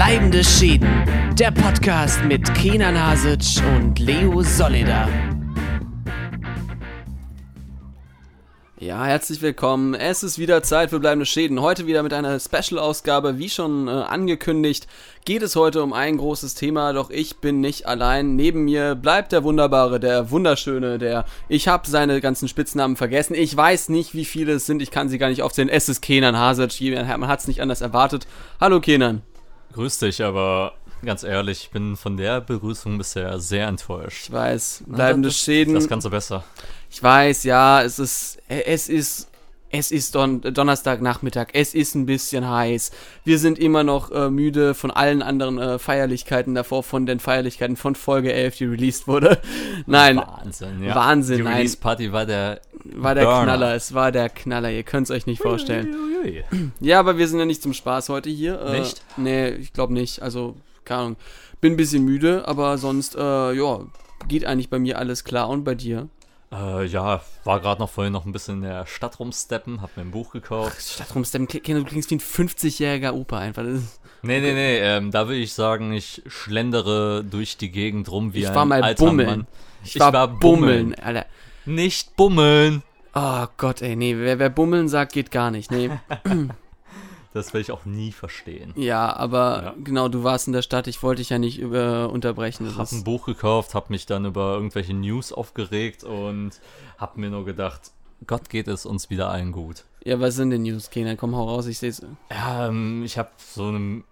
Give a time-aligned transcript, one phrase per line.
[0.00, 0.88] Bleibende Schäden.
[1.38, 5.06] Der Podcast mit Kenan Hasic und Leo Solida.
[8.78, 9.92] Ja, herzlich willkommen.
[9.92, 11.60] Es ist wieder Zeit für bleibende Schäden.
[11.60, 13.36] Heute wieder mit einer Special-Ausgabe.
[13.38, 14.86] Wie schon äh, angekündigt,
[15.26, 18.36] geht es heute um ein großes Thema, doch ich bin nicht allein.
[18.36, 21.26] Neben mir bleibt der Wunderbare, der Wunderschöne, der.
[21.50, 23.34] Ich habe seine ganzen Spitznamen vergessen.
[23.34, 24.80] Ich weiß nicht, wie viele es sind.
[24.80, 25.68] Ich kann sie gar nicht aufzählen.
[25.68, 26.80] Es ist Kenan Hasic.
[26.96, 28.26] Man hat es nicht anders erwartet.
[28.58, 29.20] Hallo Kenan.
[29.72, 30.74] Grüß dich, aber
[31.04, 34.24] ganz ehrlich, ich bin von der Begrüßung bisher sehr enttäuscht.
[34.24, 35.74] Ich weiß, bleibende das, Schäden.
[35.74, 36.44] Das kannst du besser.
[36.90, 39.29] Ich weiß, ja, es ist, es ist,
[39.70, 42.90] es ist Don Donnerstagnachmittag, es ist ein bisschen heiß.
[43.24, 47.76] Wir sind immer noch äh, müde von allen anderen äh, Feierlichkeiten davor, von den Feierlichkeiten
[47.76, 49.40] von Folge 11, die released wurde.
[49.86, 50.16] Nein.
[50.16, 50.94] Wahnsinn, ja.
[50.94, 51.42] Wahnsinn, Die.
[51.42, 53.42] Release-Party war der War der Burner.
[53.44, 55.94] Knaller, es war der Knaller, ihr könnt es euch nicht vorstellen.
[56.80, 58.60] Ja, aber wir sind ja nicht zum Spaß heute hier.
[58.60, 59.02] Äh, Nicht?
[59.16, 60.20] Nee, ich glaube nicht.
[60.20, 61.16] Also, keine Ahnung.
[61.60, 63.80] Bin ein bisschen müde, aber sonst, äh, ja,
[64.28, 65.48] geht eigentlich bei mir alles klar.
[65.48, 66.08] Und bei dir?
[66.52, 70.02] Äh, ja, war gerade noch vorhin noch ein bisschen in der Stadt rumsteppen, hab mir
[70.02, 70.82] ein Buch gekauft.
[70.82, 73.62] Statt rumsteppen, Kinder, du klingst wie ein 50-jähriger Opa einfach.
[73.62, 78.40] Nee, nee, nee, ähm, da will ich sagen, ich schlendere durch die Gegend rum wie
[78.40, 79.28] ich ein war mal alter bummeln.
[79.28, 79.46] Mann.
[79.84, 81.24] Ich, war, bummeln, Alter.
[81.64, 82.82] Nicht bummeln.
[83.14, 85.70] Oh Gott, ey, nee, wer, wer bummeln sagt, geht gar nicht.
[85.70, 85.90] Nee.
[87.32, 88.72] Das will ich auch nie verstehen.
[88.76, 89.74] ja, aber Ja.
[89.84, 92.64] genau, du warst in der Stadt, ich wollte dich ja nicht über, unterbrechen.
[92.66, 96.60] Das Hab ein Buch gekauft, hab mich dann über irgendwelche News aufgeregt und
[96.98, 97.92] hab mir nur gedacht,
[98.26, 99.84] Gott geht es uns wieder allen gut.
[100.04, 101.16] ja, was sind denn News, Kenan?
[101.16, 102.02] Komm, hau raus, ich seh's.
[102.30, 104.02] Ja, ähm, ich habe so eine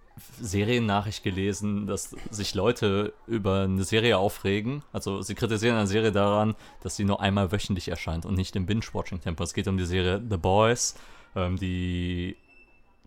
[0.41, 4.83] Seriennachricht gelesen, dass sich Leute über eine Serie aufregen.
[4.93, 8.67] Also sie kritisieren eine Serie daran, dass sie nur einmal wöchentlich erscheint und nicht im
[8.67, 9.43] Binge-Watching-Tempo.
[9.45, 10.95] Es geht um die Serie The Boys.
[11.37, 12.37] Ähm, die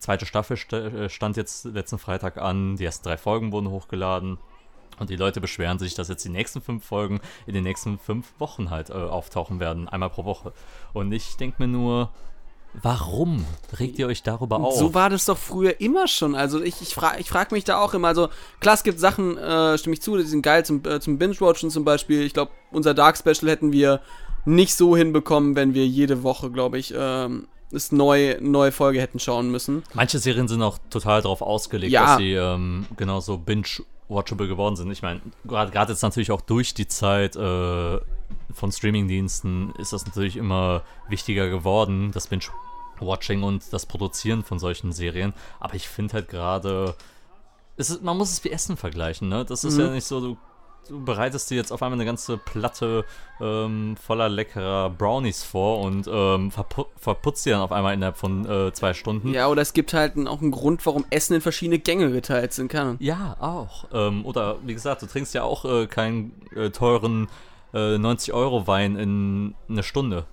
[0.01, 2.75] zweite Staffel st äh, stand jetzt letzten Freitag an.
[2.75, 4.37] Die ersten drei Folgen wurden hochgeladen.
[4.99, 8.33] Und die Leute beschweren sich, dass jetzt die nächsten fünf Folgen in den nächsten fünf
[8.39, 10.53] Wochen halt äh, auftauchen werden, einmal pro Woche.
[10.93, 12.09] Und ich denke mir nur,
[12.73, 13.45] warum
[13.79, 14.75] regt ihr euch darüber auf?
[14.75, 16.35] So war das doch früher immer schon.
[16.35, 18.09] Also ich, ich frage ich frag mich da auch immer.
[18.09, 18.29] Also
[18.59, 21.69] klar, es gibt Sachen, äh, stimme ich zu, die sind geil zum, äh, zum Binge-Watchen
[21.69, 22.21] zum Beispiel.
[22.21, 24.01] Ich glaube, unser Dark Special hätten wir
[24.45, 29.19] nicht so hinbekommen, wenn wir jede Woche, glaube ich, ähm, es neu, neue Folge hätten
[29.19, 29.83] schauen müssen.
[29.93, 32.05] Manche Serien sind auch total darauf ausgelegt, Ja.
[32.05, 34.91] dass sie ähm, genauso binge-watchable geworden sind.
[34.91, 37.99] Ich meine, gerade gerade jetzt natürlich auch durch die Zeit äh,
[38.53, 44.91] von Streamingdiensten ist das natürlich immer wichtiger geworden, das Binge-Watching und das Produzieren von solchen
[44.91, 45.33] Serien.
[45.59, 46.95] Aber ich finde halt gerade,
[48.01, 49.43] man muss es wie Essen vergleichen, ne?
[49.45, 49.81] Das ist Mhm.
[49.81, 50.37] ja nicht so, du,
[50.87, 53.05] du bereitest dir jetzt auf einmal eine ganze Platte
[53.39, 58.45] ähm, voller leckerer Brownies vor und ähm, verpu verputzt die dann auf einmal innerhalb von
[58.45, 59.33] äh, zwei Stunden.
[59.33, 62.69] Ja, oder es gibt halt auch einen Grund, warum Essen in verschiedene Gänge geteilt sind
[62.69, 62.97] kann.
[62.99, 63.85] Ja, auch.
[63.93, 67.27] Ähm, oder wie gesagt, du trinkst ja auch äh, keinen äh, teuren
[67.73, 70.25] äh, 90-Euro-Wein in eine Stunde.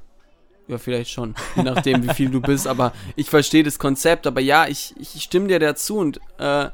[0.68, 1.34] Ja, vielleicht schon.
[1.56, 2.66] Je nachdem, wie viel du bist.
[2.68, 4.26] Aber ich verstehe das Konzept.
[4.26, 5.96] Aber ja, ich, ich stimme dir dazu.
[5.96, 6.68] Und äh,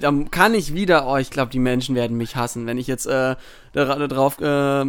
[0.00, 3.06] dann kann ich wieder, oh, ich glaube, die Menschen werden mich hassen, wenn ich jetzt
[3.06, 3.36] äh,
[3.72, 4.84] da, drauf äh,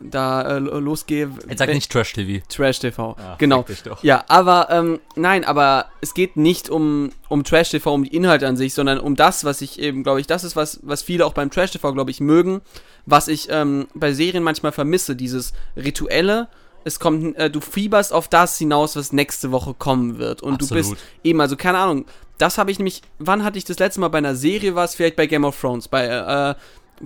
[0.00, 1.30] da äh, losgehe.
[1.48, 1.90] Jetzt sag nicht.
[1.90, 3.16] Trash TV.
[3.18, 3.58] Ah, genau.
[3.58, 4.02] fick dich doch.
[4.02, 8.46] Ja, aber ähm, nein, aber es geht nicht um, um Trash TV, um die Inhalte
[8.46, 11.26] an sich, sondern um das, was ich eben, glaube ich, das ist, was, was viele
[11.26, 12.60] auch beim Trash TV, glaube ich, mögen,
[13.06, 16.48] was ich ähm, bei Serien manchmal vermisse, dieses Rituelle.
[16.84, 20.42] Es kommt, äh, du fieberst auf das hinaus, was nächste Woche kommen wird.
[20.42, 20.90] Und du Absolut.
[20.90, 22.06] bist eben, also keine Ahnung,
[22.38, 24.94] das habe ich nämlich, wann hatte ich das letzte Mal bei einer Serie, war es
[24.94, 26.54] vielleicht bei Game of Thrones, bei, äh,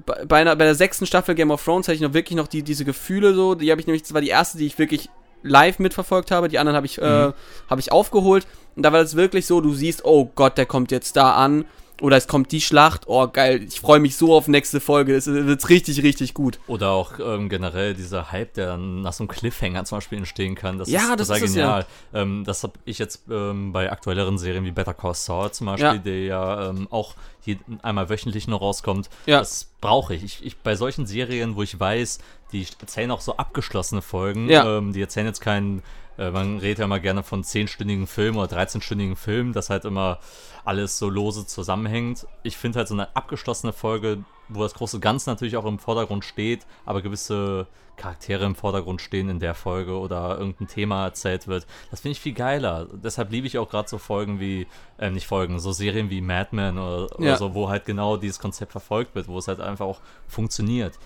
[0.07, 2.49] bei, bei, einer, bei der sechsten Staffel Game of Thrones hatte ich noch wirklich noch
[2.49, 5.09] die, diese Gefühle so, die habe ich nämlich, das war die erste, die ich wirklich
[5.43, 7.33] live mitverfolgt habe, die anderen habe ich, äh,
[7.69, 8.47] habe ich aufgeholt.
[8.77, 11.65] Und da war das wirklich so, du siehst, oh Gott, der kommt jetzt da an
[12.01, 15.27] oder es kommt die Schlacht, oh geil, ich freue mich so auf nächste Folge, es
[15.27, 16.59] wird richtig, richtig gut.
[16.67, 20.55] Oder auch ähm, generell dieser Hype, der dann nach so einem Cliffhanger zum Beispiel entstehen
[20.55, 20.79] kann.
[20.79, 21.63] Das Ja, ist das total ist es ja.
[21.63, 21.87] genial.
[22.15, 25.87] Ähm, das habe ich jetzt ähm, bei aktuelleren Serien wie Better Call Saul zum Beispiel,
[25.87, 25.99] Ja.
[25.99, 27.15] der ja ähm, auch
[27.45, 29.09] hier einmal wöchentlich noch rauskommt.
[29.27, 29.39] Ja.
[29.41, 30.23] Das brauche ich.
[30.25, 30.45] ich.
[30.45, 32.19] Ich bei solchen Serien, wo ich weiß,
[32.53, 34.49] die erzählen auch so abgeschlossene Folgen.
[34.49, 34.79] Ja.
[34.79, 35.83] Ähm, die erzählen jetzt keinen,
[36.19, 40.19] äh, man redet ja immer gerne von 10-stündigen Filmen oder 13-stündigen Filmen, das halt immer
[40.65, 42.27] alles so lose zusammenhängt.
[42.43, 46.25] Ich finde halt so eine abgeschlossene Folge, wo das große Ganze natürlich auch im Vordergrund
[46.25, 47.67] steht, aber gewisse
[47.97, 51.67] Charaktere im Vordergrund stehen in der Folge oder irgendein Thema erzählt wird.
[51.91, 52.87] Das finde ich viel geiler.
[52.93, 54.67] Deshalb liebe ich auch gerade so Folgen wie,
[54.99, 57.37] äh, nicht Folgen, so Serien wie Mad Men oder, oder Ja.
[57.37, 60.99] so, wo halt genau dieses Konzept verfolgt wird, wo es halt einfach auch funktioniert.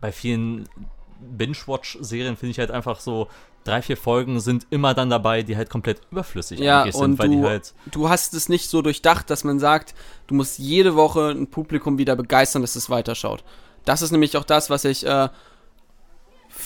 [0.00, 0.68] Bei vielen
[1.20, 3.28] Binge-Watch-Serien finde ich halt einfach so,
[3.64, 7.28] drei, vier Folgen sind immer dann dabei, die halt komplett überflüssig Ja, und sind, weil
[7.28, 7.74] du, die halt.
[7.90, 9.94] du hast es nicht so durchdacht, dass man sagt,
[10.26, 13.44] du musst jede Woche ein Publikum wieder begeistern, dass es weiterschaut.
[13.84, 15.28] Das ist nämlich auch das, was ich äh,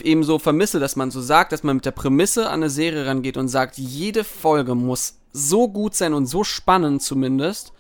[0.03, 3.07] eben so vermisse, dass man so sagt, dass man mit der Prämisse an eine Serie
[3.07, 7.73] rangeht und sagt, jede Folge muss so gut sein und so spannend zumindest,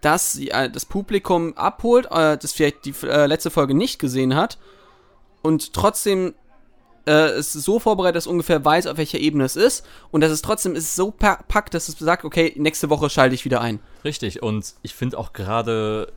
[0.00, 4.34] dass sie äh, das Publikum abholt, äh, das vielleicht die äh, letzte Folge nicht gesehen
[4.34, 4.58] hat
[5.42, 6.34] und trotzdem
[7.10, 10.42] äh, es so vorbereitet, dass ungefähr weiß, auf welcher Ebene es ist und dass es
[10.42, 13.80] trotzdem ist so pa- packt, dass es sagt, okay, nächste Woche schalte ich wieder ein.
[14.04, 16.12] Richtig, und ich finde auch gerade,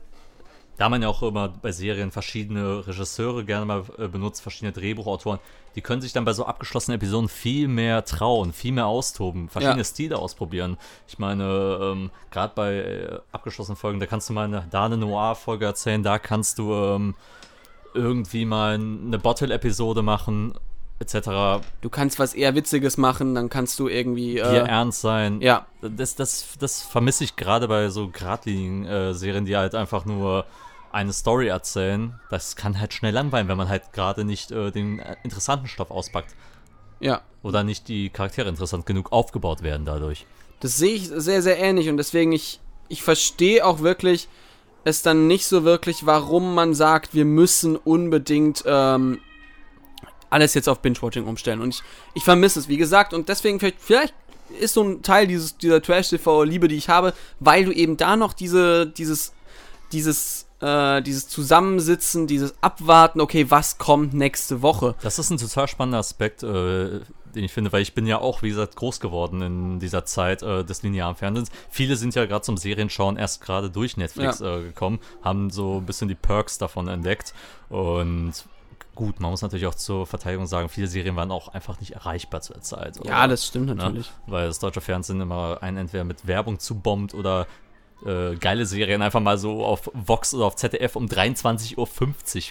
[0.76, 5.38] da man ja auch immer bei Serien verschiedene Regisseure gerne mal äh, benutzt, verschiedene Drehbuchautoren,
[5.76, 9.80] die können sich dann bei so abgeschlossenen Episoden viel mehr trauen, viel mehr austoben, verschiedene
[9.80, 9.84] Ja.
[9.84, 10.76] Stile ausprobieren.
[11.08, 14.96] Ich meine, ähm, gerade bei äh, abgeschlossenen Folgen, da kannst du mal eine, da eine
[14.96, 17.14] Noir-Folge erzählen, da kannst du ähm,
[17.94, 20.54] irgendwie mal eine Bottle-Episode machen,
[21.00, 21.64] etc.
[21.80, 24.38] Du kannst was eher Witziges machen, dann kannst du irgendwie.
[24.38, 25.40] Äh, ernst sein.
[25.40, 30.04] ja, Das, das, das vermisse ich gerade bei so geradlinigen äh, Serien, die halt einfach
[30.04, 30.46] nur
[30.92, 32.20] eine Story erzählen.
[32.30, 35.90] Das kann halt schnell langweilen, wenn man halt gerade nicht äh, den äh, interessanten Stoff
[35.90, 36.34] auspackt.
[37.00, 37.22] ja.
[37.42, 40.24] Oder nicht die Charaktere interessant genug aufgebaut werden dadurch.
[40.60, 42.58] Das sehe ich sehr, sehr ähnlich und deswegen ich,
[42.88, 44.28] ich verstehe auch wirklich
[44.84, 49.20] es dann nicht so wirklich, warum man sagt, wir müssen unbedingt ähm,
[50.34, 51.60] alles jetzt auf Binge-Watching umstellen.
[51.60, 51.82] Und ich,
[52.14, 54.14] ich vermisse es, wie gesagt, und deswegen vielleicht, vielleicht
[54.60, 58.32] ist so ein Teil dieses, dieser Trash-TV-Liebe, die ich habe, weil du eben da noch
[58.34, 59.32] diese, dieses,
[59.92, 64.96] dieses, äh, dieses Zusammensitzen, dieses Abwarten, okay, was kommt nächste Woche?
[65.02, 67.00] Das ist ein total spannender Aspekt, äh,
[67.34, 70.42] den ich finde, weil ich bin ja auch, wie gesagt, groß geworden in dieser Zeit
[70.42, 71.50] äh, des linearen Fernsehens.
[71.70, 75.86] Viele sind ja gerade zum Serienschauen erst gerade durch Netflix äh, gekommen, haben so ein
[75.86, 77.34] bisschen die Perks davon entdeckt
[77.68, 78.32] und
[78.94, 82.40] gut, man muss natürlich auch zur Verteidigung sagen, viele Serien waren auch einfach nicht erreichbar
[82.40, 82.96] zur Zeit.
[83.04, 83.28] Ja, oder?
[83.28, 83.74] das stimmt Ne?
[83.74, 84.10] natürlich.
[84.26, 87.46] Weil das deutsche Fernsehen immer einen entweder mit Werbung zubombt oder
[88.04, 91.76] äh, geile Serien einfach mal so auf Vox oder auf ZDF um 23.50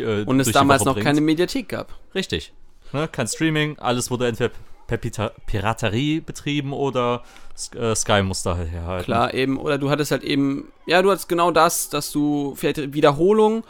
[0.04, 1.06] Uhr äh, Und es damals noch bringt.
[1.06, 1.94] keine Mediathek gab.
[2.16, 2.54] Richtig.
[2.92, 4.52] Ne, kein Streaming, alles wurde entweder
[4.88, 7.24] per Pita Piraterie betrieben oder
[7.76, 9.06] äh, Sky muss da herhalten.
[9.06, 9.58] Klar, eben.
[9.58, 13.64] Oder du hattest halt eben, ja, du hattest genau das, dass du vielleicht Wiederholung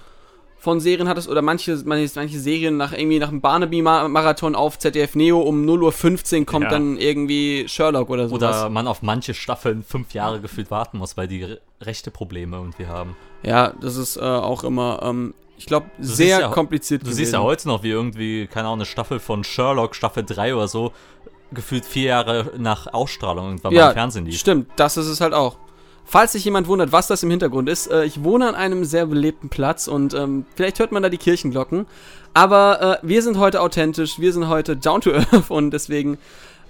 [0.63, 5.13] von Serien hattest oder manche, manche, manche Serien nach irgendwie nach einem Barnaby-Marathon auf ZDF
[5.15, 6.69] Neo um 0.15 Uhr kommt Ja.
[6.71, 8.61] dann irgendwie Sherlock oder sowas.
[8.61, 12.55] Oder man auf manche Staffeln fünf Jahre gefühlt warten muss, weil die re rechte Probleme
[12.55, 13.17] irgendwie haben.
[13.43, 17.41] ja, das ist äh, auch immer, ähm, ich glaube, sehr ja- kompliziert Du siehst ja
[17.41, 20.93] heute noch, wie irgendwie, keine Ahnung, eine Staffel von Sherlock, Staffel 3 oder so,
[21.51, 24.39] gefühlt vier Jahre nach Ausstrahlung irgendwann mal ja, im Fernsehen lief.
[24.39, 25.57] stimmt, das ist es halt auch.
[26.05, 29.05] Falls sich jemand wundert, was das im Hintergrund ist, äh, ich wohne an einem sehr
[29.05, 31.85] belebten Platz und ähm, vielleicht hört man da die Kirchenglocken.
[32.33, 36.17] Aber äh, wir sind heute authentisch, wir sind heute down to earth und deswegen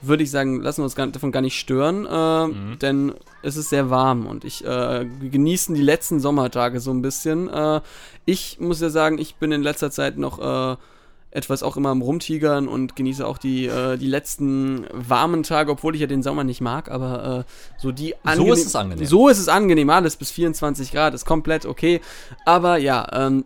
[0.02, 2.80] würde ich sagen, lassen wir uns gar, davon gar nicht stören, äh, Mhm.
[2.80, 7.50] denn es ist sehr warm und ich äh, genießen die letzten Sommertage so ein bisschen.
[7.50, 7.80] Äh,
[8.26, 10.76] ich muss ja sagen, ich bin in letzter Zeit noch äh,
[11.34, 15.96] etwas auch immer am Rumtigern und genieße auch die, äh, die letzten warmen Tage, obwohl
[15.96, 19.06] ich ja den Sommer nicht mag, aber äh, so die So ist es angenehm.
[19.06, 22.02] So ist es angenehm, alles bis 24 Grad ist komplett okay.
[22.46, 23.46] Aber ja, ähm,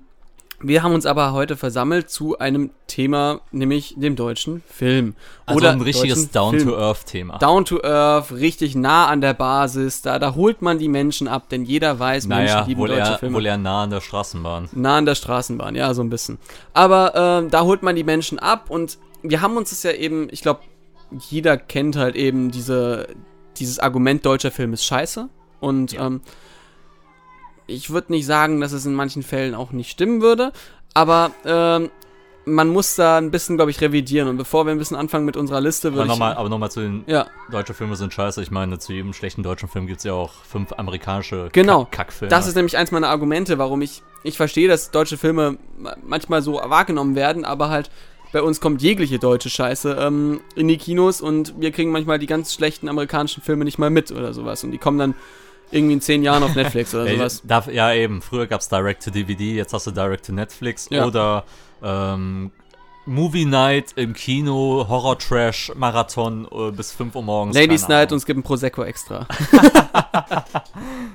[0.59, 5.15] wir haben uns aber heute versammelt zu einem Thema, nämlich dem deutschen Film.
[5.45, 6.31] Also Oder ein richtiges.
[6.31, 7.37] Down-to-Earth-Thema.
[7.37, 11.49] Down to Earth, richtig nah an der Basis, da, da holt man die Menschen ab,
[11.49, 13.35] denn jeder weiß, Naja, Menschen lieben wohl deutsche eher, Filme.
[13.35, 14.69] wohl eher nah an der Straßenbahn.
[14.71, 16.39] Nah an der Straßenbahn, ja, so ein bisschen.
[16.73, 20.27] Aber ähm, da holt man die Menschen ab und wir haben uns das ja eben,
[20.31, 20.61] ich glaube,
[21.29, 23.07] jeder kennt halt eben diese,
[23.57, 25.29] dieses Argument, deutscher Film ist scheiße.
[25.59, 26.07] Und Ja.
[26.07, 26.21] ähm,
[27.67, 30.51] ich würde nicht sagen, dass es in manchen Fällen auch nicht stimmen würde,
[30.93, 31.89] aber ähm,
[32.45, 34.29] man muss da ein bisschen, glaube ich, revidieren.
[34.29, 36.09] Und bevor wir ein bisschen anfangen mit unserer Liste, Aber würde ich.
[36.11, 38.41] nochmal aber noch mal zu den ja, deutschen Filmen sind scheiße.
[38.41, 41.83] Ich meine, zu jedem schlechten deutschen Film gibt es ja auch fünf amerikanische Genau.
[41.83, 42.29] Kack Kackfilme.
[42.29, 46.41] Das ist nämlich eins meiner Argumente, warum ich, ich verstehe, dass deutsche Filme ma- manchmal
[46.41, 47.91] so wahrgenommen werden, aber halt
[48.31, 52.27] bei uns kommt jegliche deutsche Scheiße ähm, in die Kinos und wir kriegen manchmal die
[52.27, 55.15] ganz schlechten amerikanischen Filme nicht mal mit oder sowas und die kommen dann
[55.71, 57.41] irgendwie in zehn Jahren auf Netflix oder sowas.
[57.45, 58.21] darf, ja, eben.
[58.21, 61.05] Früher gab es Direct-to-DVD, jetzt hast du Direct-to-Netflix Ja.
[61.05, 61.43] oder
[61.83, 62.51] ähm,
[63.05, 67.55] Movie Night im Kino, Horror-Trash-Marathon äh, bis 5 Uhr morgens.
[67.55, 69.25] Ladies Night und es gibt ein Prosecco extra.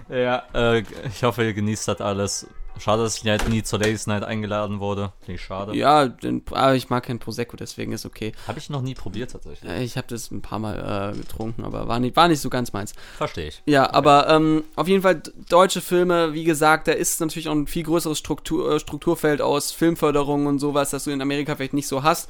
[0.09, 2.47] Ja, äh, ich hoffe, ihr genießt das alles.
[2.79, 5.13] Schade, dass ich halt nie zur Ladies Night eingeladen wurde.
[5.21, 5.77] Finde ich schade.
[5.77, 8.33] Ja, den, aber ich mag kein Prosecco, deswegen ist okay.
[8.49, 9.71] Habe ich noch nie probiert tatsächlich.
[9.71, 12.51] Äh, Ich habe das ein paar Mal äh, getrunken, aber war nicht, war nicht so
[12.51, 12.93] ganz meins.
[13.17, 13.63] Verstehe ich.
[13.67, 17.67] Ja, aber ähm, auf jeden Fall deutsche Filme, wie gesagt, da ist natürlich auch ein
[17.67, 21.89] viel größeres Struktur, äh, Strukturfeld aus Filmförderung und sowas, das du in Amerika vielleicht nicht
[21.89, 22.29] so hast,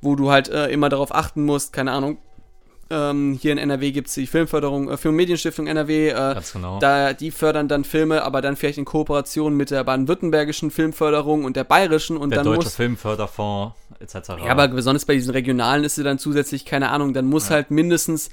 [0.00, 2.18] wo du halt äh, immer darauf achten musst, keine Ahnung.
[2.90, 6.52] Ähm, hier in NRW gibt es die Filmförderung, äh, Film- und Medienstiftung NRW, äh, Ganz
[6.54, 6.78] genau.
[6.78, 11.54] da, die fördern dann Filme, aber dann vielleicht in Kooperation mit der baden-württembergischen Filmförderung und
[11.56, 14.28] der bayerischen und Der dann Deutsche muss Filmförderfonds etc.
[14.42, 17.56] ja, aber besonders bei diesen regionalen ist sie dann zusätzlich, keine Ahnung, dann muss Ja.
[17.56, 18.30] halt mindestens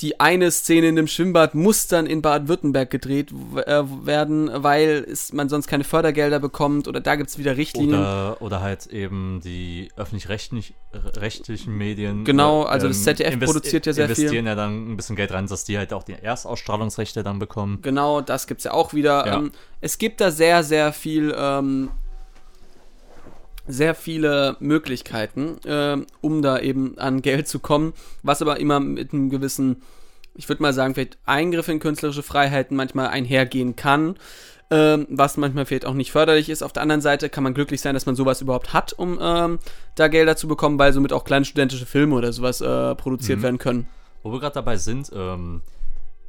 [0.00, 3.32] die eine Szene in dem Schwimmbad muss dann in Baden-Württemberg gedreht
[3.66, 7.98] äh, werden, weil es, man sonst keine Fördergelder bekommt oder da gibt es wieder Richtlinien.
[7.98, 12.24] Oder, oder halt eben die öffentlich-rechtlichen Medien.
[12.24, 14.16] Genau, äh, also das ZDF produziert ja sehr viel.
[14.16, 17.80] investieren ja dann ein bisschen Geld rein, dass die halt auch die Erstausstrahlungsrechte dann bekommen.
[17.82, 19.26] Genau, das gibt's ja auch wieder.
[19.26, 19.38] Ja.
[19.38, 21.90] Ähm, es gibt da sehr, sehr viel, ähm,
[23.68, 29.12] sehr viele Möglichkeiten, ähm, um da eben an Geld zu kommen, was aber immer mit
[29.12, 29.82] einem gewissen,
[30.34, 34.16] ich würde mal sagen, vielleicht Eingriff in künstlerische Freiheiten manchmal einhergehen kann,
[34.70, 36.62] ähm, was manchmal vielleicht auch nicht förderlich ist.
[36.62, 39.58] Auf der anderen Seite kann man glücklich sein, dass man sowas überhaupt hat, um ähm,
[39.94, 43.42] da Gelder zu bekommen, weil somit auch kleine studentische Filme oder sowas äh, produziert Mhm.
[43.42, 43.88] werden können.
[44.22, 45.62] Wo wir gerade dabei sind, ähm,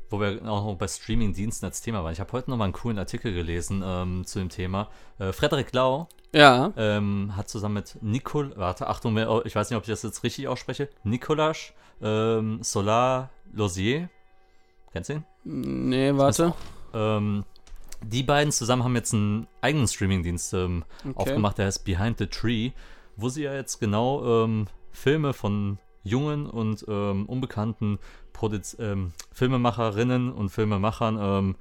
[0.09, 2.13] wo wir auch noch bei Streaming-Diensten als Thema waren.
[2.13, 4.89] Ich habe heute noch mal einen coolen Artikel gelesen ähm, zu dem Thema.
[5.19, 9.83] Äh, Frederik Lau Ja, ähm, hat zusammen mit Nicol, warte, Achtung, ich weiß nicht, ob
[9.83, 14.09] ich das jetzt richtig ausspreche, Nicolas ähm, Solar Losier.
[14.91, 15.25] Kennst du ihn?
[15.43, 16.53] nee, warte.
[16.93, 17.45] Ähm,
[18.03, 21.13] die beiden zusammen haben jetzt einen eigenen Streamingdienst ähm, Okay.
[21.15, 22.71] aufgemacht, der heißt Behind the Tree,
[23.15, 27.99] wo sie ja jetzt genau ähm, Filme von jungen und ähm, unbekannten
[28.33, 31.55] Produz ähm, Filmemacherinnen und Filmemachern ähm,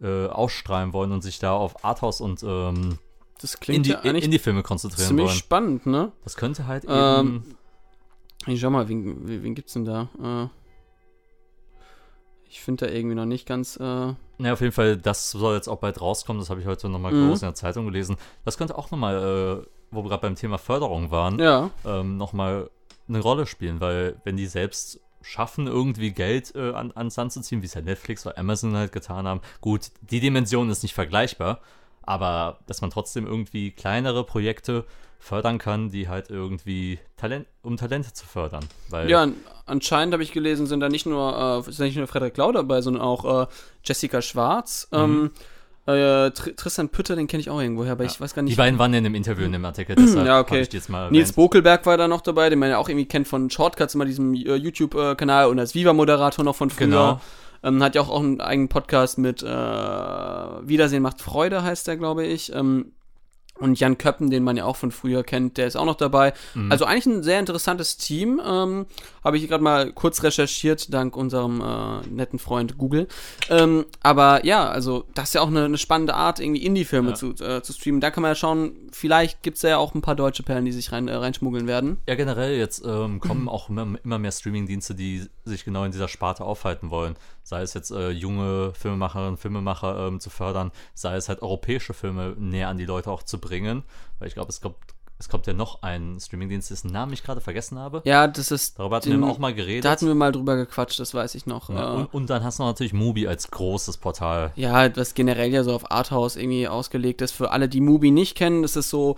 [0.00, 2.98] äh, ausstrahlen wollen und sich da auf Arthouse und ähm,
[3.40, 5.36] Das klingt Indie- ja eigentlich Indie-Filme konzentrieren ziemlich wollen.
[5.36, 6.12] spannend, ne?
[6.24, 7.42] Das könnte halt Ähm,
[8.46, 8.52] eben.
[8.52, 10.08] Ich schau mal, wen, wen, wen gibt's denn da?
[10.22, 10.48] Äh,
[12.48, 13.76] ich finde da irgendwie noch nicht ganz.
[13.76, 16.40] Äh, Ja, auf jeden Fall, das soll jetzt auch bald rauskommen.
[16.40, 17.28] Das habe ich heute nochmal Mhm.
[17.28, 18.16] groß in der Zeitung gelesen.
[18.44, 22.70] Das könnte auch nochmal, äh, wo wir gerade beim Thema Förderung waren, ja, ähm, nochmal
[23.08, 27.40] eine Rolle spielen, weil wenn die selbst schaffen, irgendwie Geld äh, an, ans Land zu
[27.42, 30.94] ziehen, wie es ja Netflix oder Amazon halt getan haben, gut, die Dimension ist nicht
[30.94, 31.60] vergleichbar,
[32.02, 34.84] aber dass man trotzdem irgendwie kleinere Projekte
[35.18, 38.64] fördern kann, die halt irgendwie Talent, um Talente zu fördern.
[38.88, 39.34] Weil ja, an-
[39.66, 42.80] anscheinend habe ich gelesen, sind da nicht nur, äh, ist nicht nur Frederik Lau dabei,
[42.80, 43.46] sondern auch äh,
[43.84, 44.88] Jessica Schwarz.
[44.92, 45.30] Ähm,
[45.86, 48.56] äh, Tr Tristan Pütter, den kenne ich auch irgendwoher, aber ich weiß gar die nicht.
[48.56, 50.60] beiden waren ja in dem Interview in dem Artikel, deshalb Ja, okay.
[50.62, 51.32] ich die jetzt mal Nils.
[51.32, 54.32] Bokelberg war da noch dabei, den man ja auch irgendwie kennt von Shortcuts, immer diesem
[54.34, 56.86] äh, YouTube-Kanal und als Viva-Moderator noch von früher.
[56.86, 57.20] Genau.
[57.62, 61.96] Ähm, hat ja auch, auch einen eigenen Podcast mit äh, Wiedersehen macht Freude, heißt der,
[61.96, 62.52] glaube ich.
[62.54, 62.92] Ähm,
[63.60, 66.32] und Jan Köppen, den man ja auch von früher kennt, der ist auch noch dabei.
[66.54, 66.72] Mhm.
[66.72, 68.40] Also eigentlich ein sehr interessantes Team.
[68.44, 68.86] Ähm,
[69.22, 73.06] Habe ich gerade mal kurz recherchiert, dank unserem äh, netten Freund Google.
[73.50, 77.14] Ähm, aber ja, also das ist ja auch eine, eine spannende Art, irgendwie Indie-Filme Ja.
[77.14, 78.00] zu, äh, zu streamen.
[78.00, 80.72] Da kann man ja schauen, vielleicht gibt es ja auch ein paar deutsche Perlen, die
[80.72, 81.98] sich rein, äh, reinschmuggeln werden.
[82.08, 86.08] Ja, generell jetzt ähm, kommen auch immer, immer mehr Streamingdienste, die sich genau in dieser
[86.08, 87.16] Sparte aufhalten wollen.
[87.42, 92.34] Sei es jetzt äh, junge Filmemacherinnen, Filmemacher ähm, zu fördern, sei es halt europäische Filme
[92.38, 93.49] näher an die Leute auch zu bringen.
[94.18, 94.76] Weil ich glaube, es kommt,
[95.18, 98.00] es kommt ja noch ein Streamingdienst, dessen Namen ich gerade vergessen habe.
[98.04, 98.78] Ja, das ist.
[98.78, 99.84] Darüber hatten den- wir auch mal geredet.
[99.84, 101.68] Da hatten wir mal drüber gequatscht, das weiß ich noch.
[101.68, 104.52] ja, äh, und, und dann hast du natürlich Mubi als großes Portal.
[104.56, 107.32] Ja, was generell ja so auf Arthouse irgendwie ausgelegt ist.
[107.32, 109.16] Für alle, die Mubi nicht kennen, das ist so,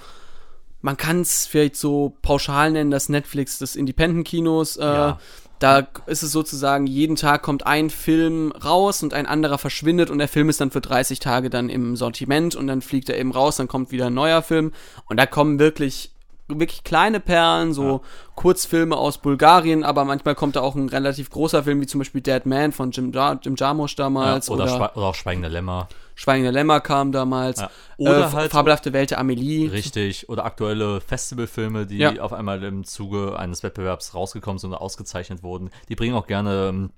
[0.80, 4.78] man kann es vielleicht so pauschal nennen, das Netflix des Independent-Kinos.
[4.78, 5.18] Äh, Ja.
[5.62, 10.18] Da ist es sozusagen, jeden Tag kommt ein Film raus und ein anderer verschwindet und
[10.18, 13.30] der Film ist dann für 30 Tage dann im Sortiment und dann fliegt er eben
[13.30, 14.72] raus, dann kommt wieder ein neuer Film.
[15.06, 16.10] Und da kommen wirklich
[16.48, 18.00] wirklich kleine Perlen, so Ja.
[18.34, 22.20] Kurzfilme aus Bulgarien, aber manchmal kommt da auch ein relativ großer Film, wie zum Beispiel
[22.20, 25.48] Dead Man von Jim, Jar Jim Jarmusch Ja, damals oder, oder, Schwe oder auch Schweigende
[25.48, 25.88] Lämmer.
[26.14, 27.60] Schweigende Lämmer kam damals.
[27.60, 27.70] Ja.
[27.96, 29.70] Oder Oder äh, halt- Fabelhafte Welt der Amelie.
[29.72, 30.28] Richtig.
[30.28, 32.20] Oder aktuelle Festivalfilme, die Ja.
[32.20, 35.70] auf einmal im Zuge eines Wettbewerbs rausgekommen sind und ausgezeichnet wurden.
[35.88, 36.90] Die bringen auch gerne ähm,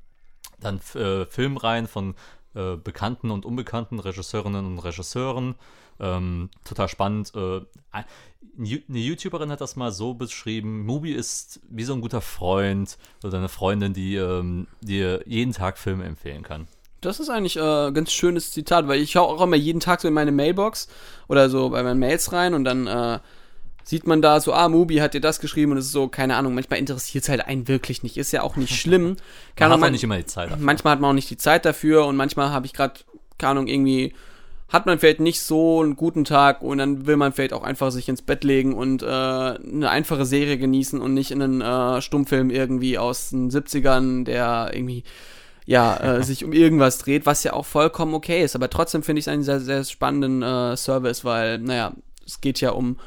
[0.61, 2.15] dann äh, Filmreihen von
[2.57, 5.55] äh, bekannten und unbekannten Regisseurinnen und Regisseuren.
[6.01, 7.33] Ähm, total spannend.
[7.35, 7.61] Äh,
[7.93, 13.39] eine YouTuberin hat das mal so beschrieben: Mubi ist wie so ein guter Freund oder
[13.39, 16.67] eine Freundin, die ähm, dir jeden Tag Filme empfehlen kann.
[17.01, 20.01] Das ist eigentlich äh, ein ganz schönes Zitat, weil ich schaue auch immer jeden Tag
[20.01, 20.89] so in meine Mailbox
[21.29, 23.19] oder so bei meinen Mails rein und dann äh,
[23.83, 26.37] sieht man da so, ah, Mubi hat dir das geschrieben und es ist so, keine
[26.37, 28.17] Ahnung, manchmal interessiert es halt einen wirklich nicht.
[28.17, 29.05] Ist ja auch nicht schlimm.
[29.05, 29.17] Man
[29.57, 30.65] Keine hat auch nicht immer die Zeit dafür.
[30.65, 32.95] manchmal hat man auch nicht die Zeit dafür und manchmal habe ich gerade,
[33.37, 34.15] keine Ahnung, irgendwie
[34.69, 37.91] hat man vielleicht nicht so einen guten Tag und dann will man vielleicht auch einfach
[37.91, 42.01] sich ins Bett legen und äh, eine einfache Serie genießen und nicht in einen äh,
[42.01, 45.05] Stummfilm irgendwie aus den 70ern, der irgendwie
[45.67, 48.55] ja, äh, sich um irgendwas dreht, was ja auch vollkommen okay ist.
[48.55, 51.93] Aber trotzdem finde ich es einen sehr, sehr spannenden äh, Service, weil, naja,
[52.27, 52.99] es geht ja um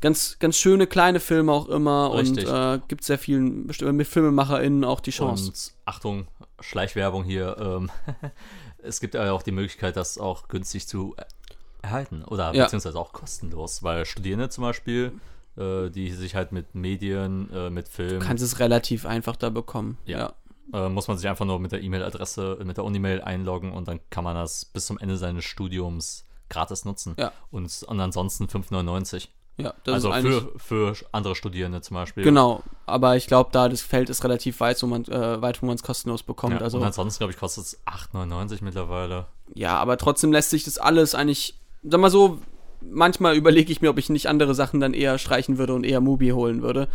[0.00, 2.46] ganz, ganz schöne kleine Filme auch immer Richtig.
[2.46, 5.48] und äh, gibt sehr vielen bestimmten mit FilmemacherInnen auch die Chance.
[5.48, 6.26] Und Achtung,
[6.60, 7.56] Schleichwerbung hier.
[7.58, 7.90] Ähm,
[8.86, 11.14] es gibt ja auch die Möglichkeit, das auch günstig zu
[11.82, 12.64] erhalten oder Ja.
[12.64, 15.12] beziehungsweise auch kostenlos, weil Studierende zum Beispiel,
[15.56, 19.50] äh, die sich halt mit Medien, äh, mit Film, Du kannst es relativ einfach da
[19.50, 19.98] bekommen.
[20.06, 20.32] Ja.
[20.72, 24.00] äh, muss man sich einfach nur mit der E-Mail-Adresse, mit der Unimail einloggen und dann
[24.10, 27.14] kann man das bis zum Ende seines Studiums gratis nutzen.
[27.18, 27.32] Ja.
[27.52, 29.28] Und, und ansonsten 5,99.
[29.58, 32.22] Ja, das Also für, für andere Studierende zum Beispiel.
[32.22, 35.66] Genau, aber ich glaube, da das Feld ist relativ weit, wo man äh, weit, wo
[35.66, 36.54] man es kostenlos bekommt.
[36.54, 39.26] Ja, also und ansonsten, glaube ich, kostet es 8,99 mittlerweile.
[39.54, 42.38] ja, aber trotzdem lässt sich das alles eigentlich, sag mal so,
[42.82, 46.00] manchmal überlege ich mir, ob ich nicht andere Sachen dann eher streichen würde und eher
[46.00, 46.88] Mubi holen würde.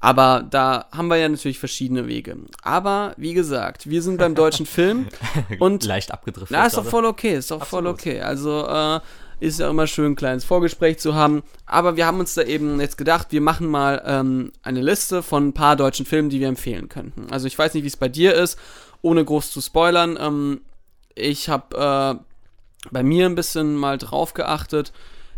[0.00, 2.36] Aber da haben wir ja natürlich verschiedene Wege.
[2.62, 5.08] Aber wie gesagt, wir sind beim deutschen Film
[5.60, 6.56] und Leicht abgedriftet.
[6.56, 8.20] Na, ist doch voll okay, ist doch voll okay.
[8.20, 9.00] Also, äh,
[9.40, 11.42] ist ja immer schön, ein kleines Vorgespräch zu haben.
[11.66, 15.48] Aber wir haben uns da eben jetzt gedacht, wir machen mal ähm, eine Liste von
[15.48, 17.28] ein paar deutschen Filmen, die wir empfehlen könnten.
[17.30, 18.58] Also, ich weiß nicht, wie es bei dir ist,
[19.02, 20.18] ohne groß zu spoilern.
[20.20, 20.60] Ähm,
[21.14, 24.92] ich habe äh, bei mir ein bisschen mal drauf geachtet,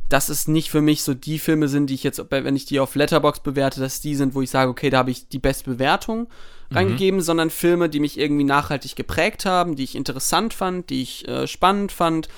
[0.09, 2.80] dass es nicht für mich so die Filme sind, die ich jetzt, wenn ich die
[2.80, 5.71] auf Letterbox bewerte, dass die sind, wo ich sage, okay, da habe ich die beste
[5.71, 6.26] Bewertung
[6.73, 11.28] reingegeben, sondern Filme, die mich irgendwie nachhaltig geprägt haben, die ich interessant fand, die ich
[11.28, 12.28] äh, spannend fand,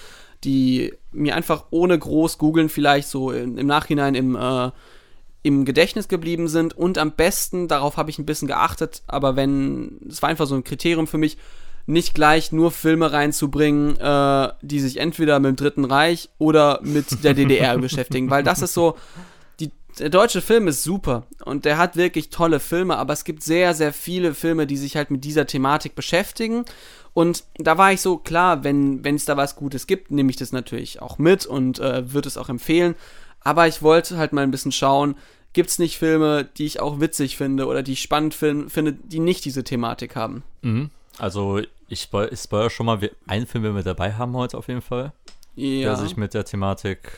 [0.45, 4.71] die mir einfach ohne groß googeln vielleicht so im, im Nachhinein im, äh,
[5.43, 10.01] im Gedächtnis geblieben sind und am besten, darauf habe ich ein bisschen geachtet, aber wenn,
[10.09, 11.37] es war einfach so ein Kriterium für mich,
[11.87, 17.25] nicht gleich nur Filme reinzubringen, äh, die sich entweder mit dem Dritten Reich oder mit
[17.25, 18.97] der DDR beschäftigen, weil das ist so,
[19.59, 23.43] die, der deutsche Film ist super und der hat wirklich tolle Filme, aber es gibt
[23.43, 26.65] sehr, sehr viele Filme, die sich halt mit dieser Thematik beschäftigen.
[27.15, 30.53] Und da war ich so, klar, wenn es da was Gutes gibt, nehme ich das
[30.53, 32.95] natürlich auch mit und äh, würde es auch empfehlen.
[33.41, 35.17] Aber ich wollte halt mal ein bisschen schauen,
[35.53, 38.95] gibt es nicht Filme, die ich auch witzig finde oder die ich spannend fin finde,
[38.95, 40.43] die nicht diese Thematik haben.
[40.63, 40.91] Mhm.
[41.19, 44.57] Also, ich spoil, ich spoil schon mal, wir, einen Film, den wir dabei haben heute
[44.57, 45.13] auf jeden Fall,
[45.55, 45.91] Ja.
[45.91, 47.13] der sich mit der Thematik,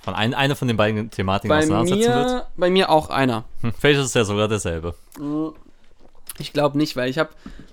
[0.00, 2.26] von ein, einer von den beiden Thematiken bei auseinandersetzen wird.
[2.26, 3.44] mir, bei mir auch einer.
[3.60, 4.94] Hm, vielleicht ist es ja sogar derselbe.
[6.38, 7.30] Ich glaube nicht, weil ich habe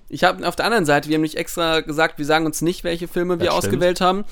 [0.10, 2.84] ich habe auf der anderen Seite, wir haben nicht extra gesagt, wir sagen uns nicht,
[2.84, 3.74] welche Filme wir Das stimmt.
[3.74, 4.26] ausgewählt haben.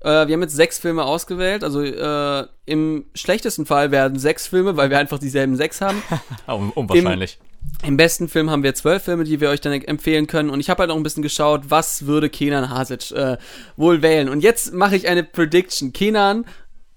[0.00, 1.62] Äh, wir haben jetzt sechs Filme ausgewählt.
[1.62, 6.02] Also äh, im schlechtesten Fall werden sechs Filme, weil wir einfach dieselben sechs haben.
[6.48, 7.38] Un unwahrscheinlich.
[7.82, 10.50] Im besten Film haben wir zwölf Filme, die wir euch dann empfehlen können.
[10.50, 13.36] Und ich habe halt auch ein bisschen geschaut, was würde Kenan Hasic äh,
[13.76, 14.28] wohl wählen.
[14.28, 15.92] Und jetzt mache ich eine Prediction.
[15.92, 16.46] Kenan,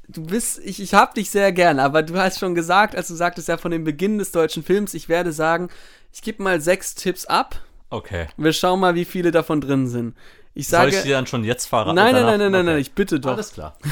[0.10, 3.14] du bist, ich, ich hab dich sehr gern, aber du hast schon gesagt, als du
[3.16, 5.70] sagtest ja von dem Beginn des deutschen Films, ich werde sagen,
[6.12, 7.62] ich gebe mal sechs Tipps ab.
[7.92, 8.28] Okay.
[8.36, 10.16] Wir schauen mal, wie viele davon drin sind.
[10.54, 10.96] Ich Soll sage.
[10.98, 11.96] ich dir dann schon jetzt verraten?
[11.96, 12.72] nein, nein, nein, nein, nein, Okay.
[12.74, 13.34] nein, ich bitte doch.
[13.34, 13.78] Alles klar.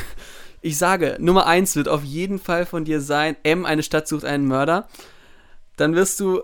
[0.62, 4.26] Ich sage, Nummer eins wird auf jeden Fall von dir sein, M, eine Stadt sucht
[4.26, 4.88] einen Mörder.
[5.78, 6.42] Dann wirst du,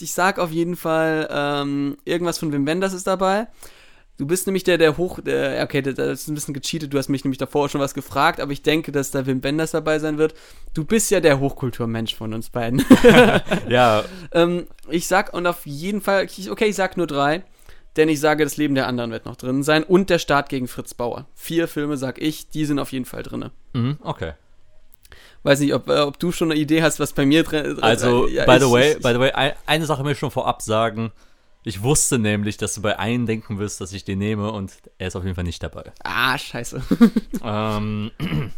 [0.00, 3.46] ich sag auf jeden Fall, ähm, irgendwas von Wim Wenders ist dabei.
[4.20, 7.08] Du bist nämlich der, der hoch, der, okay, das ist ein bisschen gecheatet, du hast
[7.08, 10.18] mich nämlich davor schon was gefragt, aber ich denke, dass da Wim Wenders dabei sein
[10.18, 10.34] wird.
[10.74, 12.84] Du bist ja der Hochkulturmensch von uns beiden.
[13.68, 17.44] Ja, ähm, ich sag, und auf jeden Fall, okay, ich sag nur drei,
[17.96, 20.68] denn ich sage, das Leben der anderen wird noch drin sein und der Start gegen
[20.68, 21.24] Fritz Bauer.
[21.34, 23.48] Vier Filme, sag ich, die sind auf jeden Fall drin.
[23.72, 24.32] mhm, okay.
[25.44, 27.82] Weiß nicht, ob, äh, ob du schon eine Idee hast, was bei mir drin ist.
[27.82, 30.18] Also, ja, by ich- the way, ich- by the way, ein, eine Sache will ich
[30.18, 31.10] schon vorab sagen.
[31.62, 35.08] Ich wusste nämlich, dass du bei einem denken wirst, dass ich den nehme und er
[35.08, 35.92] ist auf jeden Fall nicht dabei.
[36.02, 36.82] Ah, scheiße.
[37.42, 38.10] Ähm,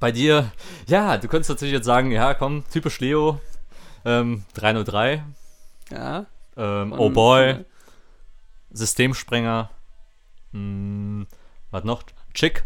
[0.00, 0.52] bei dir,
[0.86, 3.40] ja, du könntest natürlich jetzt sagen, ja, komm, typisch Leo,
[4.04, 5.24] ähm, 303,
[5.90, 6.26] ja.
[6.56, 7.64] ähm, Oh Boy,
[8.70, 9.70] Systemsprenger,
[10.52, 11.26] hm,
[11.70, 12.02] was noch?
[12.34, 12.64] Chick,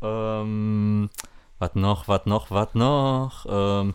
[0.00, 1.10] ähm,
[1.58, 3.94] was noch, was noch, was noch, ähm,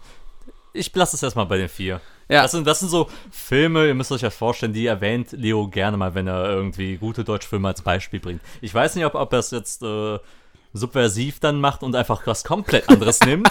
[0.73, 2.01] ich lasse es erstmal bei den vier.
[2.29, 2.41] Ja.
[2.43, 5.97] Das sind, das sind so Filme, ihr müsst euch das vorstellen, die erwähnt Leo gerne
[5.97, 8.41] mal, wenn er irgendwie gute deutsche Filme als Beispiel bringt.
[8.61, 10.19] Ich weiß nicht, ob, ob er es jetzt äh,
[10.73, 13.49] subversiv dann macht und einfach was komplett anderes nimmt.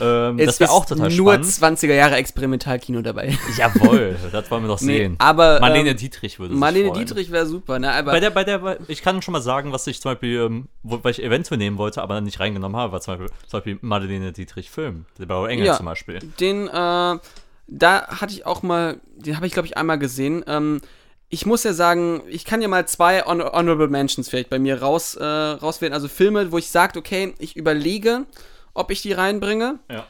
[0.00, 1.78] Ähm, das wäre auch total nur spannend.
[1.78, 3.36] 20er Jahre Experimentalkino dabei.
[3.58, 5.16] Jawohl, das wollen wir doch Nee, sehen.
[5.18, 7.06] aber Marlene ähm, Dietrich würde sich Marlene freuen.
[7.06, 7.92] Dietrich wäre super, ne?
[7.92, 10.68] Aber Bei der, bei der, ich kann schon mal sagen, was ich zum Beispiel, ähm,
[10.82, 13.78] wo, weil ich eventuell nehmen wollte, aber nicht reingenommen habe, war zum Beispiel, zum Beispiel
[13.82, 15.76] Marlene Dietrich Film, der Blaue Engel Ja.
[15.76, 16.18] zum Beispiel.
[16.40, 17.18] den, äh,
[17.66, 20.44] da hatte ich auch mal, den habe ich glaube ich einmal gesehen.
[20.46, 20.80] Ähm,
[21.28, 24.80] ich muss ja sagen, ich kann ja mal zwei Hon Honorable Mentions vielleicht bei mir
[24.80, 25.92] raus, äh, rauswählen.
[25.92, 28.26] Also Filme, wo ich sage, okay, ich überlege,
[28.72, 29.78] ob ich die reinbringe.
[29.90, 30.06] Ja.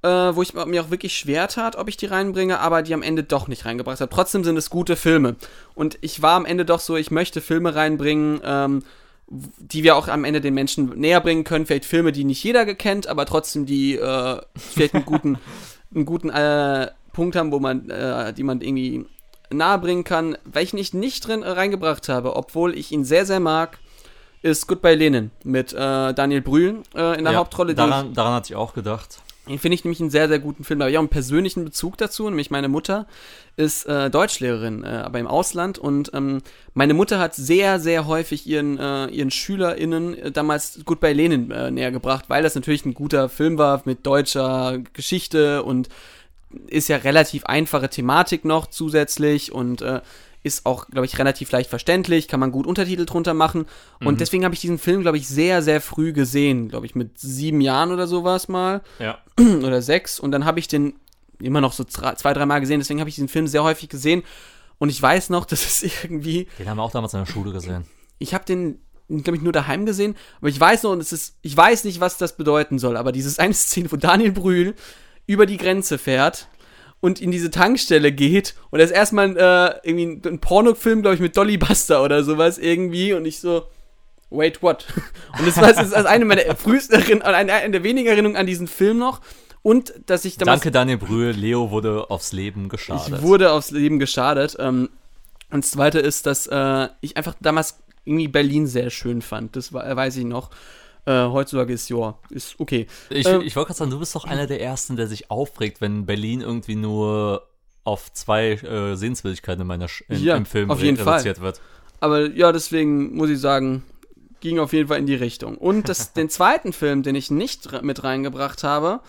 [0.00, 3.02] Äh, wo ich mir auch wirklich schwer tat, ob ich die reinbringe, aber die am
[3.02, 4.14] Ende doch nicht reingebracht habe.
[4.14, 5.34] Trotzdem sind es gute Filme.
[5.74, 8.84] Und ich war am Ende doch so, ich möchte Filme reinbringen, ähm,
[9.26, 11.66] die wir auch am Ende den Menschen näher bringen können.
[11.66, 15.38] Vielleicht Filme, die nicht jeder kennt, aber trotzdem die äh, vielleicht einen guten,
[15.94, 19.06] einen guten äh, Punkt haben, wo man, äh, die man irgendwie
[19.50, 20.36] nahebringen kann.
[20.44, 23.78] Welchen ich nicht drin äh, reingebracht habe, obwohl ich ihn sehr, sehr mag,
[24.42, 27.74] ist Goodbye Lenin mit äh, Daniel Brühl äh, in der ja, Hauptrolle.
[27.74, 29.20] Daran, daran hatte ich auch gedacht.
[29.48, 30.78] Den finde ich nämlich einen sehr, sehr guten Film.
[30.78, 32.28] Da habe ich auch einen persönlichen Bezug dazu.
[32.28, 33.06] Nämlich meine Mutter
[33.56, 35.78] ist äh, Deutschlehrerin, äh, aber im Ausland.
[35.78, 36.42] Und ähm,
[36.74, 41.70] meine Mutter hat sehr, sehr häufig ihren, äh, ihren SchülerInnen äh, damals Goodbye Lenin äh,
[41.70, 45.88] näher gebracht, weil das natürlich ein guter Film war mit deutscher Geschichte und
[46.66, 50.00] ist ja relativ einfache Thematik noch zusätzlich und äh,
[50.42, 53.66] ist auch, glaube ich, relativ leicht verständlich, kann man gut Untertitel drunter machen.
[54.00, 54.18] Und Mhm.
[54.18, 56.68] deswegen habe ich diesen Film, glaube ich, sehr, sehr früh gesehen.
[56.68, 58.82] Glaube ich, mit sieben Jahren oder sowas mal.
[58.98, 59.18] Ja.
[59.38, 60.18] Oder sechs.
[60.20, 60.94] Und dann habe ich den
[61.40, 62.80] immer noch so zwei, zwei drei Mal gesehen.
[62.80, 64.22] Deswegen habe ich diesen Film sehr häufig gesehen.
[64.78, 67.52] Und ich weiß noch, dass es irgendwie Den haben wir auch damals in der Schule
[67.52, 67.84] gesehen.
[68.18, 71.36] ich habe den, glaube ich, nur daheim gesehen, aber ich weiß noch, und es ist,
[71.42, 74.74] ich weiß nicht, was das bedeuten soll, aber dieses eine Szene, wo Daniel Brühl
[75.26, 76.48] über die Grenze fährt
[77.00, 81.20] und in diese Tankstelle geht und das ist erstmal äh, irgendwie ein Pornofilm, glaube ich,
[81.20, 83.64] mit Dolly Buster oder sowas irgendwie und ich so,
[84.30, 84.86] wait, what?
[85.38, 88.46] Und das war das ist eine meiner frühesten Erinnerungen, eine, eine der wenigen Erinnerungen an
[88.46, 89.20] diesen Film noch
[89.62, 91.30] und dass ich damals Danke, Daniel Brühl.
[91.30, 93.08] Leo wurde aufs Leben geschadet.
[93.08, 94.56] ich wurde aufs Leben geschadet.
[94.58, 94.88] Ähm,
[95.50, 99.56] und das zweite ist, dass äh, ich einfach damals irgendwie Berlin sehr schön fand.
[99.56, 100.50] Das war, weiß ich noch.
[101.08, 102.86] Äh, heutzutage ist ja, ist okay.
[103.08, 105.80] Ich, Ähm, ich wollte gerade sagen, du bist doch einer der Ersten, der sich aufregt,
[105.80, 107.48] wenn Berlin irgendwie nur
[107.84, 111.60] auf zwei äh, Sehenswürdigkeiten in meiner Sch in, Ja, im Film auf jeden reduziert wird.
[112.00, 113.84] Aber ja, deswegen muss ich sagen,
[114.40, 115.56] ging auf jeden Fall in die Richtung.
[115.56, 119.00] Und das, den zweiten Film, den ich nicht mit reingebracht habe,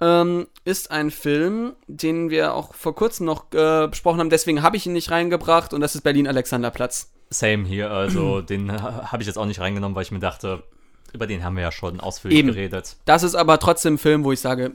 [0.00, 4.30] ähm, ist ein Film, den wir auch vor kurzem noch äh, besprochen haben.
[4.30, 7.12] Deswegen habe ich ihn nicht reingebracht und das ist Berlin Alexanderplatz.
[7.28, 10.62] Same hier, also den ha- habe ich jetzt auch nicht reingenommen, weil ich mir dachte,
[11.12, 12.48] über den haben wir ja schon ausführlich Eben.
[12.48, 12.96] geredet.
[13.04, 14.72] Das ist aber trotzdem ein Film, wo ich sage,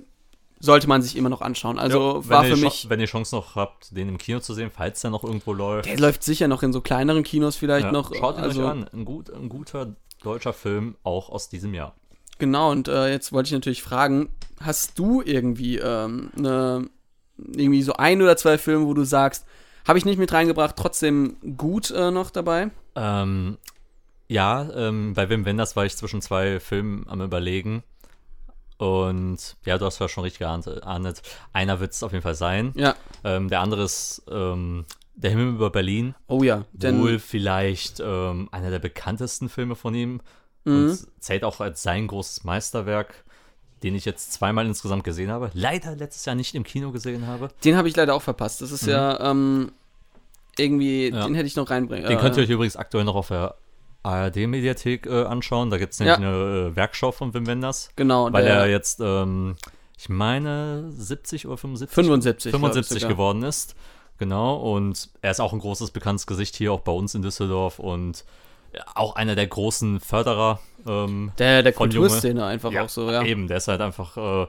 [0.59, 1.77] sollte man sich immer noch anschauen.
[1.79, 2.83] Also Ja, war für mich.
[2.83, 5.53] Cha- Wenn ihr Chance noch habt, den im Kino zu sehen, falls der noch irgendwo
[5.53, 5.87] läuft.
[5.87, 8.13] Der läuft sicher noch in so kleineren Kinos vielleicht ja, noch.
[8.15, 8.89] Schaut ihn also, euch an.
[8.91, 11.93] Ein, gut, ein guter deutscher Film, auch aus diesem Jahr.
[12.39, 14.29] Genau, und äh, jetzt wollte ich natürlich fragen,
[14.61, 16.87] hast du irgendwie ähm, ne,
[17.37, 19.45] irgendwie so ein oder zwei Filme, wo du sagst,
[19.87, 22.69] habe ich nicht mit reingebracht, trotzdem gut äh, noch dabei?
[22.95, 23.57] Ähm,
[24.27, 27.83] ja, ähm, bei Wim Wenders war ich zwischen zwei Filmen am überlegen.
[28.77, 31.21] Und ja, du hast ja schon richtig geahnet.
[31.53, 32.73] Einer wird es auf jeden Fall sein.
[32.75, 32.95] Ja.
[33.23, 34.85] Ähm, der andere ist ähm,
[35.15, 36.13] Der Himmel über Berlin.
[36.27, 40.21] Oh ja, denn Wohl vielleicht ähm, einer der bekanntesten Filme von ihm.
[40.65, 40.89] Mhm.
[40.89, 43.23] Und zählt auch als sein großes Meisterwerk,
[43.81, 45.49] den ich jetzt zweimal insgesamt gesehen habe.
[45.53, 47.49] Leider letztes Jahr nicht im Kino gesehen habe.
[47.63, 48.61] den habe ich leider auch verpasst.
[48.61, 49.71] Das ist ja ähm,
[50.59, 51.17] irgendwie, Mhm.
[51.17, 51.25] Ja.
[51.25, 52.07] den hätte ich noch reinbringen.
[52.07, 53.55] Den äh, könnt ihr euch übrigens aktuell noch auf der
[54.07, 55.69] ARD-Mediathek äh, anschauen.
[55.69, 57.89] Da gibt es nämlich eine äh, Werkschau von Wim Wenders.
[57.95, 59.55] Genau, Weil der er jetzt, ähm,
[59.97, 61.93] ich meine, 70 oder 75?
[61.93, 62.51] 75.
[62.51, 63.13] glaub ich 75 sogar.
[63.15, 63.75] geworden ist.
[64.17, 64.55] Genau.
[64.55, 67.79] Und er ist auch ein großes, bekanntes Gesicht hier, auch bei uns in Düsseldorf.
[67.79, 68.25] Und
[68.73, 70.59] ja, auch einer der großen Förderer.
[70.87, 71.73] Ähm, Der, der.
[71.73, 73.23] Kulturszene einfach auch so, ja.
[73.23, 74.17] Eben, der ist halt einfach.
[74.17, 74.47] Äh,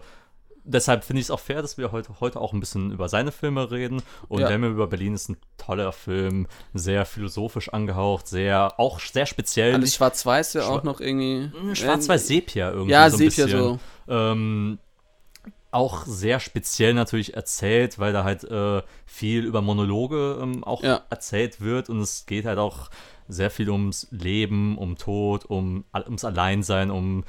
[0.69, 3.33] deshalb finde ich es auch fair, dass wir heute, heute auch ein bisschen über seine
[3.33, 4.03] Filme reden.
[4.29, 4.47] Und Ja.
[4.49, 9.75] Der Himmel über Berlin ist ein toller Film, sehr philosophisch angehaucht, sehr, auch sehr speziell.
[9.75, 11.51] Alles schwarz-weiß ja Schwa- auch noch irgendwie.
[11.59, 12.93] Hm, Schwarz-Weiß-Sepia irgendwie.
[12.93, 13.61] Ja, so ein Sepia bisschen.
[13.61, 13.79] so.
[14.13, 14.79] Ähm,
[15.71, 21.03] auch sehr speziell natürlich erzählt, weil da halt äh, viel über Monologe ähm, auch Ja.
[21.11, 22.89] erzählt wird und es geht halt auch
[23.29, 27.25] sehr viel ums Leben, um Tod, um ums Alleinsein, um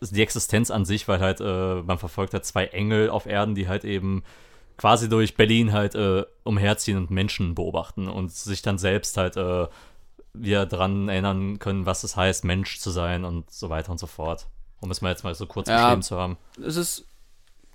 [0.00, 3.68] die Existenz an sich, weil halt äh, man verfolgt hat zwei Engel auf Erden, die
[3.68, 4.22] halt eben
[4.76, 9.66] quasi durch Berlin halt äh, umherziehen und Menschen beobachten und sich dann selbst halt äh,
[10.34, 14.06] wieder dran erinnern können, was es heißt, Mensch zu sein und so weiter und so
[14.06, 14.46] fort.
[14.80, 15.76] Um es mal jetzt mal so kurz Ja.
[15.84, 16.36] beschrieben zu haben.
[16.64, 17.06] Es ist.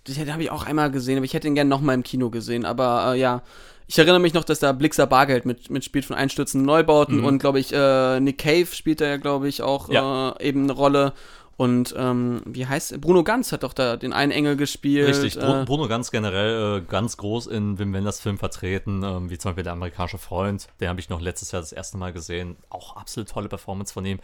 [0.08, 2.66] Den habe ich auch einmal gesehen, aber ich hätte ihn gerne nochmal im Kino gesehen.
[2.66, 3.44] Aber äh, ja,
[3.88, 7.26] ich erinnere mich noch, dass da Blixer Bargeld mit, mitspielt von Einstürzen Neubauten Mhm.
[7.26, 10.32] und glaube ich, äh, Nick Cave spielt da ja, glaube ich, auch Ja.
[10.40, 11.14] äh, eben eine Rolle.
[11.62, 15.08] Und ähm, wie heißt Bruno Ganz hat doch da den einen Engel gespielt.
[15.08, 19.38] Richtig, Äh, Bruno ganz generell äh, ganz groß in Wim Wenders Film vertreten, ähm, wie
[19.38, 22.56] zum Beispiel der amerikanische Freund, den habe ich noch letztes Jahr das erste Mal gesehen.
[22.72, 24.18] Auch absolut tolle Performance von ihm.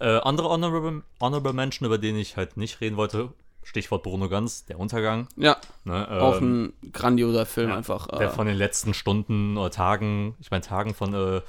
[0.00, 3.28] Äh, andere Honorable, Honorable Menschen, über den ich halt nicht reden wollte,
[3.62, 5.28] Stichwort Bruno Ganz, der Untergang.
[5.36, 8.08] Ja, Ne, auch ähm, ein grandioser Film ja, einfach.
[8.08, 11.40] der Äh, von den letzten Stunden oder Tagen, ich meine Tagen von, äh,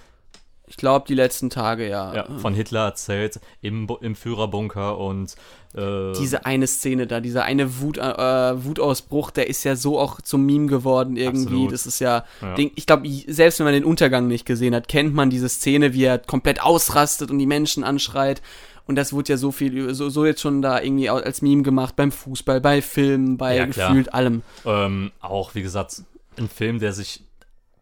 [0.71, 2.15] ich glaube, die letzten Tage, ja.
[2.15, 5.35] ja, von Hitler erzählt im, im Führerbunker und
[5.75, 10.21] äh, Diese eine Szene da, dieser eine Wut, äh, Wutausbruch, der ist ja so auch
[10.21, 11.41] zum Meme geworden irgendwie.
[11.41, 11.73] Absolut.
[11.73, 12.55] Das ist ja, Ja.
[12.55, 15.91] Ding, ich glaube, selbst wenn man den Untergang nicht gesehen hat, kennt man diese Szene,
[15.93, 18.41] wie er komplett ausrastet und die Menschen anschreit.
[18.87, 21.97] Und das wurde ja so viel, so, so jetzt schon da irgendwie als Meme gemacht
[21.97, 24.41] beim Fußball, bei Filmen, bei Ja, gefühlt allem.
[24.65, 26.01] Ähm, auch, wie gesagt,
[26.37, 27.25] ein Film, der sich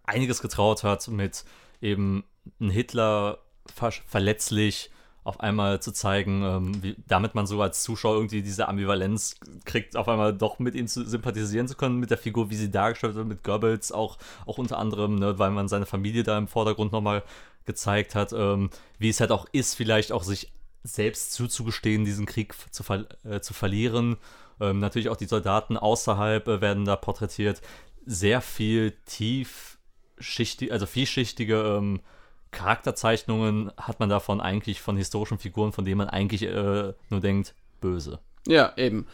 [0.08, 1.44] einiges getraut hat, mit
[1.82, 2.24] eben
[2.60, 3.40] einem Hitler
[3.74, 4.92] ver verletzlich
[5.24, 9.36] auf einmal zu zeigen, ähm, wie, damit man so als Zuschauer irgendwie diese Ambivalenz
[9.66, 12.72] kriegt, auf einmal doch mit ihm zu sympathisieren zu können, mit der Figur, wie sie
[12.72, 16.48] dargestellt wird, mit Goebbels auch, auch unter anderem, ne, weil man seine Familie da im
[16.48, 17.24] Vordergrund nochmal
[17.66, 20.52] gezeigt hat, ähm, wie es halt auch ist, vielleicht auch sich
[20.84, 24.18] selbst zuzugestehen, diesen Krieg zu, ver äh, zu verlieren.
[24.60, 27.62] Ähm, natürlich auch die Soldaten außerhalb äh, werden da porträtiert.
[28.06, 32.00] Sehr viel tiefschichtige, also vielschichtige ähm,
[32.52, 37.54] Charakterzeichnungen hat man davon eigentlich von historischen Figuren, von denen man eigentlich äh, nur denkt,
[37.80, 38.20] böse.
[38.48, 39.08] Ja, eben.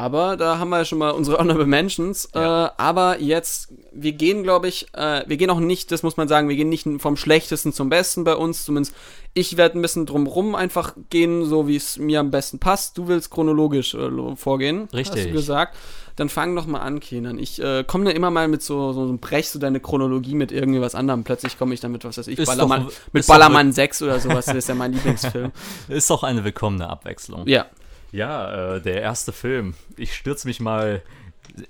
[0.00, 2.28] Aber da haben wir ja schon mal unsere Honorable Mentions.
[2.34, 2.66] Ja.
[2.66, 6.26] Äh, aber jetzt, wir gehen, glaube ich, äh, wir gehen auch nicht, das muss man
[6.26, 8.64] sagen, wir gehen nicht vom Schlechtesten zum Besten bei uns.
[8.64, 8.94] Zumindest
[9.34, 12.98] ich werde ein bisschen drumrum einfach gehen, so wie es mir am besten passt.
[12.98, 15.26] Du willst chronologisch äh, vorgehen, hast Richtig.
[15.26, 15.76] du gesagt.
[16.16, 17.38] Dann fang doch mal an, Kenan.
[17.38, 20.50] Ich äh, komme da immer mal mit so, so, so brech so deine Chronologie mit
[20.50, 21.24] irgendwie was anderem.
[21.24, 24.02] Plötzlich komme ich dann mit, was weiß ich, Ist Ballermann, doch- mit doch Ballermann 6
[24.02, 24.46] oder sowas.
[24.46, 25.52] Das ist ja mein Lieblingsfilm.
[25.88, 27.46] Ist doch eine willkommene Abwechslung.
[27.46, 27.66] Ja.
[28.12, 29.74] Ja, äh, der erste Film.
[29.96, 31.02] Ich stürze mich mal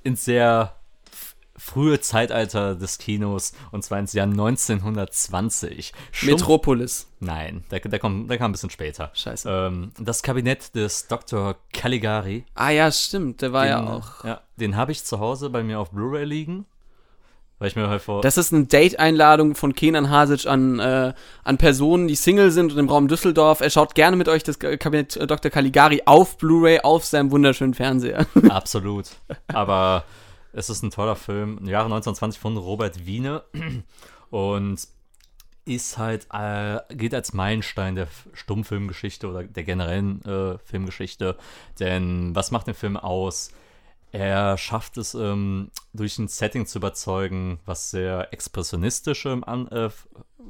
[0.03, 0.75] ins sehr
[1.57, 5.93] frühe Zeitalter des Kinos und zwar ins Jahr 1920.
[6.13, 7.09] Stumpf- Metropolis.
[7.21, 9.11] Nein, der, der, kommt, der kam ein bisschen später.
[9.15, 9.49] Scheiße.
[9.51, 11.57] Ähm, das Kabinett des Dr.
[11.73, 12.45] Caligari.
[12.55, 13.43] Ah ja, stimmt.
[13.43, 14.25] Der war den, ja auch.
[14.25, 16.65] Ja, den habe ich zu Hause bei mir auf Blu-ray liegen.
[17.61, 18.23] Weil ich mir halt vor.
[18.23, 21.13] Das ist eine Date-Einladung von Kenan Hasic an, äh,
[21.45, 23.61] an Personen, die Single sind und im Raum Düsseldorf.
[23.61, 25.51] Er schaut gerne mit euch das Kabinett äh, Dr.
[25.51, 28.27] Caligari auf Blu-ray auf seinem wunderschönen Fernseher.
[28.49, 29.11] Absolut.
[29.49, 30.05] Aber
[30.55, 31.59] es ist ein toller Film.
[31.59, 33.43] Im Jahre 1920 von Robert Wiene.
[34.31, 34.81] Und
[35.67, 41.37] ist halt, äh, geht als Meilenstein der Stummfilmgeschichte oder der generellen äh, Filmgeschichte.
[41.79, 43.51] Denn was macht den Film aus?
[44.13, 49.91] Er schafft es, ähm, durch ein Setting zu überzeugen, was sehr expressionistisch ähm, an, äh,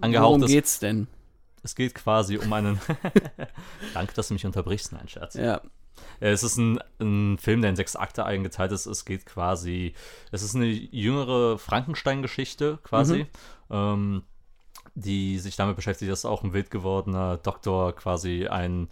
[0.01, 0.51] angehaucht Worum ist.
[0.51, 1.07] geht's denn?
[1.63, 2.81] Es geht quasi um einen.
[3.95, 5.35] Danke, dass du mich unterbrichst, nein, Scherz.
[5.35, 5.61] Ja.
[6.21, 8.87] Äh, Es ist ein, ein Film, der in sechs Akte eingeteilt ist.
[8.87, 9.93] Es geht quasi,
[10.33, 13.27] es ist eine jüngere Frankenstein-Geschichte quasi,
[13.71, 14.23] ähm,
[14.95, 18.89] die sich damit beschäftigt, dass auch ein wild gewordener Doktor quasi ein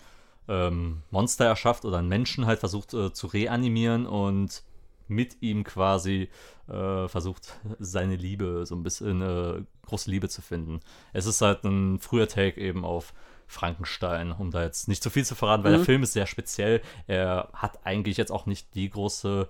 [0.48, 4.62] ähm, Monster erschafft oder einen Menschen halt versucht äh, zu reanimieren und
[5.06, 6.28] mit ihm quasi
[6.68, 10.80] äh, versucht, seine Liebe, so ein bisschen äh, große Liebe zu finden.
[11.12, 13.14] Es ist halt ein früher Take eben auf
[13.46, 15.76] Frankenstein, um da jetzt nicht zu viel zu verraten, weil Mhm.
[15.76, 16.82] der Film ist sehr speziell.
[17.06, 19.48] Er hat eigentlich jetzt auch nicht die große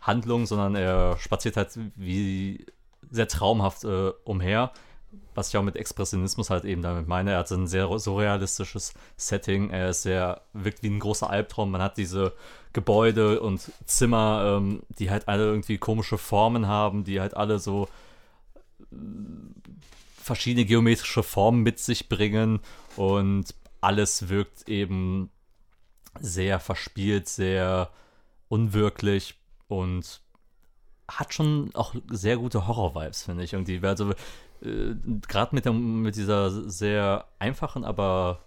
[0.00, 2.64] Handlung, sondern er spaziert halt wie
[3.10, 4.72] sehr traumhaft äh, umher.
[5.34, 7.32] Was ich auch mit Expressionismus halt eben damit meine.
[7.32, 9.70] Er hat ein sehr surrealistisches Setting.
[9.70, 11.70] Er ist sehr, wirkt wie ein großer Albtraum.
[11.70, 12.32] Man hat diese
[12.72, 17.88] Gebäude und Zimmer, ähm, die halt alle irgendwie komische Formen haben, die halt alle so
[18.92, 18.96] äh,
[20.16, 22.60] verschiedene geometrische Formen mit sich bringen
[22.96, 25.30] und alles wirkt eben
[26.20, 27.90] sehr verspielt, sehr
[28.48, 29.34] unwirklich
[29.68, 30.22] und
[31.08, 33.84] hat schon auch sehr gute Horror-Vibes, finde ich irgendwie.
[33.86, 34.14] Also
[34.64, 34.94] äh,
[35.28, 38.40] gerade mit, der- mit dieser sehr einfachen, aber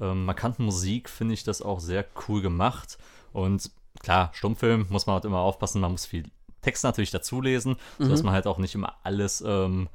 [0.00, 2.98] ähm, markanten Musik finde ich das auch sehr cool gemacht.
[3.32, 3.70] Und
[4.02, 6.24] klar, Stummfilm muss man halt immer aufpassen, man muss viel
[6.62, 9.88] Text natürlich dazulesen, sodass man halt auch nicht immer alles ähm,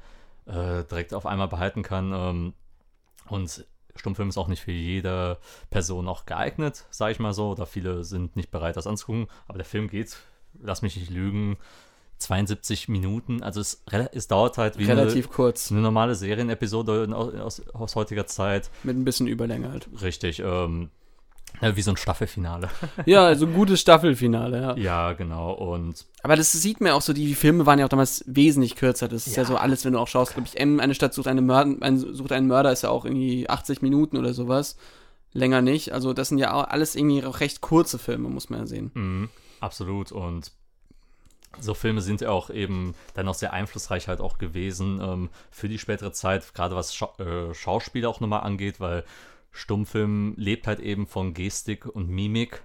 [0.46, 2.12] äh, direkt auf einmal behalten kann.
[2.12, 2.52] Ähm,
[3.28, 3.64] und
[3.96, 5.38] Stummfilm ist auch nicht für jede
[5.70, 7.50] Person auch geeignet, sage ich mal so.
[7.50, 9.26] Oder viele sind nicht bereit, das anzugucken.
[9.48, 10.16] Aber der Film geht,
[10.60, 11.56] lass mich nicht lügen,
[12.18, 13.42] 72 Minuten.
[13.42, 15.70] Also es, es dauert halt wie Relativ kurz.
[15.70, 18.70] eine, eine normale Serienepisode aus, aus heutiger Zeit.
[18.82, 19.88] Mit ein bisschen Überlänge halt.
[20.02, 20.90] Richtig, ähm,
[21.62, 22.68] ja, wie so ein Staffelfinale.
[23.06, 24.76] Ja, also ein gutes Staffelfinale, ja.
[24.76, 25.52] ja, genau.
[25.52, 29.08] Und Aber das sieht man auch so, die Filme waren ja auch damals wesentlich kürzer.
[29.08, 29.48] Das ist ja, Ja.
[29.48, 31.98] so alles, wenn du auch schaust, glaube ich, M, eine Stadt sucht, eine Mörder, ein,
[31.98, 34.76] sucht einen Mörder, ist ja auch irgendwie 80 Minuten oder sowas.
[35.32, 35.92] Länger nicht.
[35.92, 38.90] Also das sind ja auch alles irgendwie auch recht kurze Filme, muss man ja sehen.
[38.94, 39.28] Mhm,
[39.60, 40.12] absolut.
[40.12, 40.52] Und
[41.60, 45.68] so Filme sind ja auch eben dann auch sehr einflussreich halt auch gewesen ähm, für
[45.68, 49.04] die spätere Zeit, gerade was Schau äh, Schauspieler auch nochmal angeht, weil
[49.50, 52.62] Stummfilm lebt halt eben von Gestik und Mimik.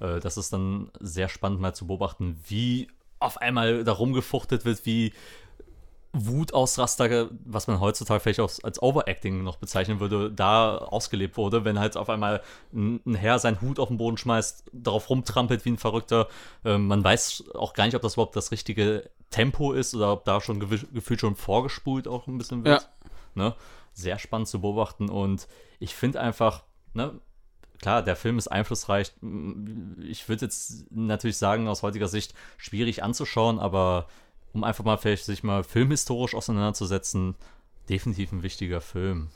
[0.00, 2.88] Äh, das ist dann sehr spannend mal zu beobachten, wie
[3.18, 5.12] auf einmal da rumgefuchtet wird, wie
[6.12, 11.78] Wutausraster, was man heutzutage vielleicht auch als Overacting noch bezeichnen würde, da ausgelebt wurde, wenn
[11.78, 12.42] halt auf einmal
[12.72, 16.26] ein, Herr seinen Hut auf den Boden schmeißt, darauf rumtrampelt wie ein Verrückter.
[16.64, 20.24] Ähm, man weiß auch gar nicht, ob das überhaupt das richtige Tempo ist oder ob
[20.24, 22.82] da schon gefühlt schon vorgespult auch ein bisschen wird.
[22.82, 22.88] Ja.
[23.34, 23.54] Ne?
[23.92, 25.46] Sehr spannend zu beobachten und
[25.78, 27.20] ich finde einfach, ne,
[27.80, 29.12] klar, der Film ist einflussreich.
[30.02, 34.08] Ich würde jetzt natürlich sagen, aus heutiger Sicht schwierig anzuschauen, aber
[34.52, 37.34] um einfach mal vielleicht sich mal filmhistorisch auseinanderzusetzen,
[37.88, 39.28] definitiv ein wichtiger Film.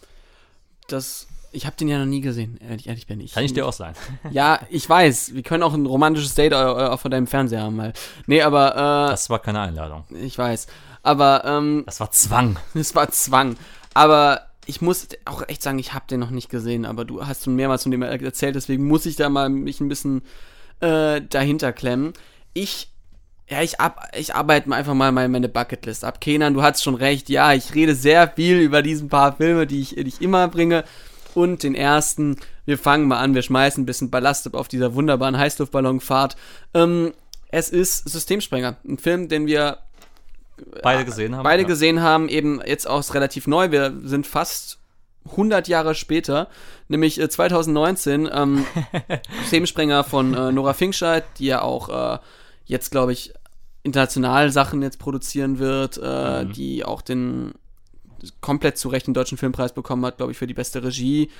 [0.88, 3.32] Das, ich habe den ja noch nie gesehen, ehrlich, ehrlich bin ich.
[3.32, 3.94] Kann ich dir auch sein.
[4.30, 5.34] Ja, ich weiß.
[5.34, 7.92] Wir können auch ein romantisches Date auch vor deinem Fernseher haben mal.
[8.26, 8.74] Nee, aber.
[8.74, 10.04] Äh, das war keine Einladung.
[10.10, 10.66] Ich weiß.
[11.02, 11.44] Aber.
[11.44, 12.58] Ähm, das war Zwang.
[12.74, 13.56] Das war Zwang.
[13.94, 17.44] Aber ich muss auch echt sagen, ich habe den noch nicht gesehen, aber du hast
[17.44, 20.22] schon mehrmals von dem erzählt, deswegen muss ich da mal mich ein bisschen
[20.80, 22.14] äh, dahinter klemmen.
[22.54, 22.90] Ich
[23.48, 26.20] ja, ich, ab, ich arbeite einfach mal meine Bucketlist ab.
[26.20, 27.28] Kenan, du hast schon recht.
[27.28, 30.84] Ja, ich rede sehr viel über diesen paar Filme, die ich, die ich immer bringe.
[31.34, 35.36] Und den ersten, wir fangen mal an, wir schmeißen ein bisschen Ballast auf dieser wunderbaren
[35.36, 36.36] Heißluftballonfahrt.
[36.72, 37.12] Ähm,
[37.48, 39.78] es ist Systemsprenger, ein Film, den wir
[40.82, 41.42] beide gesehen haben.
[41.42, 41.68] Beide ja.
[41.68, 43.70] gesehen haben, eben jetzt auch relativ neu.
[43.70, 44.78] Wir sind fast
[45.32, 46.48] 100 Jahre später,
[46.88, 48.28] nämlich äh, 2019.
[48.32, 48.64] Ähm,
[49.42, 52.18] Systemsprenger von äh, Nora Finkscheid, die ja auch äh,
[52.64, 53.32] jetzt, glaube ich,
[53.82, 56.52] international Sachen jetzt produzieren wird, äh, mhm.
[56.52, 57.52] die auch den
[58.40, 61.30] komplett zu Recht den deutschen Filmpreis bekommen hat, glaube ich, für die beste Regie.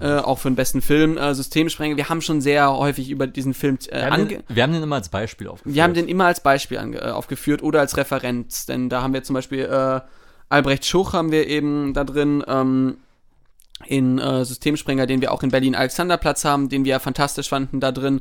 [0.00, 1.16] Äh, auch für den besten Film.
[1.16, 1.96] Äh, Systemsprenger.
[1.96, 4.82] Wir haben schon sehr häufig über diesen Film äh, wir, haben den, wir haben den
[4.82, 5.74] immer als Beispiel aufgeführt.
[5.74, 8.66] Wir haben den immer als Beispiel äh, aufgeführt oder als Referenz.
[8.66, 10.00] Denn da haben wir zum Beispiel äh,
[10.48, 12.42] Albrecht Schuch haben wir eben da drin.
[12.46, 12.96] Ähm,
[13.86, 17.92] in äh, Systemsprenger, den wir auch in Berlin Alexanderplatz haben, den wir fantastisch fanden da
[17.92, 18.20] drin.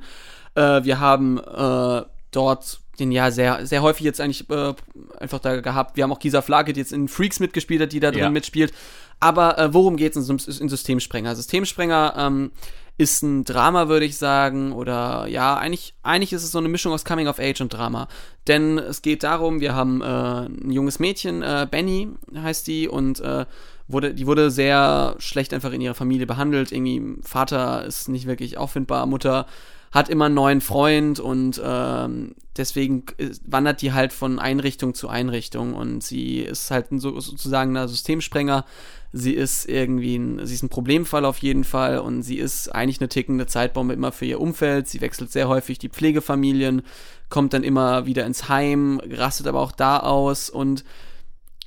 [0.55, 2.01] Äh, wir haben äh,
[2.35, 4.73] dort den ja sehr, sehr häufig jetzt eigentlich äh,
[5.19, 5.97] einfach da gehabt.
[5.97, 8.29] Wir haben auch Gisa Flake, die jetzt in Freaks mitgespielt hat, die da drin ja.
[8.29, 8.71] mitspielt.
[9.19, 11.35] Aber äh, worum geht es in, in Systemsprenger?
[11.35, 12.51] Systemsprenger ähm,
[12.97, 16.93] ist ein Drama, würde ich sagen, oder ja, eigentlich, eigentlich ist es so eine Mischung
[16.93, 18.07] aus Coming of Age und Drama.
[18.47, 20.05] Denn es geht darum, wir haben äh,
[20.45, 23.45] ein junges Mädchen, äh, Benny heißt die, und äh,
[23.87, 26.71] wurde, die wurde sehr schlecht einfach in ihrer Familie behandelt.
[26.71, 29.47] Irgendwie, Vater ist nicht wirklich auffindbar, Mutter
[29.93, 33.03] hat immer einen neuen Freund und ähm, deswegen
[33.45, 37.87] wandert die halt von Einrichtung zu Einrichtung und sie ist halt ein, so, sozusagen ein
[37.87, 38.65] Systemsprenger.
[39.11, 42.99] Sie ist irgendwie ein, sie ist ein Problemfall auf jeden Fall und sie ist eigentlich
[43.01, 44.87] eine tickende Zeitbombe immer für ihr Umfeld.
[44.87, 46.81] Sie wechselt sehr häufig die Pflegefamilien,
[47.29, 50.83] kommt dann immer wieder ins Heim, rastet aber auch da aus und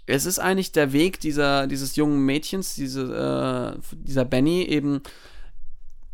[0.07, 5.03] es ist eigentlich der Weg dieser, dieses jungen Mädchens, diese, äh, dieser Benny eben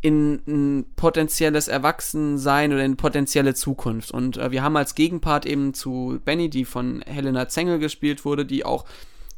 [0.03, 4.11] in ein potenzielles Erwachsensein oder in potenzielle Zukunft.
[4.11, 8.45] Und äh, wir haben als Gegenpart eben zu Benny, die von Helena Zengel gespielt wurde,
[8.45, 8.83] die auch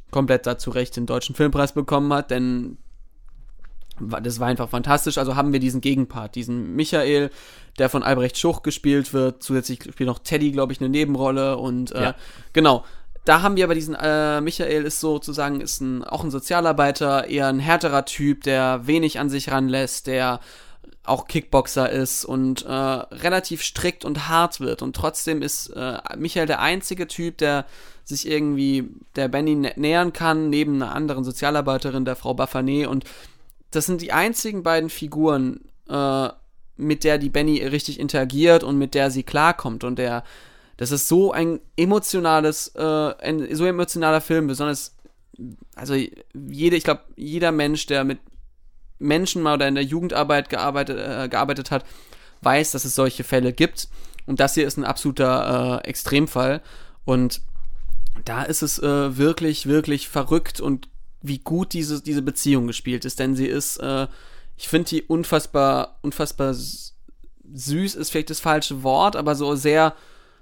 [0.10, 2.80] komplett dazu recht den deutschen Filmpreis bekommen hat, denn
[3.99, 5.19] das war einfach fantastisch.
[5.19, 7.30] Also haben wir diesen Gegenpart, diesen Michael,
[7.78, 9.43] der von Albrecht Schuch gespielt wird.
[9.43, 11.58] Zusätzlich spielt noch Teddy, glaube ich, eine Nebenrolle.
[11.58, 12.15] Und äh, ja.
[12.54, 12.84] genau,
[13.25, 17.47] da haben wir aber diesen, äh, Michael ist sozusagen, ist ein, auch ein Sozialarbeiter, eher
[17.47, 20.39] ein härterer Typ, der wenig an sich ranlässt, der
[21.03, 24.81] auch Kickboxer ist und äh, relativ strikt und hart wird.
[24.81, 27.65] Und trotzdem ist äh, Michael der einzige Typ, der
[28.03, 32.88] sich irgendwie der Benny nä nähern kann, neben einer anderen Sozialarbeiterin, der Frau Baffanet.
[32.88, 33.05] Und
[33.71, 36.29] das sind die einzigen beiden Figuren, äh,
[36.77, 39.83] mit der die Benny richtig interagiert und mit der sie klarkommt.
[39.83, 40.23] Und der
[40.77, 44.95] das ist so ein emotionales, äh, ein so emotionaler Film, besonders,
[45.75, 45.95] also
[46.33, 48.19] jede, ich glaube, jeder Mensch, der mit
[48.99, 51.85] Menschen mal oder in der Jugendarbeit gearbeitet, äh, gearbeitet hat,
[52.41, 53.88] weiß, dass es solche Fälle gibt.
[54.25, 56.61] Und das hier ist ein absoluter äh, Extremfall.
[57.05, 57.41] Und
[58.23, 60.89] da ist es äh, wirklich, wirklich verrückt und
[61.21, 63.19] wie gut diese, diese Beziehung gespielt ist.
[63.19, 64.07] Denn sie ist, äh,
[64.57, 69.95] ich finde die unfassbar, unfassbar süß ist vielleicht das falsche Wort, aber so sehr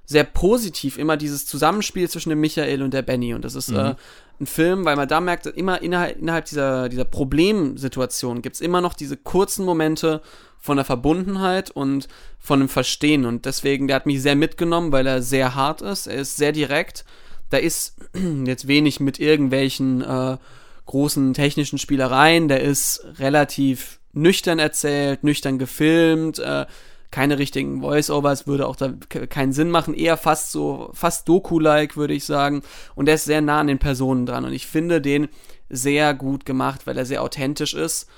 [0.05, 3.33] sehr positiv immer dieses Zusammenspiel zwischen dem Michael und der Benny.
[3.33, 3.77] Und das ist mhm.
[3.77, 3.95] äh,
[4.39, 8.81] ein Film, weil man da merkt, immer innerhalb, innerhalb dieser, dieser Problemsituation gibt es immer
[8.81, 10.21] noch diese kurzen Momente
[10.59, 12.07] von der Verbundenheit und
[12.39, 13.25] von dem Verstehen.
[13.25, 16.07] Und deswegen, der hat mich sehr mitgenommen, weil er sehr hart ist.
[16.07, 17.05] Er ist sehr direkt.
[17.49, 17.95] Da ist
[18.45, 20.37] jetzt wenig mit irgendwelchen äh,
[20.85, 22.47] großen technischen Spielereien.
[22.49, 26.39] Der ist relativ nüchtern erzählt, nüchtern gefilmt.
[26.39, 26.65] Äh,
[27.13, 28.91] keine richtigen Voice-Overs, würde auch da
[29.29, 32.63] keinen Sinn machen, eher fast so, fast Doku-like, würde ich sagen.
[32.95, 34.45] Und er ist sehr nah an den Personen dran.
[34.45, 35.29] Und ich finde den
[35.69, 38.09] sehr gut gemacht, weil er sehr authentisch ist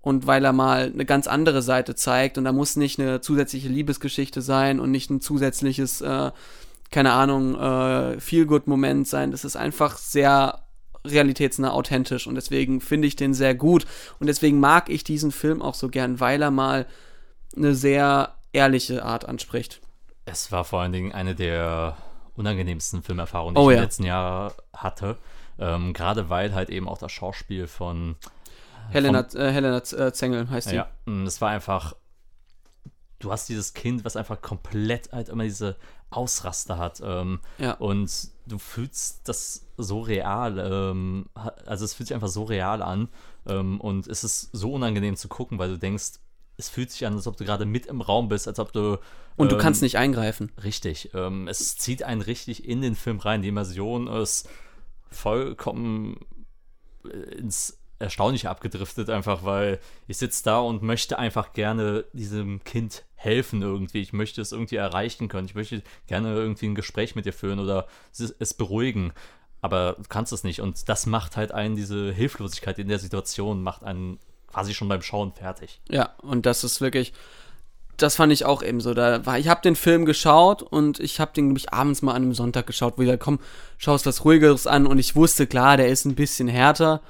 [0.00, 2.38] und weil er mal eine ganz andere Seite zeigt.
[2.38, 6.32] Und da muss nicht eine zusätzliche Liebesgeschichte sein und nicht ein zusätzliches, äh,
[6.90, 9.30] keine Ahnung, äh, Feel-Good-Moment sein.
[9.30, 10.62] Das ist einfach sehr
[11.04, 12.26] realitätsnah authentisch.
[12.26, 13.86] Und deswegen finde ich den sehr gut.
[14.18, 16.88] Und deswegen mag ich diesen Film auch so gern, weil er mal
[17.56, 19.80] eine sehr ehrliche Art anspricht.
[20.24, 21.96] Es war vor allen Dingen eine der
[22.36, 23.78] unangenehmsten Filmerfahrungen, die Oh ich ja.
[23.80, 25.16] im letzten Jahr hatte.
[25.58, 28.16] Ähm, Gerade weil halt eben auch das Schauspiel von
[28.90, 30.76] Helena, äh, Helena äh, Zengel heißt sie.
[30.76, 31.94] Ja, mm, das war einfach.
[33.18, 35.76] Du hast dieses Kind, was einfach komplett halt immer diese
[36.08, 37.02] Ausraster hat.
[37.04, 37.72] Ähm, Ja.
[37.74, 38.10] Und
[38.46, 40.58] du fühlst das so real.
[40.58, 41.26] Ähm,
[41.66, 43.08] also es fühlt sich einfach so real an.
[43.46, 46.12] Ähm, und es ist so unangenehm zu gucken, weil du denkst,
[46.60, 48.98] es fühlt sich an, als ob du gerade mit im Raum bist, als ob du.
[49.36, 50.52] Und du ähm, kannst nicht eingreifen.
[50.62, 51.10] Richtig.
[51.14, 53.42] Ähm, es zieht einen richtig in den Film rein.
[53.42, 54.48] Die Immersion ist
[55.10, 56.20] vollkommen
[57.04, 63.04] äh, ins Erstaunliche abgedriftet, einfach weil ich sitze da und möchte einfach gerne diesem Kind
[63.14, 64.00] helfen irgendwie.
[64.00, 65.46] Ich möchte es irgendwie erreichen können.
[65.46, 69.12] Ich möchte gerne irgendwie ein Gespräch mit dir führen oder es, es beruhigen.
[69.60, 70.60] Aber du kannst es nicht.
[70.60, 74.18] Und das macht halt einen, diese Hilflosigkeit in der Situation, macht einen
[74.52, 75.80] quasi schon beim Schauen fertig.
[75.88, 77.12] Ja, und das ist wirklich,
[77.96, 78.94] das fand ich auch eben so.
[78.94, 82.22] Da war, ich habe den Film geschaut und ich habe den nämlich abends mal an
[82.22, 83.38] einem Sonntag geschaut, wo ich gesagt, komm,
[83.78, 87.00] schaust was ruhigeres an und ich wusste, klar, der ist ein bisschen härter.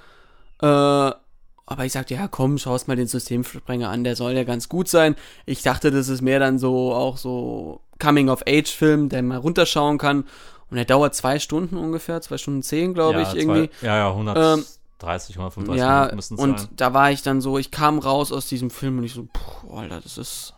[0.60, 4.68] Äh, aber ich sagte, ja, komm, schaust mal den Systemsprenger an, der soll ja ganz
[4.68, 5.14] gut sein.
[5.46, 10.24] Ich dachte, das ist mehr dann so auch so Coming-of-Age-Film, der man runterschauen kann.
[10.70, 13.70] Und der dauert zwei Stunden ungefähr, zwei Stunden zehn, glaube ja, ich, irgendwie.
[13.78, 14.08] Zwei, ja, ja,
[15.02, 16.68] 130, 135 Ja, Minuten müssen es und sein.
[16.76, 19.76] da war ich dann so, ich kam raus aus diesem Film und ich so, puh,
[19.76, 20.54] Alter, das ist.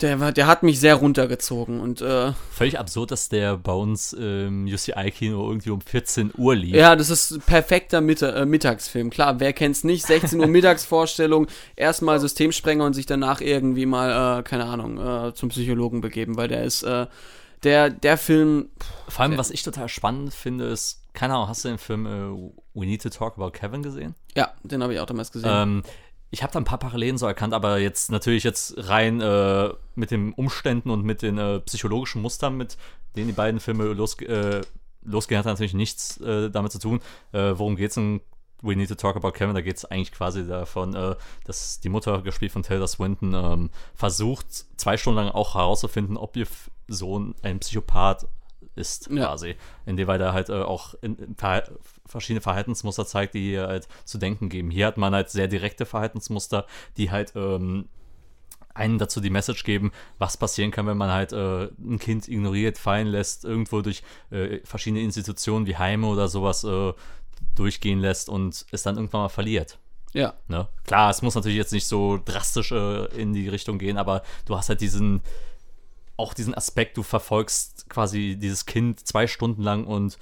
[0.00, 4.64] Der, der hat mich sehr runtergezogen und äh, Völlig absurd, dass der bei uns im
[4.64, 6.74] UCI-Kino irgendwie um 14 Uhr lief.
[6.74, 9.10] ja, das ist perfekter Mitta äh, Mittagsfilm.
[9.10, 10.06] Klar, wer kennt's nicht?
[10.06, 15.50] 16 Uhr Mittagsvorstellung, erstmal Systemsprenger und sich danach irgendwie mal, äh, keine Ahnung, äh, zum
[15.50, 17.06] Psychologen begeben, weil der ist, äh,
[17.62, 18.70] der, der Film,
[19.06, 22.59] Vor allem, was ich total spannend finde, ist, keine Ahnung, hast du den Film äh,
[22.74, 24.14] We Need to Talk About Kevin gesehen?
[24.36, 25.50] ja, den habe ich auch damals gesehen.
[25.52, 25.82] Ähm,
[26.30, 30.10] ich habe da ein paar Parallelen so erkannt, aber jetzt natürlich jetzt rein äh, mit
[30.10, 32.76] den Umständen und mit den äh, psychologischen Mustern, mit
[33.16, 34.60] denen die beiden Filme los, äh,
[35.02, 37.00] losgehen, hat natürlich nichts äh, damit zu tun.
[37.32, 38.20] Äh, worum geht's in
[38.62, 39.54] We Need to Talk About Kevin?
[39.54, 43.70] Da geht es eigentlich quasi davon, äh, dass die Mutter, gespielt von Taylor Swinton, ähm,
[43.94, 44.46] versucht,
[44.76, 46.46] zwei Stunden lang auch herauszufinden, ob ihr
[46.86, 48.28] Sohn ein Psychopath
[48.80, 49.26] ist, Ja.
[49.26, 49.54] quasi.
[49.86, 51.70] Inwieweit er halt äh, auch in, in Verhal-
[52.06, 54.70] verschiedene Verhaltensmuster zeigt, die ihr halt zu denken geben.
[54.70, 56.66] Hier hat man halt sehr direkte Verhaltensmuster,
[56.96, 57.88] die halt ähm,
[58.74, 62.78] einen dazu die Message geben, was passieren kann, wenn man halt äh, ein Kind ignoriert,
[62.78, 66.92] fallen lässt, irgendwo durch äh, verschiedene Institutionen wie Heime oder sowas äh,
[67.56, 69.78] durchgehen lässt und es dann irgendwann mal verliert.
[70.12, 70.68] ja, Ne?
[70.84, 74.56] Klar, es muss natürlich jetzt nicht so drastisch äh, in die Richtung gehen, aber du
[74.56, 75.20] hast halt diesen,
[76.20, 80.18] auch diesen Aspekt, du verfolgst quasi dieses Kind zwei Stunden lang und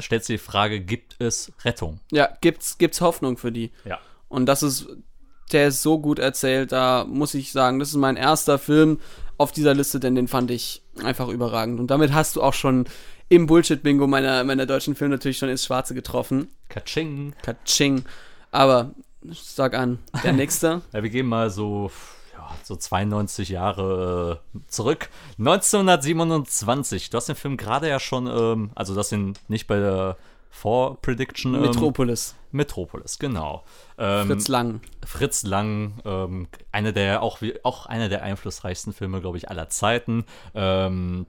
[0.00, 2.00] stellst dir die Frage, gibt es Rettung?
[2.10, 3.72] ja, gibt's, gibt's Hoffnung für die.
[3.84, 3.98] Ja.
[4.28, 4.86] Und das ist,
[5.52, 9.00] der ist so gut erzählt, da muss ich sagen, das ist mein erster Film
[9.36, 11.80] auf dieser Liste, denn den fand ich einfach überragend.
[11.80, 12.86] Und damit hast du auch schon
[13.28, 16.48] im Bullshit-Bingo meiner, meiner deutschen Film natürlich schon ins Schwarze getroffen.
[16.68, 17.34] Katsching!
[17.42, 18.04] Katsching.
[18.50, 18.94] Aber
[19.32, 20.82] sag an, der nächste.
[20.92, 21.90] Ja, wir gehen mal so,
[22.62, 25.08] so 92 Jahre äh, zurück.
[25.38, 27.10] 1927.
[27.10, 30.16] Du hast den Film gerade ja schon, ähm, also das sind nicht bei der
[30.50, 31.54] Vor-Prediction.
[31.54, 32.34] Ähm, Metropolis.
[32.52, 33.64] Metropolis, genau.
[33.98, 34.80] Ähm, Fritz Lang.
[35.04, 39.68] Fritz Lang, ähm, einer der auch, wie- auch einer der einflussreichsten Filme, glaube ich, aller
[39.68, 40.24] Zeiten.
[40.54, 41.26] Ähm,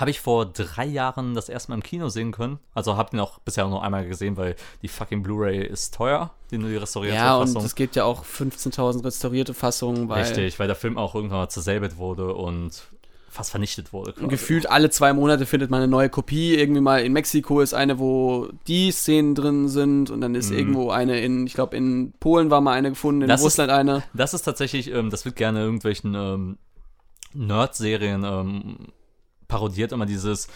[0.00, 2.58] habe ich vor drei Jahren das erste Mal im Kino sehen können.
[2.74, 6.58] Also habe den auch bisher nur einmal gesehen, weil die fucking Blu-ray ist teuer, die
[6.58, 7.64] nur die restaurierte Ja, und Fassung.
[7.64, 11.48] es gibt ja auch 15.000 restaurierte Fassungen, weil Richtig, weil der Film auch irgendwann mal
[11.48, 12.88] zersäbelt wurde und
[13.30, 14.12] fast vernichtet wurde.
[14.14, 14.28] quasi.
[14.28, 16.54] gefühlt alle zwei Monate findet man eine neue Kopie.
[16.54, 20.90] Irgendwie mal in Mexiko ist eine, wo die Szenen drin sind und dann ist irgendwo
[20.90, 23.28] eine in, ich glaube, in Polen war mal eine gefunden, in Mhm.
[23.28, 24.02] Das ist- Russland eine.
[24.14, 26.56] Das ist tatsächlich, ähm, das wird gerne irgendwelchen ähm,
[27.34, 28.76] Nerd-Serien ähm,
[29.48, 30.48] parodiert, immer dieses,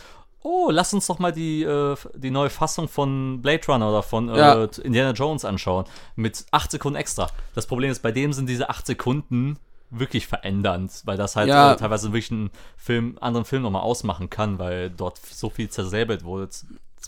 [0.43, 4.29] oh, lass uns doch mal die, äh, die neue Fassung von Blade Runner oder von
[4.29, 4.65] äh, Ja.
[4.83, 5.85] Indiana Jones anschauen.
[6.17, 7.29] Mit acht Sekunden extra.
[7.55, 9.59] Das Problem ist, bei dem sind diese acht Sekunden
[9.91, 11.73] wirklich verändernd, weil das halt Ja.
[11.73, 16.23] äh, teilweise wirklich einen Film, anderen Film nochmal ausmachen kann, weil dort so viel zersäbelt
[16.25, 16.49] wurde.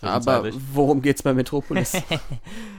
[0.00, 1.92] Aber worum geht's bei Metropolis?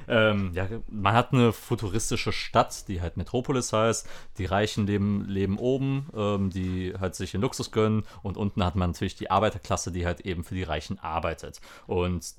[0.06, 4.06] Ähm, ja, man hat eine futuristische Stadt, die halt Metropolis heißt.
[4.38, 8.04] Die Reichen leben, leben oben, ähm, die halt sich in Luxus gönnen.
[8.22, 11.62] Und unten hat man natürlich die Arbeiterklasse, die halt eben für die Reichen arbeitet.
[11.88, 12.34] Und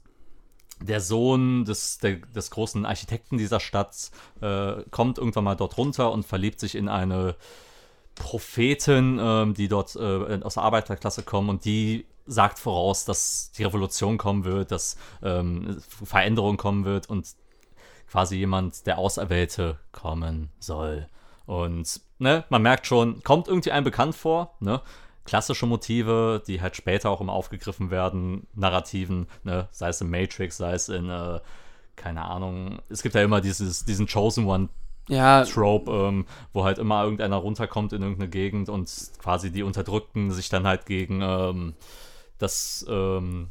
[0.80, 4.10] der Sohn des, der, des großen Architekten dieser Stadt
[4.42, 7.36] äh, kommt irgendwann mal dort runter und verliebt sich in eine
[8.14, 13.64] Prophetin, ähm, die dort äh, aus der Arbeiterklasse kommen und die sagt voraus, dass die
[13.64, 17.26] Revolution kommen wird, dass ähm, Veränderung kommen wird und
[18.10, 21.08] quasi jemand, der Auserwählte, kommen soll.
[21.46, 24.80] Und ne, man merkt schon, kommt irgendwie einem bekannt vor, ne?
[25.24, 29.68] Klassische Motive, die halt später auch immer aufgegriffen werden, Narrativen, ne?
[29.70, 31.40] sei es in Matrix, sei es in, äh,
[31.96, 34.68] keine Ahnung, es gibt ja immer dieses, diesen Chosen One
[35.08, 40.30] Ja, Trope, ähm, wo halt immer irgendeiner runterkommt in irgendeine Gegend und quasi die Unterdrückten
[40.30, 41.74] sich dann halt gegen ähm,
[42.44, 43.48] das ähm,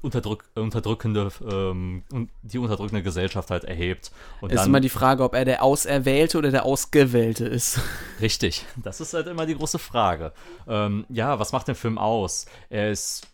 [0.00, 2.02] unterdrück unterdrückende, ähm,
[2.42, 4.12] die unterdrückende Gesellschaft halt erhebt.
[4.40, 7.80] Und ist dann, immer die Frage, ob er der Auserwählte oder der Ausgewählte ist.
[8.20, 10.32] Richtig, das ist halt immer die große Frage.
[10.66, 12.46] Ähm, ja, was macht den Film aus?
[12.70, 13.26] Er ist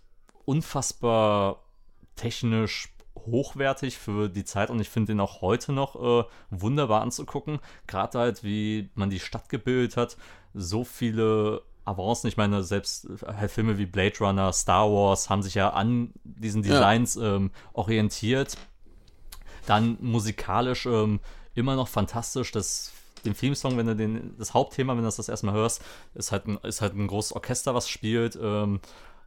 [0.45, 1.61] unfassbar
[2.17, 2.91] technisch
[3.27, 7.59] hochwertig für die Zeit und ich finde ihn auch heute noch äh, wunderbar anzugucken.
[7.87, 10.17] Gerade halt, wie man die Stadt gebildet hat,
[10.53, 12.29] so viele Avancen.
[12.29, 16.13] Ich meine, selbst äh, halt Filme wie Blade Runner, Star Wars haben sich ja an
[16.25, 18.57] diesen Designs ähm, orientiert.
[19.67, 21.21] Dann musikalisch ähm,
[21.55, 22.53] immer noch fantastisch.
[22.53, 22.93] Das,
[23.25, 25.83] den Filmsong, wenn du den, das Hauptthema, wenn du das das erstmal hörst,
[26.15, 28.39] ist halt ein, ist halt ein großes Orchester, was spielt.
[28.41, 28.81] Ähm,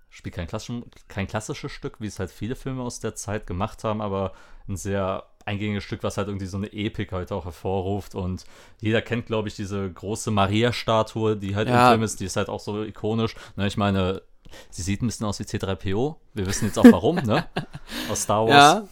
[0.10, 3.84] spielt kein, klassisch, kein klassisches Stück, wie es halt viele Filme aus der Zeit gemacht
[3.84, 4.34] haben, aber
[4.68, 8.16] ein sehr eingängiges Stück, was halt irgendwie so eine Epik halt auch hervorruft.
[8.16, 8.44] Und
[8.82, 11.88] jeder kennt, glaube ich, diese große Maria-Statue, die halt Ja.
[11.88, 13.34] im Film ist, die ist halt auch so ikonisch.
[13.56, 14.22] Ne, ich meine,
[14.70, 16.16] sie sieht ein bisschen aus wie C3PO.
[16.34, 17.46] Wir wissen jetzt auch warum, ne?
[18.12, 18.54] Aus Star Wars.
[18.84, 18.88] Ja,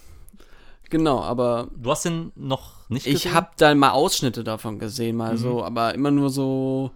[0.88, 3.34] genau, aber Du hast den noch nicht ich gesehen?
[3.34, 5.38] habe da mal Ausschnitte davon gesehen, mal Mhm.
[5.38, 6.90] so, aber immer nur so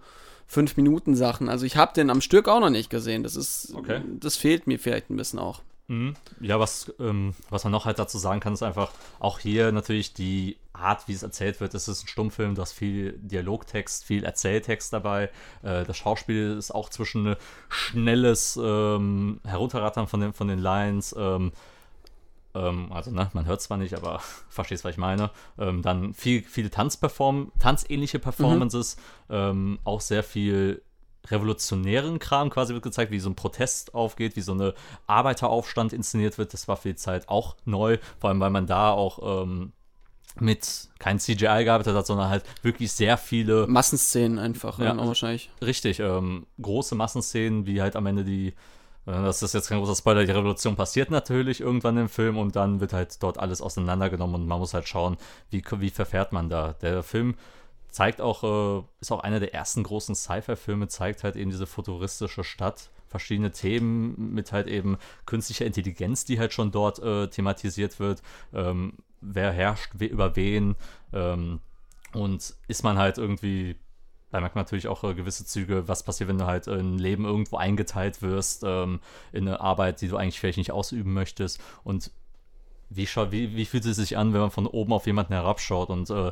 [0.47, 1.49] fünf Minuten Sachen.
[1.49, 3.23] Also ich habe den am Stück auch noch nicht gesehen.
[3.23, 4.01] Das ist, Okay.
[4.19, 5.61] das fehlt mir vielleicht ein bisschen auch.
[5.91, 6.13] Mhm.
[6.39, 10.13] Ja, was, ähm, was man noch halt dazu sagen kann, ist einfach auch hier natürlich
[10.13, 11.73] die Art, wie es erzählt wird.
[11.73, 15.29] Es ist ein Stummfilm, du hast viel Dialogtext, viel Erzähltext dabei.
[15.63, 17.35] Äh, das Schauspiel ist auch zwischen
[17.67, 21.13] schnelles ähm, Herunterrattern von den, von den Lines.
[21.19, 21.51] Ähm,
[22.55, 25.29] ähm, also, ne, man hört zwar nicht, aber verstehst, was ich meine.
[25.59, 28.95] Ähm, dann viel, viele Tanzperform tanzähnliche Performances,
[29.29, 30.83] ähm, auch sehr viel
[31.29, 34.73] revolutionären Kram quasi wird gezeigt, wie so ein Protest aufgeht, wie so eine
[35.07, 36.53] Arbeiteraufstand inszeniert wird.
[36.53, 39.71] Das war für die Zeit auch neu, vor allem weil man da auch ähm,
[40.39, 44.97] mit kein CGI gearbeitet hat, sondern halt wirklich sehr viele Massenszenen einfach, Ja, ja, auch
[44.97, 45.49] also- wahrscheinlich.
[45.61, 48.53] Richtig, ähm, große Massenszenen, wie halt am Ende die, äh,
[49.05, 52.79] das ist jetzt kein großer Spoiler, die Revolution passiert natürlich irgendwann im Film und dann
[52.79, 55.17] wird halt dort alles auseinandergenommen und man muss halt schauen,
[55.49, 56.73] wie, wie verfährt man da.
[56.81, 57.35] Der Film
[57.91, 62.43] zeigt auch, äh, ist auch einer der ersten großen Sci-Fi-Filme, zeigt halt eben diese futuristische
[62.43, 68.21] Stadt, verschiedene Themen mit halt eben künstlicher Intelligenz, die halt schon dort äh, thematisiert wird.
[68.53, 70.75] Ähm, wer herrscht we über wen
[71.13, 71.59] ähm,
[72.13, 73.75] und ist man halt irgendwie
[74.31, 76.97] da merkt man natürlich auch äh, gewisse Züge, was passiert, wenn du halt in ein
[76.97, 79.01] Leben irgendwo eingeteilt wirst, ähm,
[79.33, 81.61] in eine Arbeit, die du eigentlich vielleicht nicht ausüben möchtest.
[81.83, 82.11] Und
[82.93, 86.09] wie, wie, wie fühlt es sich an, wenn man von oben auf jemanden herabschaut und
[86.09, 86.31] äh,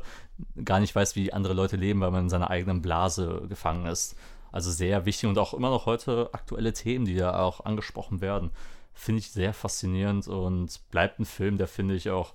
[0.63, 4.15] gar nicht weiß, wie andere Leute leben, weil man in seiner eigenen Blase gefangen ist.
[4.51, 8.49] Also sehr wichtig und auch immer noch heute aktuelle Themen, die da auch angesprochen werden.
[8.93, 12.33] Finde ich sehr faszinierend und bleibt ein Film, der finde ich auch,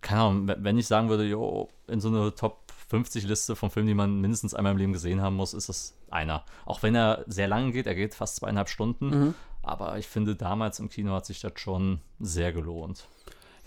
[0.00, 3.88] keine Ahnung, wenn- ich sagen würde, jo, in so eine Top 50 Liste von Filmen,
[3.88, 6.44] die man mindestens einmal im Leben gesehen haben muss, ist das einer.
[6.64, 10.78] Auch wenn er sehr lang geht, er geht fast zweieinhalb Stunden, aber ich finde, damals
[10.80, 13.06] im Kino hat sich das schon sehr gelohnt.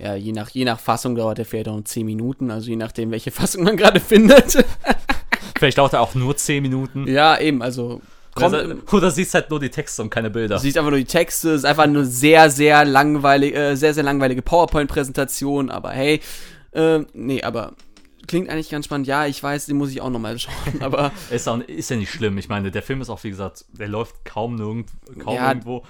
[0.02, 2.76] Ja, je nach, je nach Fassung dauert der vielleicht auch nur 10 Minuten, also je
[2.76, 4.66] nachdem, welche Fassung man gerade findet.
[5.60, 7.08] Vielleicht dauert er auch nur 10 Minuten.
[7.08, 8.02] ja, eben, also
[8.34, 10.56] kommt, Oder, oder siehst halt nur die Texte und keine Bilder.
[10.56, 13.93] Du siehst einfach nur die Texte, es ist einfach eine sehr, sehr langweilige, äh, sehr,
[13.93, 16.20] sehr langweilige PowerPoint-Präsentation, aber hey,
[16.72, 17.74] äh, nee, aber
[18.28, 19.06] klingt eigentlich ganz spannend.
[19.06, 22.12] Ja, ich weiß, den muss ich auch nochmal schauen, aber Ist, auch, ist ja nicht
[22.12, 22.39] schlimm.
[22.39, 24.89] Ich meine, der Film ist auch, wie gesagt, der läuft kaum, nirgend,
[25.20, 25.49] kaum Ja.
[25.49, 25.84] irgendwo,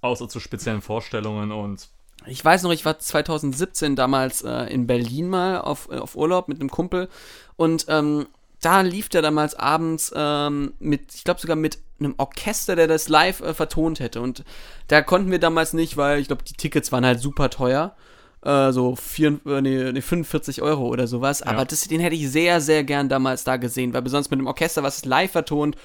[0.00, 1.88] außer zu speziellen Vorstellungen und
[2.26, 6.48] ich weiß noch, ich war 2017 damals äh, in Berlin mal auf, äh, auf Urlaub
[6.48, 7.08] mit einem Kumpel
[7.56, 8.26] und ähm,
[8.60, 13.08] da lief der damals abends ähm, mit, ich glaube sogar mit einem Orchester, der das
[13.08, 14.20] live äh, vertont hätte.
[14.20, 14.44] Und
[14.88, 17.94] da konnten wir damals nicht, weil ich glaube, die Tickets waren halt super teuer.
[18.42, 21.42] Äh, so vier, äh, nee, nee, 45 Euro oder sowas.
[21.42, 24.46] Aber das, den hätte ich sehr, sehr gern damals da gesehen, weil besonders mit dem
[24.46, 25.76] Orchester, was es live vertont,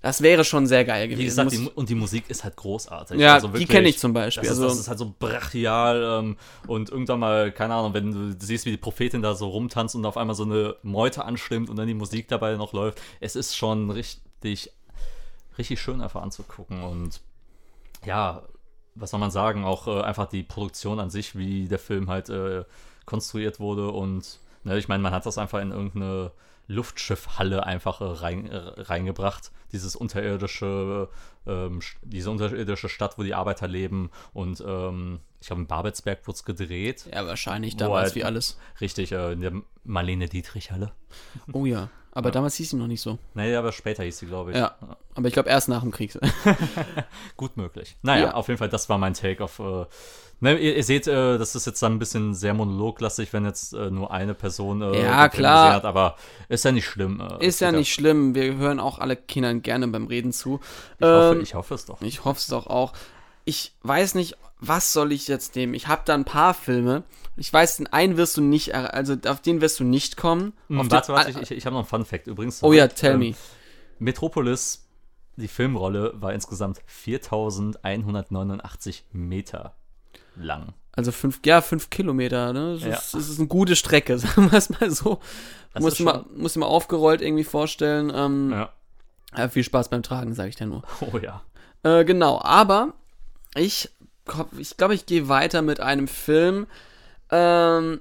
[0.00, 1.20] das wäre schon sehr geil gewesen.
[1.20, 3.18] Wie gesagt, die, und die Musik ist halt großartig.
[3.18, 4.48] Ja, Also die wirklich, kenne ich zum Beispiel.
[4.48, 6.36] Das ist, also, das ist halt so brachial ähm,
[6.68, 10.06] und irgendwann mal, keine Ahnung, wenn du siehst, wie die Prophetin da so rumtanzt und
[10.06, 13.56] auf einmal so eine Meute anstimmt und dann die Musik dabei noch läuft, es ist
[13.56, 14.70] schon richtig,
[15.58, 17.20] richtig schön einfach anzugucken und
[18.06, 18.42] ja,
[18.94, 22.28] was soll man sagen, auch äh, einfach die Produktion an sich, wie der Film halt
[22.28, 22.64] äh,
[23.04, 26.30] konstruiert wurde und ne, ich meine, man hat das einfach in irgendeine
[26.68, 29.50] Luftschiffhalle einfach äh, rein, äh, reingebracht.
[29.72, 31.08] Dieses unterirdische,
[31.46, 34.10] ähm, diese unterirdische Stadt, wo die Arbeiter leben.
[34.32, 37.08] Und ähm, ich glaube, in Babelsberg wurde es gedreht.
[37.12, 38.58] Ja, wahrscheinlich damals halt- wie alles.
[38.80, 39.52] Richtig, äh, in der
[39.84, 40.92] Marlene Dietrich-Halle.
[41.52, 41.88] Oh ja.
[42.18, 43.16] Aber damals hieß sie noch nicht so.
[43.34, 44.56] Nee, aber später hieß sie, glaube ich.
[44.56, 44.74] Ja.
[45.14, 46.18] Aber ich glaube erst nach dem Krieg.
[47.36, 47.96] Gut möglich.
[48.02, 48.34] Naja, Ja.
[48.34, 49.58] auf jeden Fall, das war mein Take auf.
[49.60, 49.86] Äh,
[50.40, 53.72] ne, ihr, ihr seht, äh, das ist jetzt dann ein bisschen sehr monologlastig, wenn jetzt
[53.72, 55.66] äh, nur eine Person äh, Ja, klar.
[55.66, 56.16] gesehen hat, aber
[56.48, 57.20] ist ja nicht schlimm.
[57.20, 58.34] Äh, Ist ja nicht schlimm.
[58.34, 60.60] Wir hören auch alle Kindern gerne beim Reden zu.
[60.98, 62.02] Ich, hoffe, Ähm, ich hoffe es doch.
[62.02, 62.92] Ich hoffe es doch auch.
[63.44, 65.74] Ich weiß nicht, was soll ich jetzt nehmen?
[65.74, 67.04] Ich habe da ein paar Filme.
[67.36, 70.52] Ich weiß, den einen wirst du nicht, also auf den wirst du nicht kommen.
[70.68, 72.62] Hm, auf warte, warte, ich, ich, ich habe noch einen Fun Fact übrigens.
[72.62, 73.34] oh ja, tell Ähm, me.
[74.00, 74.86] Metropolis,
[75.36, 79.74] die Filmrolle, war insgesamt 4189 Meter
[80.36, 80.72] lang.
[80.92, 82.74] Also fünf, ja, fünf Kilometer, ne?
[82.74, 82.94] Das, Ja.
[82.96, 85.20] ist, das ist eine gute Strecke, sagen wir es mal so.
[85.72, 88.10] Das Muss du mal, muss dir mal aufgerollt irgendwie vorstellen.
[88.14, 88.72] Ähm, Ja.
[89.36, 90.82] ja, viel Spaß beim Tragen, sage ich dir nur.
[91.12, 91.42] Oh ja.
[91.84, 92.94] Äh, genau, aber
[93.54, 93.90] ich
[94.58, 96.66] ich, glaub, ich gehe weiter mit einem Film,
[97.30, 98.00] ähm,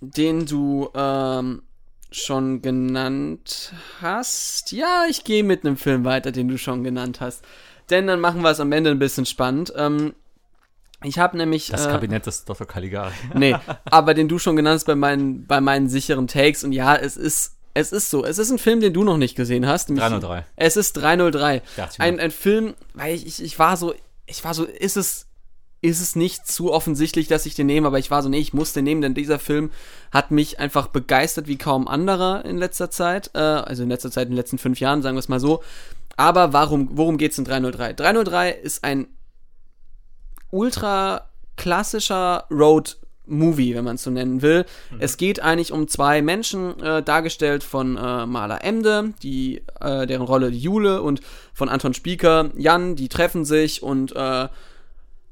[0.00, 1.62] den du ähm,
[2.10, 4.72] schon genannt hast.
[4.72, 7.44] Ja, ich gehe mit einem Film weiter, den du schon genannt hast.
[7.90, 9.72] Denn dann machen wir es am Ende ein bisschen spannend.
[9.76, 10.14] Ähm,
[11.02, 11.68] ich habe nämlich.
[11.68, 12.66] Das äh, Kabinett des Dr.
[12.66, 13.12] Caligari.
[13.34, 16.62] Nee, aber den du schon genannt hast bei meinen, bei meinen sicheren Takes.
[16.64, 18.24] Und ja, es ist, es ist so.
[18.24, 19.88] Es ist ein Film, den du noch nicht gesehen hast.
[19.88, 20.44] nämlich- 303.
[20.56, 21.62] Es ist 303.
[21.76, 23.94] Dachte ich Ein, ein Film, weil ich, ich, ich war so,
[24.26, 25.26] ich war so, ist es,
[25.82, 28.54] ist es nicht zu offensichtlich, dass ich den nehme, aber ich war so, nee, ich
[28.54, 29.70] muss den nehmen, denn dieser Film
[30.12, 33.30] hat mich einfach begeistert wie kaum anderer in letzter Zeit.
[33.34, 35.62] Äh, also in letzter Zeit, in den letzten fünf Jahren, sagen wir es mal so.
[36.16, 37.94] Aber warum, worum geht's in 303?
[37.94, 39.08] 303 ist ein
[40.50, 44.64] ultra klassischer Road Movie, wenn man es so nennen will.
[44.98, 50.22] Es geht eigentlich um zwei Menschen, äh, dargestellt von äh, Maler Emde, die, äh, deren
[50.26, 51.22] Rolle Jule und
[51.52, 54.48] von Anton Spieker, Jan, die treffen sich und äh,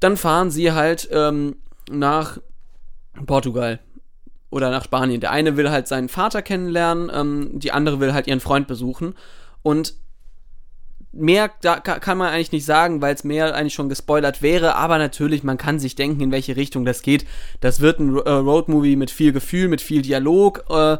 [0.01, 1.55] dann fahren sie halt ähm,
[1.89, 2.39] nach
[3.25, 3.79] Portugal
[4.49, 5.21] oder nach Spanien.
[5.21, 9.15] Der eine will halt seinen Vater kennenlernen, ähm, die andere will halt ihren Freund besuchen
[9.63, 9.93] und
[11.13, 14.75] mehr da ka- kann man eigentlich nicht sagen, weil es mehr eigentlich schon gespoilert wäre,
[14.75, 17.25] aber natürlich, man kann sich denken, in welche Richtung das geht.
[17.59, 20.97] Das wird ein äh, Roadmovie mit viel Gefühl, mit viel Dialog, äh,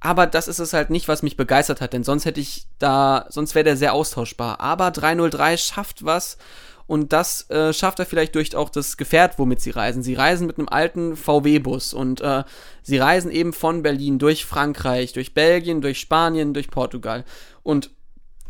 [0.00, 3.26] aber das ist es halt nicht, was mich begeistert hat, denn sonst hätte ich da,
[3.28, 4.60] sonst wäre der sehr austauschbar.
[4.60, 6.38] Aber 303 schafft was
[6.86, 10.02] und das äh, schafft er vielleicht durch auch das Gefährt, womit sie reisen.
[10.02, 12.44] Sie reisen mit einem alten VW-Bus und äh,
[12.82, 17.24] sie reisen eben von Berlin durch Frankreich, durch Belgien, durch Spanien, durch Portugal.
[17.62, 17.90] Und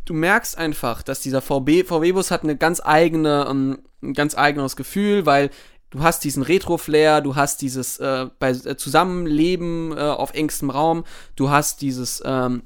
[0.04, 4.76] du merkst einfach, dass dieser VW, VW-Bus hat eine ganz eigene, ähm, ein ganz eigenes
[4.76, 5.50] Gefühl, weil
[5.90, 11.04] du hast diesen Retro-Flair, du hast dieses äh, bei, äh, Zusammenleben äh, auf engstem Raum,
[11.36, 12.64] du hast dieses, ähm,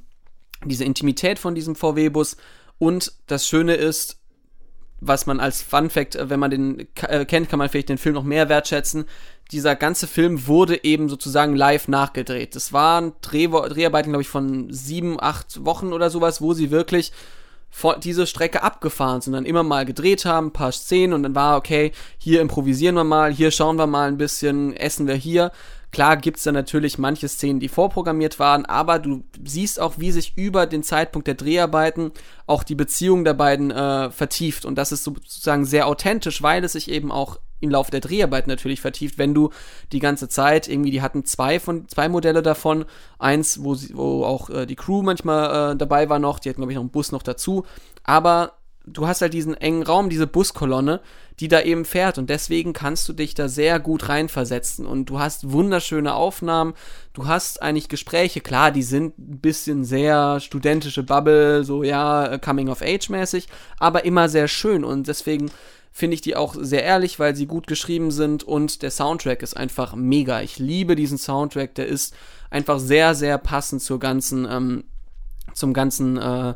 [0.64, 2.36] diese Intimität von diesem VW-Bus
[2.78, 4.18] und das Schöne ist,
[5.00, 7.98] was man als Fun Fact, äh, wenn man den äh, kennt, kann man vielleicht den
[7.98, 9.06] Film noch mehr wertschätzen.
[9.52, 12.56] Dieser ganze Film wurde eben sozusagen live nachgedreht.
[12.56, 17.12] Das waren Dreh Dreharbeiten, glaube ich, von sieben, acht Wochen oder sowas, wo sie wirklich
[18.02, 21.58] diese Strecke abgefahren sind, dann immer mal gedreht haben, ein paar Szenen und dann war,
[21.58, 25.52] okay, hier improvisieren wir mal, hier schauen wir mal ein bisschen, essen wir hier.
[25.96, 30.36] Klar gibt's da natürlich manche Szenen, die vorprogrammiert waren, aber du siehst auch, wie sich
[30.36, 32.12] über den Zeitpunkt der Dreharbeiten
[32.46, 34.66] auch die Beziehung der beiden äh, vertieft.
[34.66, 38.00] Und das ist so- sozusagen sehr authentisch, weil es sich eben auch im Laufe der
[38.00, 39.48] Dreharbeiten natürlich vertieft, wenn du
[39.90, 42.84] die ganze Zeit irgendwie, die hatten zwei von zwei Modelle davon,
[43.18, 46.60] eins, wo sie, wo auch äh, die Crew manchmal äh, dabei war noch, die hatten
[46.60, 47.64] glaube ich noch einen Bus noch dazu,
[48.04, 48.52] aber
[48.86, 51.00] du hast halt diesen engen Raum, diese Buskolonne,
[51.40, 52.18] die da eben fährt.
[52.18, 54.86] Und deswegen kannst du dich da sehr gut reinversetzen.
[54.86, 56.74] Und du hast wunderschöne Aufnahmen,
[57.12, 62.38] du hast eigentlich Gespräche, klar, die sind ein bisschen sehr studentische Bubble, so ja, äh,
[62.38, 64.84] Coming of Age mäßig, aber immer sehr schön.
[64.84, 65.50] Und deswegen
[65.92, 68.44] finde ich die auch sehr ehrlich, weil sie gut geschrieben sind.
[68.44, 70.42] Und der Soundtrack ist einfach mega.
[70.42, 72.14] Ich liebe diesen Soundtrack, der ist
[72.50, 74.84] einfach sehr, sehr passend zur ganzen, ähm,
[75.54, 76.54] zum ganzen, äh,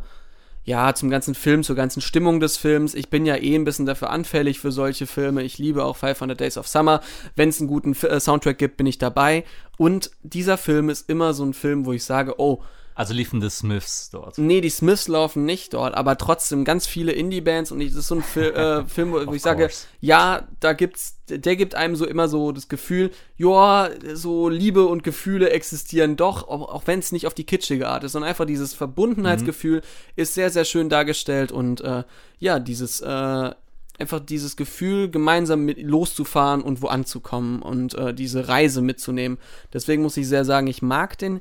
[0.65, 2.95] ja, zum ganzen Film, zur ganzen Stimmung des Films.
[2.95, 5.43] Ich bin ja eh ein bisschen dafür anfällig für solche Filme.
[5.43, 7.01] Ich liebe auch 500 Days of Summer.
[7.35, 9.45] Wenn es einen guten Fi- äh, Soundtrack gibt, bin ich dabei.
[9.79, 12.63] Und dieser Film ist immer so ein Film, wo ich sage, oh,
[13.01, 14.37] Also liefen die Smiths dort.
[14.37, 18.09] Nee, die Smiths laufen nicht dort, aber trotzdem ganz viele Indie-Bands und ich- das ist
[18.09, 19.87] so ein Fil äh, Film, wo, ich sage, course.
[20.01, 25.03] ja, da gibt's, der gibt einem so immer so das Gefühl, ja, so Liebe und
[25.03, 28.45] Gefühle existieren doch, auch, auch wenn es nicht auf die kitschige Art ist, sondern einfach
[28.45, 29.81] dieses Verbundenheitsgefühl
[30.17, 32.05] ist sehr, sehr schön dargestellt und äh,
[32.39, 33.51] ja, dieses, äh,
[33.99, 39.39] einfach dieses Gefühl, gemeinsam mit loszufahren und wo anzukommen und äh, diese Reise mitzunehmen.
[39.73, 41.41] Deswegen muss ich sehr sagen, ich mag den.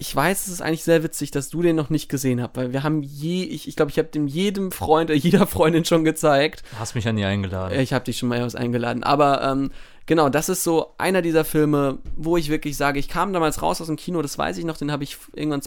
[0.00, 2.72] Ich weiß, es ist eigentlich sehr witzig, dass du den noch nicht gesehen hast, weil
[2.72, 5.84] wir haben je, ich glaube, ich, glaub, ich habe dem jedem Freund, äh, jeder Freundin
[5.84, 6.62] schon gezeigt.
[6.78, 7.78] Hast mich ja nie eingeladen.
[7.78, 9.02] Ich habe dich schon mal was eingeladen.
[9.02, 9.70] Aber ähm,
[10.06, 13.80] genau, das ist so einer dieser Filme, wo ich wirklich sage, ich kam damals raus
[13.80, 15.62] aus dem Kino, das weiß ich noch, den habe ich irgendwann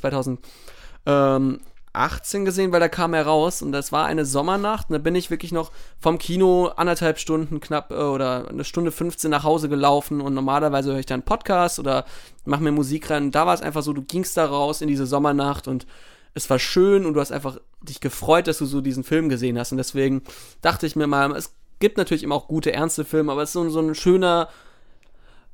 [1.93, 5.15] 2018 gesehen, weil da kam er raus und das war eine Sommernacht und da bin
[5.15, 9.69] ich wirklich noch vom Kino anderthalb Stunden knapp äh, oder eine Stunde 15 nach Hause
[9.69, 12.05] gelaufen und normalerweise höre ich dann Podcast oder
[12.45, 13.31] mache mir Musik rein.
[13.31, 15.85] Da war es einfach so, du gingst da raus in diese Sommernacht und
[16.33, 19.59] es war schön und du hast einfach dich gefreut, dass du so diesen Film gesehen
[19.59, 20.21] hast und deswegen
[20.61, 23.53] dachte ich mir mal, es gibt natürlich immer auch gute, ernste Filme, aber es ist
[23.53, 24.47] so, so ein schöner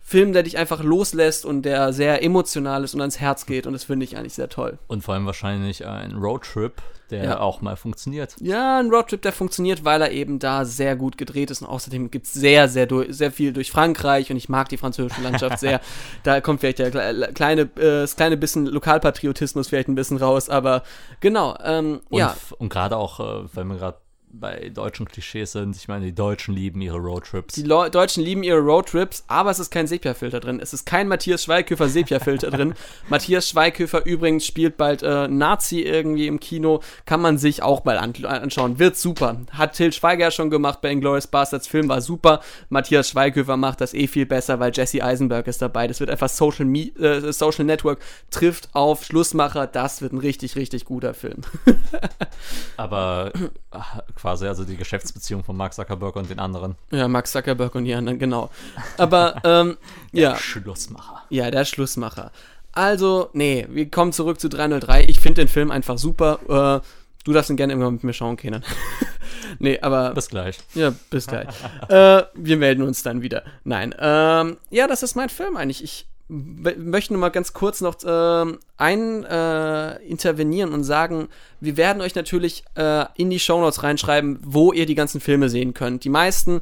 [0.10, 3.74] Film, der dich einfach loslässt und der sehr emotional ist und ans Herz geht und
[3.74, 4.80] das finde ich eigentlich sehr toll.
[4.88, 7.40] Und vor allem wahrscheinlich ein Roadtrip, der Ja.
[7.42, 8.36] auch mal funktioniert.
[8.40, 12.10] Ja, ein Roadtrip, der funktioniert, weil er eben da sehr gut gedreht ist und außerdem
[12.10, 15.82] gibt es sehr, sehr, sehr viel durch Frankreich und ich mag die französische Landschaft sehr.
[16.24, 17.68] Da kommt vielleicht der kle- kleine, äh,
[18.02, 20.84] das kleine bisschen Lokalpatriotismus vielleicht ein bisschen raus, aber
[21.20, 22.34] genau, ähm, Und, ja.
[22.60, 23.98] und gerade auch, äh, weil wir gerade
[24.40, 27.56] bei deutschen Klischees sind, ich meine, die Deutschen lieben ihre Roadtrips.
[27.56, 30.60] Die Leu Deutschen lieben ihre Roadtrips, aber es ist kein Sepia-Filter drin.
[30.60, 32.74] Es ist kein Matthias Schweighöfer Sepia-Filter drin.
[33.10, 36.82] Matthias Schweighöfer übrigens spielt bald äh, Nazi irgendwie im Kino.
[37.06, 38.80] Kann man sich auch mal an anschauen.
[38.80, 39.42] Wird super.
[39.52, 41.68] Hat Till Schweiger ja schon gemacht bei Inglourious Bastards.
[41.68, 42.42] Film war super.
[42.70, 45.88] Matthias Schweighöfer macht das eh viel besser, weil Jesse Eisenberg ist dabei.
[45.88, 48.00] Das wird einfach Social, Me äh, Social Network
[48.32, 49.68] trifft auf Schlussmacher.
[49.68, 51.42] Das wird ein richtig, richtig guter Film.
[52.78, 53.32] Aber
[53.72, 56.76] ah, quasi also die Geschäftsbeziehung von Mark Zuckerberg und den anderen.
[56.92, 58.50] ja, Max Zuckerberg und die anderen, genau.
[58.98, 59.78] Aber, ähm,
[60.12, 60.36] ja.
[60.36, 61.24] Schlussmacher.
[61.30, 62.32] Ja, der Schlussmacher.
[62.74, 65.06] Also, nee, wir kommen zurück zu 303.
[65.06, 66.40] Ich finde den Film einfach super.
[66.84, 66.86] Äh,
[67.24, 68.66] du darfst ihn gerne irgendwann mit mir schauen, Kenan.
[69.60, 70.14] nee, aber.
[70.14, 70.58] Bis gleich.
[70.74, 71.48] ja, bis gleich.
[71.88, 73.44] äh, wir melden uns dann wieder.
[73.64, 73.96] Nein.
[73.98, 75.82] Ähm, ja, das ist mein Film eigentlich.
[75.82, 81.28] Ich w- möchte nur mal ganz kurz noch ähm, ein äh, intervenieren und sagen,
[81.60, 85.74] wir werden euch natürlich äh, in die Shownotes reinschreiben, wo ihr die ganzen Filme sehen
[85.74, 86.04] könnt.
[86.04, 86.62] Die meisten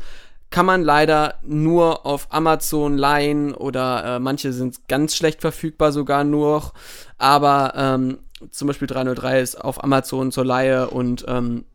[0.51, 6.23] kann man leider nur auf Amazon leihen oder äh, manche sind ganz schlecht verfügbar sogar
[6.23, 6.71] nur.
[7.17, 8.19] Aber ähm,
[8.51, 11.65] zum Beispiel 303 ist auf Amazon zur Leihe und ähm,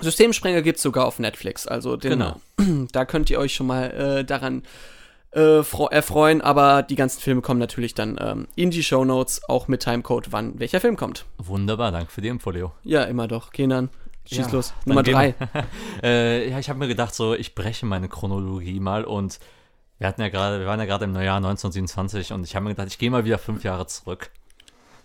[0.00, 1.66] Systemsprenger gibt es sogar auf Netflix.
[1.66, 2.40] Also den, Genau.
[2.92, 4.66] da könnt ihr euch schon mal äh, daran äh,
[5.40, 6.40] fro- erfreuen.
[6.40, 10.58] Aber die ganzen Filme kommen natürlich dann ähm, in die Shownotes, auch mit Timecode, wann
[10.58, 11.24] welcher Film kommt.
[11.38, 12.72] Wunderbar, danke für die Info, Leo.
[12.84, 13.50] Ja, immer doch.
[13.52, 13.88] Kenan,
[14.26, 14.74] schieß Ja, los.
[14.84, 15.34] Nummer drei.
[16.02, 19.38] Äh, ja, ich habe mir gedacht, so, ich breche meine Chronologie mal und
[19.98, 22.70] wir hatten ja gerade, wir waren ja gerade im Neujahr 1927 und ich habe mir
[22.70, 24.30] gedacht, ich gehe mal wieder fünf Jahre zurück.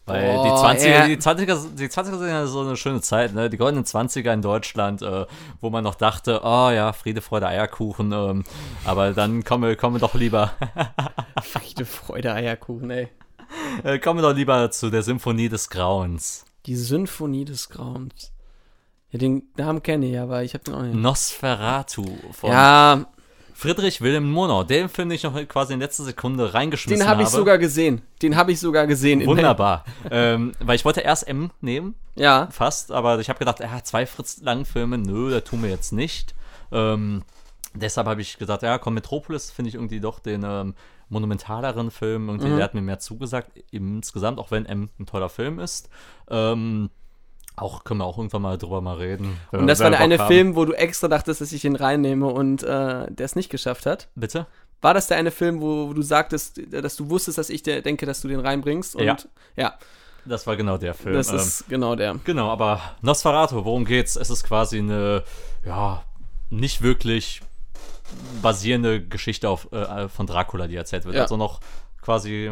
[0.08, 1.08] Weil die Oh, 20er, ja.
[1.08, 3.50] die 20er, die 20er sind ja so eine schöne Zeit, ne?
[3.50, 5.26] Die goldenen 20er in Deutschland, äh,
[5.62, 8.44] wo man noch dachte, oh ja, Friede, Freude, Eierkuchen, ähm,
[8.86, 10.54] aber dann kommen wir, kommen wir doch lieber,
[11.44, 13.10] Friede, Freude, Eierkuchen, ey.
[13.84, 16.46] äh, kommen wir doch lieber zu der Symphonie des Grauens.
[16.66, 18.32] Die Symphonie des Grauens.
[19.12, 20.96] Ja, den Namen kenne ich, aber ich habe den auch nicht.
[20.96, 23.06] Nosferatu von Ja,
[23.58, 24.64] Friedrich Wilhelm Murnau.
[24.64, 27.18] Den Film, den ich noch quasi in letzter Sekunde reingeschmissen den habe.
[27.20, 28.04] habe ich sogar gesehen.
[28.22, 29.26] Den habe ich sogar gesehen.
[29.26, 29.84] Wunderbar.
[30.12, 34.06] ähm, weil ich wollte erst M nehmen, Ja, fast, aber ich habe gedacht, ja, zwei
[34.06, 36.36] Fritz Lang-Filme, nö, da tun wir jetzt nicht.
[36.72, 37.24] Ähm,
[37.74, 40.76] deshalb habe ich gesagt, ja, komm, Metropolis finde ich irgendwie doch den ähm,
[41.10, 42.30] monumentaleren Film.
[42.30, 42.56] Irgendwie, Mhm.
[42.58, 45.90] der hat mir mehr zugesagt, insgesamt, auch wenn M ein toller Film ist.
[46.30, 46.92] Ähm,
[47.58, 49.38] auch können wir auch irgendwann mal drüber mal reden.
[49.52, 50.28] und das war der eine haben.
[50.28, 53.86] Film, wo du extra dachtest, dass ich ihn reinnehme und äh, der es nicht geschafft
[53.86, 54.08] hat.
[54.16, 54.46] Bitte?
[54.80, 57.82] War das der eine Film, wo, wo du sagtest, dass du wusstest, dass ich der,
[57.82, 58.96] denke, dass du den reinbringst?
[58.96, 59.18] Und Ja.
[59.56, 59.74] ja
[60.26, 61.16] Das war genau der Film.
[61.16, 62.16] das Ähm, ist genau der.
[62.26, 64.16] Genau, aber Nosferatu, worum geht's?
[64.16, 65.24] Es ist quasi eine,
[65.66, 66.04] ja,
[66.52, 67.42] nicht wirklich
[68.42, 71.16] basierende Geschichte auf, äh, von Dracula, die erzählt wird.
[71.16, 71.24] Ja.
[71.24, 71.60] Also noch
[72.08, 72.50] quasi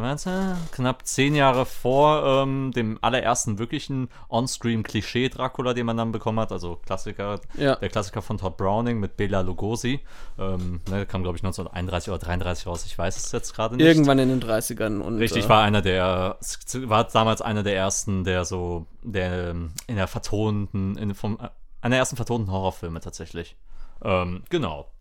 [0.73, 6.51] knapp zehn Jahre vor ähm, dem allerersten wirklichen On-Screen-Klischee Dracula, den man dann bekommen hat.
[6.51, 7.77] Also Klassiker, Ja.
[7.77, 10.01] der Klassiker von Todd Browning mit Bela Lugosi.
[10.37, 12.85] Ähm, ne, kam, glaube ich, 1931 oder 33 raus.
[12.85, 13.85] Ich weiß es jetzt gerade nicht.
[13.85, 14.99] Irgendwann in den 30ern.
[14.99, 16.37] Und, Richtig, äh, war einer der,
[16.73, 21.47] war damals einer der ersten, der so, der ähm, in der vertonten, in, vom, äh,
[21.79, 23.55] einer der ersten vertonten Horrorfilme tatsächlich.
[24.03, 24.91] Ähm, genau.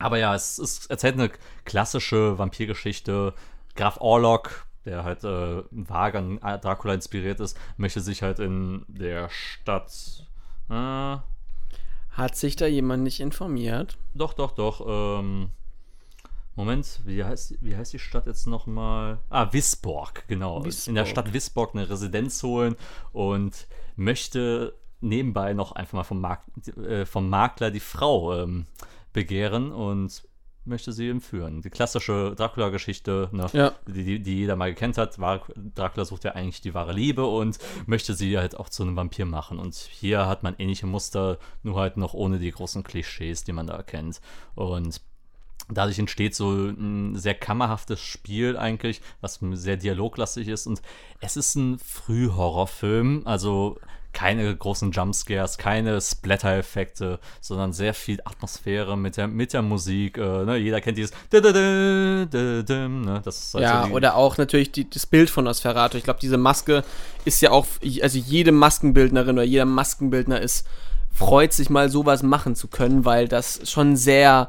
[0.00, 1.30] Aber ja, es, es erzählt eine
[1.64, 3.34] klassische Vampirgeschichte.
[3.74, 9.28] Graf Orlok, der halt äh, vage an Dracula inspiriert ist, möchte sich halt in der
[9.30, 10.26] Stadt.
[10.68, 11.16] Äh,
[12.10, 13.96] Hat sich da jemand nicht informiert?
[14.14, 15.20] doch, doch, doch.
[15.20, 15.50] Ähm,
[16.56, 19.18] Moment, wie heißt, wie heißt die Stadt jetzt nochmal?
[19.30, 20.58] Ah, Wisborg, genau.
[20.58, 21.06] In der Wisborg.
[21.06, 22.76] Stadt Wisborg eine Residenz holen
[23.12, 23.66] und
[23.96, 26.42] möchte nebenbei noch einfach mal vom, Mark
[26.76, 28.66] äh, vom Makler die Frau ähm,
[29.12, 30.22] begehren und
[30.64, 31.62] möchte sie entführen.
[31.62, 33.72] Die klassische Dracula-Geschichte, ne, Ja.
[33.86, 35.40] die, die, jeder mal gekannt hat, war,
[35.74, 39.24] Dracula sucht ja eigentlich die wahre Liebe und möchte sie halt auch zu einem Vampir
[39.26, 39.58] machen.
[39.58, 43.66] Und hier hat man ähnliche Muster, nur halt noch ohne die großen Klischees, die man
[43.66, 44.20] da kennt.
[44.54, 45.00] Und
[45.68, 50.66] dadurch entsteht so ein sehr kammerhaftes Spiel eigentlich, was sehr dialoglastig ist.
[50.66, 50.82] Und
[51.20, 53.78] es ist ein Frühhorrorfilm, also
[54.12, 60.18] keine großen Jumpscares, keine Splatter-Effekte, sondern sehr viel Atmosphäre mit der, mit der Musik.
[60.18, 60.56] Äh, ne?
[60.56, 63.22] Jeder kennt dieses ne?
[63.54, 65.96] Halt Ja, so die- oder auch natürlich die, das Bild von Nosferatu.
[65.96, 66.84] Ich glaube, diese Maske
[67.24, 67.66] ist ja auch,
[68.02, 70.66] also jede Maskenbildnerin oder jeder Maskenbildner ist,
[71.12, 74.48] freut sich mal sowas machen zu können, weil das schon sehr,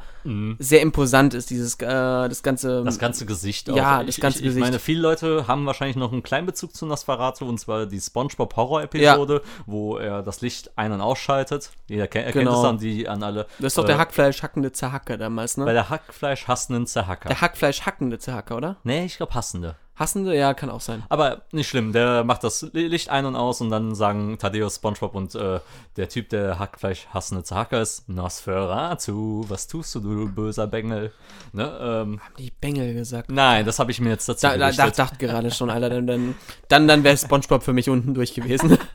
[0.60, 2.82] sehr imposant ist, dieses, äh, das ganze.
[2.82, 2.86] Mhm.
[2.86, 4.06] Das ganze Gesicht Ja, auch.
[4.06, 4.64] das ich, ganze ich, ich Gesicht.
[4.64, 8.56] meine, viele Leute haben wahrscheinlich noch einen kleinen Bezug zu Nosferatu, und zwar die Spongebob
[8.56, 11.72] Horror-Episode, wo er das Licht ein- und ausschaltet.
[11.88, 12.58] Jeder kennt, erkennt Genau.
[12.58, 13.48] es dann, die an alle.
[13.58, 15.74] das ist doch äh, der Hackfleisch hackende Zerhacker damals, Bei ne?
[15.74, 17.30] der Hackfleisch hassenden Zerhacker.
[17.30, 18.78] Der Hackfleisch hackende Zerhacker, oder?
[18.84, 19.76] nee, ich glaube hassende.
[20.02, 20.36] Hassende?
[20.36, 21.04] Ja, kann auch sein.
[21.08, 24.76] Aber nicht schlimm, der macht das Li- Licht ein und aus und dann sagen Thaddeus,
[24.76, 25.60] Spongebob und äh,
[25.96, 31.12] der Typ, der Hackfleisch hassende Zerhacker ist, Nosferatu, was tust du, du böser Bengel?
[31.54, 33.30] Ne, ähm, Haben die Bengel gesagt.
[33.32, 36.36] nein, das habe ich mir jetzt dazu Da, da, dachte gerade schon, Alter, dann, dann,
[36.68, 38.78] dann, dann wäre Spongebob für mich unten durch gewesen.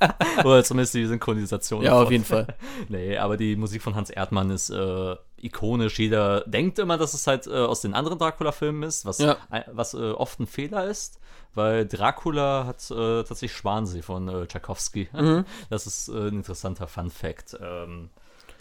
[0.44, 1.82] Oder zumindest die Synchronisation.
[1.82, 2.04] ja, davon.
[2.06, 2.46] auf jeden Fall.
[2.88, 5.98] Nee, aber die Musik von Hans Erdmann ist äh, ikonisch.
[5.98, 9.36] Jeder denkt immer, dass es halt äh, aus den anderen Dracula-Filmen ist, was, Ja.
[9.50, 11.18] ein- was äh, oft ein Fehler ist,
[11.54, 15.08] weil Dracula hat äh, tatsächlich Schwansee von äh, Tchaikovsky.
[15.14, 15.44] Mhm.
[15.70, 17.56] Das ist äh, ein interessanter Fun-Fact.
[17.60, 18.10] Ähm,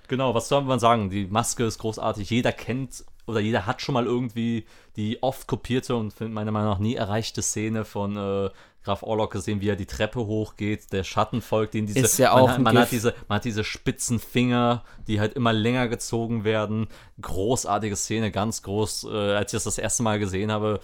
[0.07, 1.09] genau, was soll man sagen?
[1.09, 2.29] Die Maske ist großartig.
[2.29, 4.65] Jeder kennt oder jeder hat schon mal irgendwie
[4.95, 8.49] die oft kopierte und meiner Meinung nach nie erreichte Szene von äh,
[8.83, 12.43] Graf Orlok gesehen, wie er die Treppe hochgeht, der Schatten folgt, diese Ist ja man,
[12.43, 15.87] auch hat, ein man hat diese man hat diese spitzen Finger, die halt immer länger
[15.87, 16.87] gezogen werden.
[17.21, 19.05] Großartige Szene, ganz groß.
[19.05, 20.81] Äh, als ich das das erste Mal gesehen habe,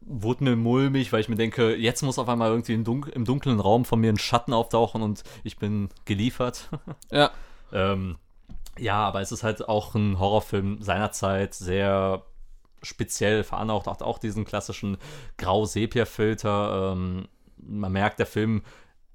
[0.00, 3.24] wurde mir mulmig, weil ich mir denke, jetzt muss auf einmal irgendwie im, Dun im
[3.24, 6.68] dunklen Raum von mir ein Schatten auftauchen und ich bin geliefert.
[7.10, 7.30] Ja.
[7.72, 8.16] ähm,
[8.78, 12.24] ja, aber es ist halt auch ein Horrorfilm seiner Zeit, sehr
[12.82, 14.96] speziell veranlaucht, hat auch diesen klassischen
[15.38, 16.92] Grau-Sepia-Filter.
[16.92, 18.62] Ähm, man merkt, der Film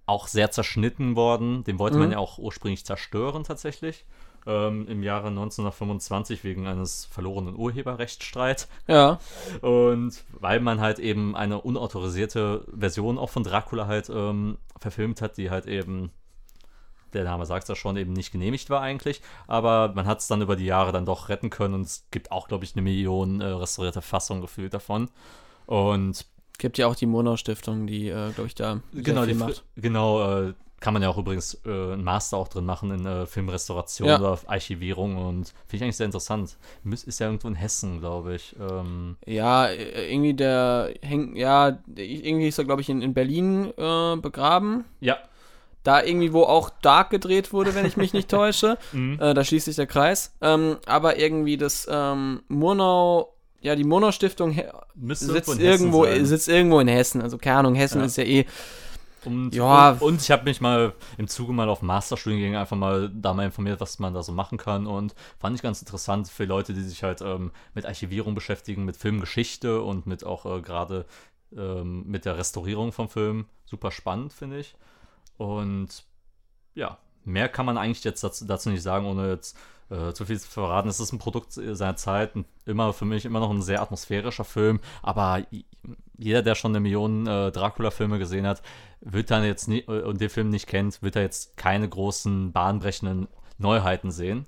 [0.06, 1.64] auch sehr zerschnitten worden.
[1.66, 4.06] Den wollte man ja auch ursprünglich zerstören tatsächlich.
[4.46, 8.70] Ähm, Im Jahre 1925 wegen eines verlorenen Urheberrechtsstreits.
[8.88, 9.20] Ja.
[9.62, 15.36] Und weil man halt eben eine unautorisierte Version auch von Dracula halt ähm, verfilmt hat,
[15.36, 16.12] die halt eben,
[17.14, 19.22] der Name sagt es ja schon, eben nicht genehmigt war eigentlich.
[19.48, 22.32] Aber man hat es dann über die Jahre dann doch retten können und es gibt
[22.32, 25.10] auch, glaube ich, eine Million äh, restaurierte Fassungen gefühlt davon.
[25.66, 26.26] Und
[26.60, 29.64] Gibt ja auch die Monau-Stiftung, die, äh, glaube ich, da genau, die, macht.
[29.76, 33.26] genau äh, kann man ja auch übrigens äh, einen Master auch drin machen in äh,
[33.28, 34.20] Filmrestauration Ja.
[34.20, 36.58] oder Archivierung und finde ich eigentlich sehr interessant.
[36.84, 38.56] Ist ja irgendwo in Hessen, glaube ich.
[38.60, 43.72] Ähm, Ja, äh, irgendwie der hängt, ja, irgendwie ist er, glaube ich, in, in Berlin
[43.78, 44.86] äh, begraben.
[45.00, 45.18] ja,
[45.88, 48.78] Da irgendwie, wo auch Dark gedreht wurde, wenn ich mich nicht täusche.
[48.92, 49.20] Mhm.
[49.22, 50.36] Äh, da schließt sich der Kreis.
[50.42, 54.60] Ähm, aber irgendwie das ähm, Murnau, ja, die Murnau-Stiftung
[54.98, 56.26] sitzt irgendwo sein.
[56.26, 57.22] sitzt irgendwo in Hessen.
[57.22, 58.06] Also keine Ahnung, Hessen Ja.
[58.06, 58.46] ist ja eh.
[59.24, 59.92] Und, Ja.
[59.92, 63.46] und, und ich habe mich mal im Zuge mal auf Masterstudiengänge einfach mal da mal
[63.46, 66.82] informiert, was man da so machen kann und fand ich ganz interessant für Leute, die
[66.84, 71.06] sich halt ähm, mit Archivierung beschäftigen, mit Filmgeschichte und mit auch äh, gerade
[71.56, 73.46] ähm, mit der Restaurierung von Filmen.
[73.66, 74.76] Super spannend, finde ich.
[75.38, 76.04] Und
[76.76, 79.58] ja, mehr kann man eigentlich jetzt dazu, dazu nicht sagen, ohne jetzt
[79.90, 80.90] äh, zu viel zu verraten.
[80.90, 82.34] Es ist ein Produkt seiner Zeit,
[82.66, 85.44] immer für mich immer noch ein sehr atmosphärischer Film, aber
[86.18, 88.62] jeder, der schon eine Million äh, Dracula-Filme gesehen hat,
[89.02, 92.52] wird dann jetzt nie, äh, und den Film nicht kennt, wird da jetzt keine großen
[92.52, 93.28] bahnbrechenden
[93.58, 94.46] Neuheiten sehen,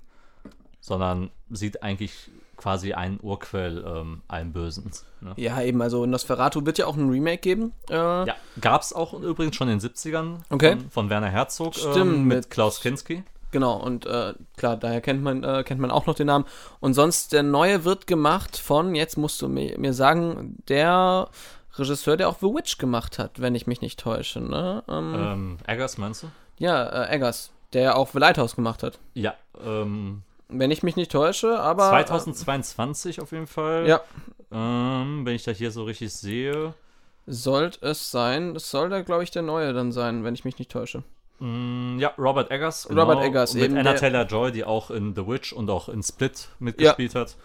[0.80, 4.92] sondern sieht eigentlich quasi einen Urquell ähm, allen Bösen.
[5.22, 5.34] Ne?
[5.38, 7.74] Ja, eben, also Nosferatu wird ja auch ein Remake geben.
[7.90, 10.72] Äh, Ja, gab es auch übrigens schon in den 70ern Okay.
[10.78, 13.24] von, von Werner Herzog Stimmt, ähm, mit, mit- Klaus Kinski.
[13.52, 16.46] Genau, und äh, klar, daher kennt man, äh, kennt man auch noch den Namen.
[16.82, 21.30] Und sonst, der neue wird gemacht von, jetzt musst du mir, mir sagen, der
[21.76, 24.84] Regisseur, der auch The Witch gemacht hat, wenn ich mich nicht täusche, ne?
[24.88, 26.28] Ähm, Ähm, Eggers meinst du?
[26.60, 29.00] Ja, äh, Eggers, der auch The Lighthouse gemacht hat.
[29.16, 29.34] Ja,
[29.66, 31.90] ähm, Wenn ich mich nicht täusche, aber.
[31.90, 33.88] 2022 auf jeden Fall.
[33.88, 34.02] Ja.
[34.52, 36.54] Ähm, wenn ich da hier so richtig sehe.
[36.68, 36.72] Äh,
[37.28, 38.56] sollte es sein.
[38.56, 41.04] Das soll da, glaube ich, der neue dann sein, wenn ich mich nicht täusche.
[41.40, 42.90] Mm, ja, Robert Eggers.
[42.90, 47.16] Robert Eggers, mit Anna Taylor-Joy, die auch in The Witch und auch in Split mitgespielt
[47.16, 47.36] hat.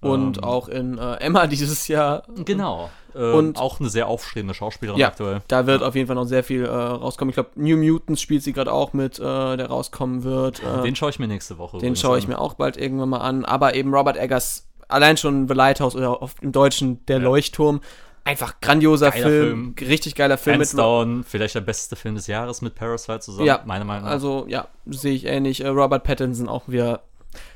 [0.00, 0.44] Und Ähm.
[0.44, 2.22] auch in äh, Emma dieses Jahr.
[2.44, 2.90] Genau.
[3.14, 5.40] Ähm, Und- auch eine sehr aufstrebende Schauspielerin Ja, aktuell.
[5.48, 7.30] da wird auf jeden Fall noch sehr viel äh, rauskommen.
[7.30, 9.22] Ich glaube, New Mutants spielt sie gerade auch mit, äh,
[9.56, 10.62] der rauskommen wird.
[10.62, 11.78] Äh, Den schaue ich mir nächste Woche.
[11.78, 12.30] den schaue ich an.
[12.30, 13.44] mir auch bald irgendwann mal an.
[13.44, 17.24] Aber eben Robert Eggers, allein schon The Lighthouse oder auf, im Deutschen Der Ja.
[17.24, 17.80] Leuchtturm.
[18.22, 22.60] Einfach grandioser Geiler Film, richtig geiler Film Hands down, vielleicht der beste Film des Jahres
[22.60, 24.10] mit Parasite zusammen, Ja, meiner Meinung nach.
[24.10, 25.64] Also, ja, sehe ich ähnlich.
[25.64, 27.00] Äh, Robert Pattinson auch wieder.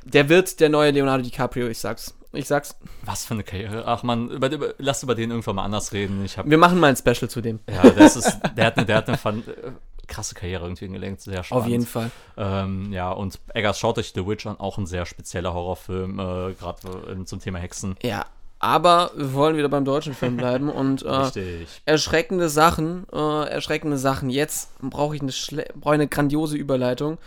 [0.05, 2.15] Der wird der neue Leonardo DiCaprio, ich sag's.
[2.37, 2.77] Ich sag's.
[3.05, 3.85] Was für eine Karriere.
[3.87, 6.25] Ach man, über, über, lass über den irgendwann mal anders reden.
[6.25, 7.61] Ich hab, Wir machen mal ein Special zu dem.
[7.71, 9.71] ja, das ist, der hat eine, der hat eine fan- äh,
[10.07, 11.65] krasse Karriere irgendwie gelenkt, sehr spannend.
[11.65, 12.11] Auf jeden Fall.
[12.37, 16.53] Ähm, ja, und Eggers schaut euch The Witch an, auch ein sehr spezieller Horrorfilm, äh,
[16.55, 16.79] gerade
[17.21, 17.97] äh, zum Thema Hexen.
[18.03, 18.27] Ja,
[18.59, 21.83] aber wir wollen wieder beim deutschen Film bleiben und äh, Richtig.
[21.87, 24.29] erschreckende Sachen, äh, erschreckende Sachen.
[24.31, 27.19] Jetzt brauche ich eine, ich eine grandiose Überleitung.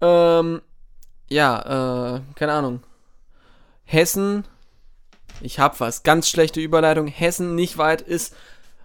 [0.00, 0.60] Ähm,
[1.28, 2.82] ja, äh, keine Ahnung.
[3.84, 4.44] Hessen,
[5.40, 7.06] ich hab was, ganz schlechte Überleitung.
[7.06, 8.34] Hessen nicht weit ist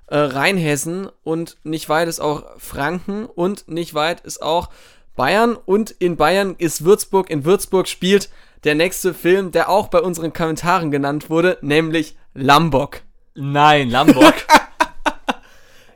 [0.08, 4.70] äh, Rheinhessen und nicht weit ist auch Franken und nicht weit ist auch
[5.16, 7.30] Bayern und in Bayern ist Würzburg.
[7.30, 8.30] In Würzburg spielt
[8.64, 13.02] der nächste Film, der auch bei unseren Kommentaren genannt wurde, nämlich Lambok.
[13.36, 14.34] Nein, Lambok.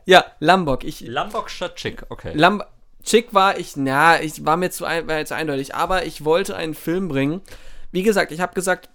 [0.06, 0.84] Ja, Lambok.
[0.84, 2.32] Ich, Lambok statt Chick, okay.
[2.34, 2.62] Lamb
[3.04, 6.56] Chick war ich, na, ich war mir zu, ein, war jetzt eindeutig, aber ich wollte
[6.56, 7.42] einen Film bringen.
[7.92, 8.88] Wie gesagt, ich habe gesagt,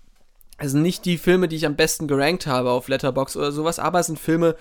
[0.60, 3.80] es sind nicht die Filme, die ich am besten gerankt habe auf Letterbox oder sowas,
[3.80, 4.56] aber es sind Filme,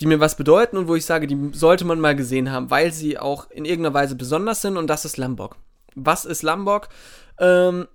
[0.00, 2.92] die mir was bedeuten und wo ich sage, die sollte man mal gesehen haben, weil
[2.92, 5.56] sie auch in irgendeiner Weise besonders sind und das ist Lambok.
[5.94, 6.88] Was ist Lambok?
[7.38, 7.88] Ähm,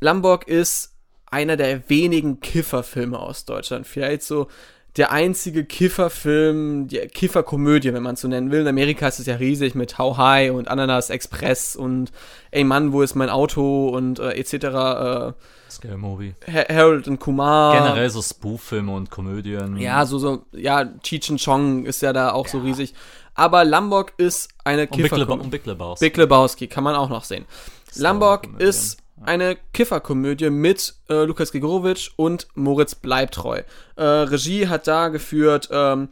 [0.00, 0.94] Lambok ist
[1.26, 3.86] einer der wenigen Kifferfilme aus Deutschland.
[3.86, 4.48] Vielleicht so
[4.96, 8.60] der einzige Kifferfilm, die Kifferkomödie, wenn man es so nennen will.
[8.60, 12.12] In Amerika ist es ja riesig mit How High und Ananas Express und
[12.50, 14.52] Ey Mann, wo ist mein Auto und äh, etc.
[14.54, 15.32] Äh,
[15.70, 16.34] Scary Movie.
[16.46, 17.78] Ha- Harold und Kumar.
[17.78, 19.78] Generell so Spoof-Filme und Komödien.
[19.78, 22.92] Ja, so, so, ja, Cheech and Chong ist ja da auch so riesig.
[23.34, 25.40] Aber Lambok ist eine Kifferkomödie.
[25.44, 26.04] und Big Lebowski.
[26.04, 27.46] Big Lebowski, kann man auch noch sehen.
[27.94, 33.62] Lambok ist eine Kifferkomödie mit äh, Lukas Gregorowitsch und Moritz Bleibtreu.
[33.96, 36.08] Äh, Regie hat da geführt, ähm,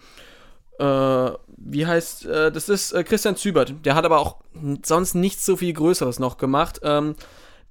[0.78, 3.74] äh, wie heißt, äh, das ist äh, Christian Zübert.
[3.84, 4.36] Der hat aber auch
[4.82, 6.80] sonst nichts so viel Größeres noch gemacht.
[6.82, 7.16] Ähm,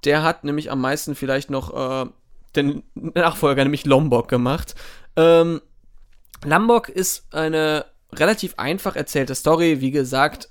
[0.04, 2.08] der hat nämlich am meisten vielleicht noch äh,
[2.56, 4.74] den Nachfolger, nämlich Lombok gemacht.
[5.16, 5.60] Ähm,
[6.44, 9.80] Lombok ist eine relativ einfach erzählte Story.
[9.80, 10.48] Wie gesagt,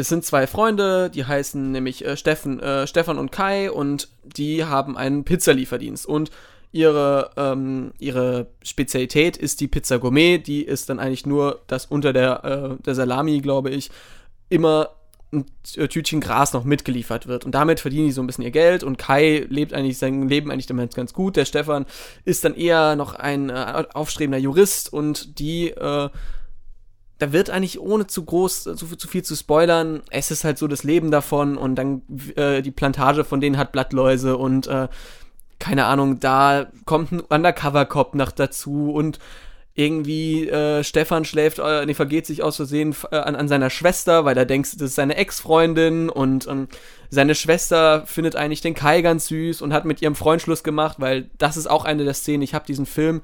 [0.00, 4.64] es sind zwei Freunde, die heißen nämlich äh, Steffen, äh, Stefan und Kai und die
[4.64, 6.30] haben einen Pizzalieferdienst und
[6.72, 12.12] ihre, ähm, ihre Spezialität ist die Pizza Gourmet, die ist dann eigentlich nur, dass unter
[12.12, 13.90] der, äh, der Salami, glaube ich,
[14.48, 14.90] immer
[15.32, 17.44] ein T- Tütchen Gras noch mitgeliefert wird.
[17.44, 20.50] Und damit verdienen die so ein bisschen ihr Geld und Kai lebt eigentlich sein Leben
[20.50, 21.36] eigentlich damit ganz gut.
[21.36, 21.86] Der Stefan
[22.24, 26.08] ist dann eher noch ein äh, aufstrebender Jurist und die äh,
[27.20, 30.66] da wird eigentlich ohne zu groß, zu, zu viel zu spoilern, es ist halt so
[30.66, 32.02] das Leben davon und dann
[32.34, 34.88] äh, die Plantage von denen hat Blattläuse und äh,
[35.58, 39.18] keine Ahnung, da kommt ein Undercover-Cop noch dazu und
[39.74, 44.24] irgendwie äh, Stefan schläft, äh, nee, vergeht sich aus Versehen äh, an, an seiner Schwester,
[44.24, 46.68] weil er denkt, das ist seine Ex-Freundin und ähm,
[47.10, 50.96] seine Schwester findet eigentlich den Kai ganz süß und hat mit ihrem Freund Schluss gemacht,
[50.98, 52.42] weil das ist auch eine der Szenen.
[52.42, 53.20] Ich habe diesen Film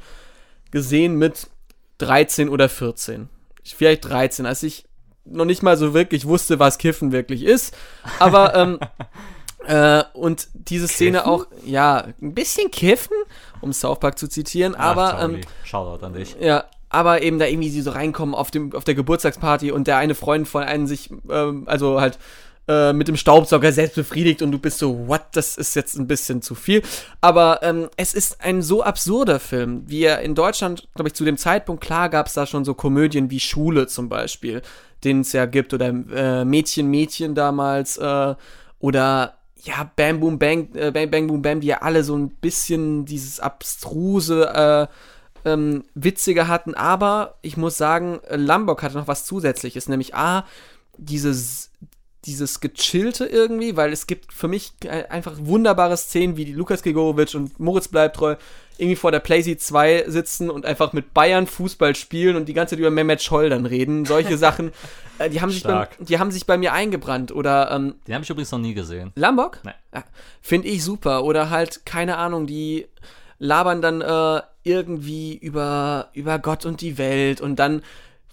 [0.71, 1.49] gesehen mit
[1.99, 3.31] 13 oder 14.
[3.75, 4.87] Vielleicht 13, als ich
[5.25, 7.77] noch nicht mal so wirklich wusste, was Kiffen wirklich ist.
[8.19, 8.79] Aber, ähm,
[9.67, 11.31] äh, und diese Szene Kiffen?
[11.31, 13.17] auch, ja, ein bisschen Kiffen,
[13.61, 15.91] um South Park zu zitieren, aber, Ach, ähm, Charlie.
[15.91, 16.37] Shoutout an dich.
[16.41, 19.97] ja, aber eben da irgendwie sie so reinkommen auf, dem, auf der Geburtstagsparty und der
[19.97, 22.19] eine Freund von einem sich, ähm, also halt
[22.69, 26.07] äh, mit dem Staubsauger selbst befriedigt und du bist so, what, das ist jetzt ein
[26.07, 26.83] bisschen zu viel.
[27.21, 31.25] Aber ähm, es ist ein so absurder Film, wie er in Deutschland, glaube ich, zu
[31.25, 34.63] dem Zeitpunkt, klar gab es da schon so Komödien wie Schule zum Beispiel,
[35.05, 38.35] den es ja gibt, oder äh, Mädchen, Mädchen damals, äh,
[38.81, 42.31] oder ja, Bam Boom Bang, äh, Bang Bang Boom Bam, die ja alle so ein
[42.31, 44.89] bisschen dieses abstruse,
[45.45, 50.45] äh, ähm, witzige hatten, aber ich muss sagen, Lombok hatte noch was Zusätzliches, nämlich A,
[50.99, 51.71] dieses,
[52.27, 54.73] dieses Gechillte irgendwie, weil es gibt für mich
[55.09, 58.37] einfach wunderbare Szenen, wie die Lukas Gregorowitsch und Moritz Bleibtreu
[58.79, 62.75] irgendwie vor der Playsee 2 sitzen und einfach mit Bayern Fußball spielen und die ganze
[62.75, 64.05] Zeit über Mehmet Scholl dann reden.
[64.05, 64.73] Solche Sachen,
[65.19, 67.33] äh, die, haben sich bei, die haben sich bei mir eingebrannt.
[67.33, 69.13] Oder ähm, Den habe ich übrigens noch nie gesehen.
[69.15, 69.61] Lombok?
[69.65, 69.73] Nee.
[69.95, 70.05] Ja,
[70.43, 71.25] Finde ich super.
[71.25, 72.87] Oder halt, keine Ahnung, die
[73.39, 77.83] labern dann äh, irgendwie über, über Gott und die Welt und dann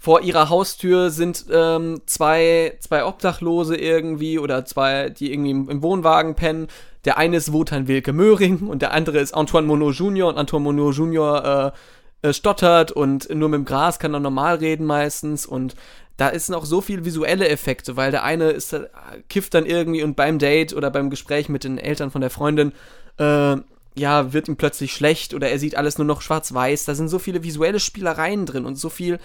[0.03, 6.35] vor ihrer Haustür sind ähm, zwei, zwei Obdachlose irgendwie oder zwei, die irgendwie im, Wohnwagen
[6.35, 6.67] pennen.
[7.05, 10.27] Der eine ist Wotan Wilke Möhring und der andere ist Antoine Monod Jr.
[10.27, 11.73] und Antoine Monod Jr.
[12.21, 15.73] Äh, äh, stottert und nur mit dem Gras kann er normal reden meistens und
[16.17, 18.89] da ist noch so viel visuelle Effekte, weil der eine ist, äh,
[19.29, 22.73] kifft dann irgendwie und beim Date oder beim Gespräch mit den Eltern von der Freundin
[23.19, 23.55] äh,
[23.95, 26.83] ja, wird ihm plötzlich schlecht oder er sieht alles nur noch schwarz-weiß.
[26.83, 29.17] Da sind so viele visuelle Spielereien drin und so viel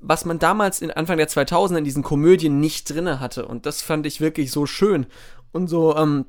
[0.00, 3.46] was man damals in Anfang der 2000er in diesen Komödien nicht drinne hatte.
[3.46, 5.06] Und das fand ich wirklich so schön
[5.52, 6.26] und so, ähm,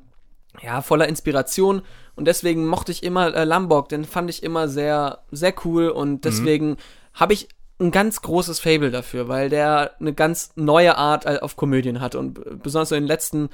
[0.62, 1.82] ja, voller Inspiration.
[2.16, 5.88] Und deswegen mochte ich immer äh, Lombok, den fand ich immer sehr, sehr cool.
[5.88, 6.20] Und mhm.
[6.22, 6.76] deswegen mhm.
[7.14, 7.48] habe ich
[7.80, 12.14] ein ganz großes Fable dafür, weil der eine ganz neue Art äh, auf Komödien hat.
[12.14, 13.50] Und besonders so in den letzten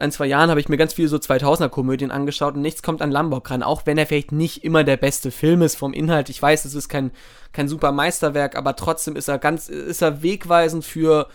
[0.00, 3.10] ein, zwei Jahren habe ich mir ganz viele so 2000er-Komödien angeschaut und nichts kommt an
[3.10, 6.28] Lombok ran, auch wenn er vielleicht nicht immer der beste Film ist vom Inhalt.
[6.28, 7.10] Ich weiß, es ist kein,
[7.52, 11.28] kein super Meisterwerk, aber trotzdem ist er ganz, ist er wegweisend für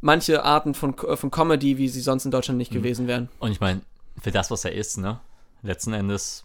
[0.00, 2.76] manche Arten von, von Comedy, wie sie sonst in Deutschland nicht mhm.
[2.76, 3.28] gewesen wären.
[3.38, 3.80] Und ich meine,
[4.22, 5.20] für das, was er ist, ne?
[5.62, 6.44] Letzten Endes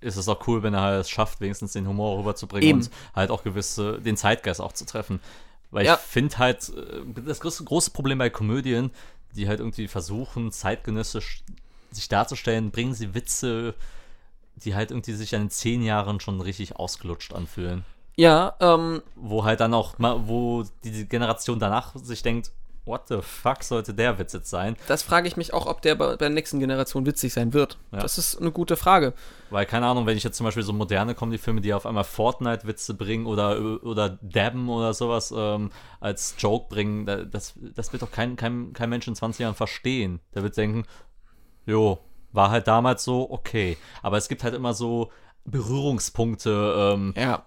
[0.00, 2.78] ist es auch cool, wenn er halt es schafft, wenigstens den Humor rüberzubringen Eben.
[2.80, 5.20] und halt auch gewisse, den Zeitgeist auch zu treffen.
[5.70, 5.94] Weil ja.
[5.94, 8.90] ich finde halt, äh, das große Problem bei Komödien
[9.34, 11.42] die halt irgendwie versuchen, zeitgenössisch
[11.90, 13.74] sich darzustellen, bringen sie Witze,
[14.56, 17.84] die halt irgendwie sich in zehn Jahren schon richtig ausgelutscht anfühlen.
[18.16, 19.02] Ja, ähm.
[19.14, 22.50] Wo halt dann auch mal, wo die Generation danach sich denkt,
[22.88, 24.76] what the fuck sollte der Witz jetzt sein?
[24.88, 27.78] Das frage ich mich auch, ob der bei, der nächsten Generation witzig sein wird.
[27.92, 28.00] Ja.
[28.00, 29.12] Das ist eine gute Frage.
[29.50, 32.94] Weil, keine Ahnung, wenn ich jetzt zum Beispiel so moderne Comedy-Filme, die auf einmal Fortnite-Witze
[32.94, 35.70] bringen oder, oder Dabben oder sowas ähm,
[36.00, 40.20] als Joke bringen, das, das wird doch kein, kein, kein Mensch in 20 Jahren verstehen.
[40.34, 40.84] Der wird denken,
[41.66, 41.98] jo,
[42.32, 43.76] war halt damals so, okay.
[44.02, 45.12] Aber es gibt halt immer so
[45.44, 47.44] Berührungspunkte, ähm, ja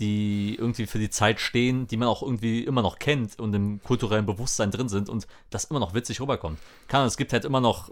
[0.00, 3.82] die irgendwie für die Zeit stehen, die man auch irgendwie immer noch kennt und im
[3.82, 6.58] kulturellen Bewusstsein drin sind und das immer noch witzig rüberkommt.
[6.88, 7.90] Kann, es gibt halt immer noch,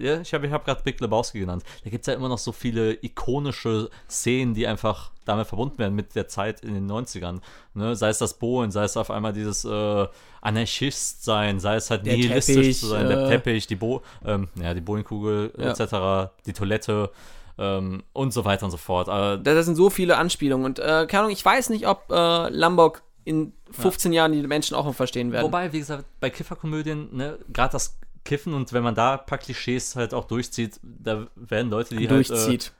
[0.00, 2.38] ja, ich habe ich hab gerade Big Lebowski genannt, da gibt es halt immer noch
[2.38, 7.40] so viele ikonische Szenen, die einfach damit verbunden werden mit der Zeit in den 90ern.
[7.74, 7.96] Ne?
[7.96, 10.06] Sei es das Bohlen, sei es auf einmal dieses äh,
[10.40, 14.02] Anarchist sein, sei es halt der nihilistisch Teppich, zu sein, äh, der Teppich, die, Bo
[14.24, 15.70] ähm, ja, die Bohlenkugel ja.
[15.70, 17.10] etc., die Toilette
[17.58, 19.08] ähm, und so weiter und so fort.
[19.08, 22.48] Äh, da sind so viele Anspielungen und äh, keine Ahnung, ich weiß nicht, ob äh,
[22.48, 24.22] Lombok in 15 ja.
[24.22, 25.44] Jahren die Menschen auch noch verstehen werden.
[25.44, 29.38] Wobei, wie gesagt, bei Kifferkomödien, ne, gerade das Kiffen und wenn man da ein paar
[29.38, 32.72] Klischees halt auch durchzieht, da werden Leute, die durchzieht.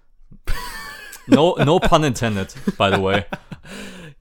[0.46, 0.56] halt.
[1.28, 3.24] Äh, no, no pun intended, by the way.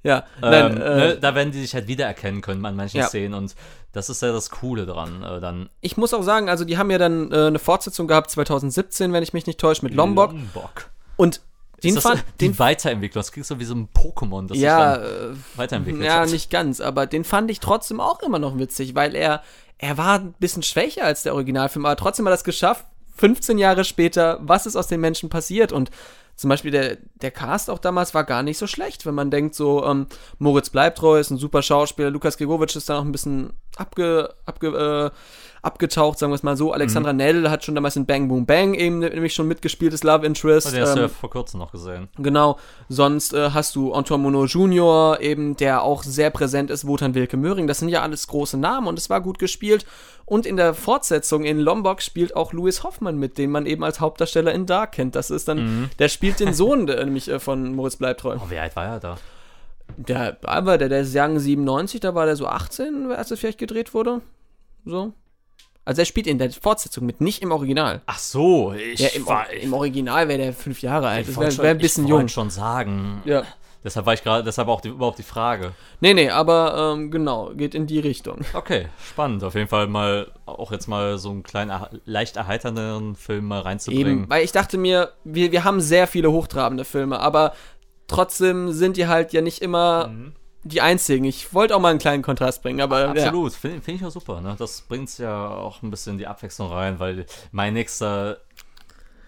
[0.04, 3.08] Ja, ähm, nein, äh, ne, da werden die sich halt wiedererkennen können an manchen ja.
[3.08, 3.56] Szenen und
[3.94, 5.24] das ist ja das Coole dran.
[5.24, 5.70] Äh, dann.
[5.82, 9.22] Ich muss auch sagen, also die haben ja dann äh, eine Fortsetzung gehabt 2017, wenn
[9.22, 10.32] ich mich nicht täusche, mit Lombok.
[10.32, 10.90] Lombok.
[11.18, 11.42] Und
[11.84, 13.20] den das fand die den Weiterentwicklung.
[13.20, 16.30] Das klingt so wie so ein Pokémon, das ja, sich dann äh, weiterentwickelt Ja, hat.
[16.30, 19.42] nicht ganz, aber den fand ich trotzdem auch immer noch witzig, weil er
[19.82, 22.86] er war ein bisschen schwächer als der Originalfilm, aber trotzdem hat er es geschafft.
[23.18, 25.90] 15 Jahre später, was ist aus den Menschen passiert und
[26.42, 29.54] zum Beispiel der, der Cast auch damals war gar nicht so schlecht, wenn man denkt,
[29.54, 30.08] so ähm,
[30.40, 34.68] Moritz Bleibtreu ist ein super Schauspieler, Lukas Gregowitsch ist da noch ein bisschen abge, abge,
[35.14, 35.18] äh,
[35.62, 36.74] abgetaucht, sagen wir es mal so.
[36.74, 37.18] Alexandra mhm.
[37.18, 40.68] Nell hat schon damals in Bang Boom Bang eben nämlich schon mitgespielt, das Love Interest.
[40.68, 42.10] Oh, den hast ähm, du ja vor kurzem noch gesehen.
[42.18, 42.58] Genau.
[42.90, 47.38] Sonst äh, hast du Antoine Monod Jr., eben, der auch sehr präsent ist, Wotan Wilke
[47.38, 47.68] Möhring.
[47.68, 49.86] Das sind ja alles große Namen und es war gut gespielt.
[50.26, 54.00] Und in der Fortsetzung in Lombok spielt auch Louis Hoffmann mit, den man eben als
[54.00, 55.16] Hauptdarsteller in Dark kennt.
[55.16, 55.90] Das ist dann, mhm.
[56.00, 58.38] der spielt den Sohn der, nämlich äh, von Moritz Bleibtreu.
[58.38, 59.18] Oh, wie alt war er da?
[59.98, 63.58] Der, aber der, der ist Young 97, da war der so 18, als es vielleicht
[63.58, 64.22] gedreht wurde.
[64.86, 65.14] So.
[65.84, 68.02] Also er spielt in der Fortsetzung mit, nicht im Original.
[68.06, 71.28] Ach so, ich ja, im, war, im Original wäre der fünf Jahre alt.
[71.28, 72.26] Das wäre wär ein bisschen ich jung.
[72.26, 73.22] Ich schon sagen.
[73.26, 73.44] Ja.
[73.84, 75.72] Deshalb war ich gerade, deshalb auch die, überhaupt die Frage.
[76.00, 78.42] Nee, nee, aber ähm, genau, geht in die Richtung.
[78.54, 79.44] Okay, spannend.
[79.44, 81.74] Auf jeden Fall mal, auch jetzt mal so einen kleinen,
[82.06, 84.24] leicht erheiternden Film mal reinzubringen.
[84.24, 87.54] Eben, weil ich dachte mir, wir, wir haben sehr viele hochtrabende Filme, aber
[88.08, 90.34] trotzdem sind die halt ja nicht immer mhm
[90.64, 91.26] die einzigen.
[91.26, 93.10] Ich wollte auch mal einen kleinen Kontrast bringen, aber.
[93.10, 93.58] Absolut, ja.
[93.58, 94.42] finde find ich auch super.
[94.42, 94.56] Ne?
[94.58, 98.38] Das bringt es ja auch ein bisschen die Abwechslung rein, weil mein nächster.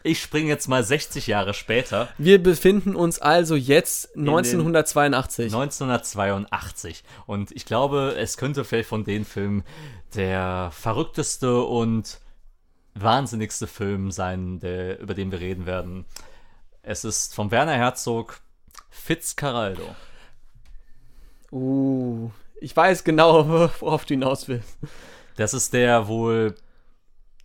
[0.05, 2.09] Ich springe jetzt mal 60 Jahre später.
[2.17, 5.45] Wir befinden uns also jetzt 1982.
[5.45, 7.05] 1982.
[7.25, 9.63] Und ich glaube, es könnte vielleicht von den Filmen
[10.13, 12.19] der verrückteste und
[12.95, 16.03] wahnsinnigste Film sein, der, über den wir reden werden.
[16.81, 18.41] Es ist von Werner Herzog
[18.89, 19.95] Fitzcarraldo.
[21.53, 23.47] Uh, ich weiß genau,
[23.79, 24.77] worauf du hinaus willst.
[25.35, 26.55] Das ist der wohl.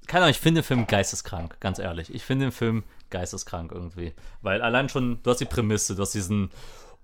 [0.06, 2.14] Keine Ahnung, ich finde den Film geisteskrank, ganz ehrlich.
[2.14, 4.14] Ich finde den Film geisteskrank irgendwie.
[4.40, 6.50] Weil allein schon, du hast die Prämisse, du hast diesen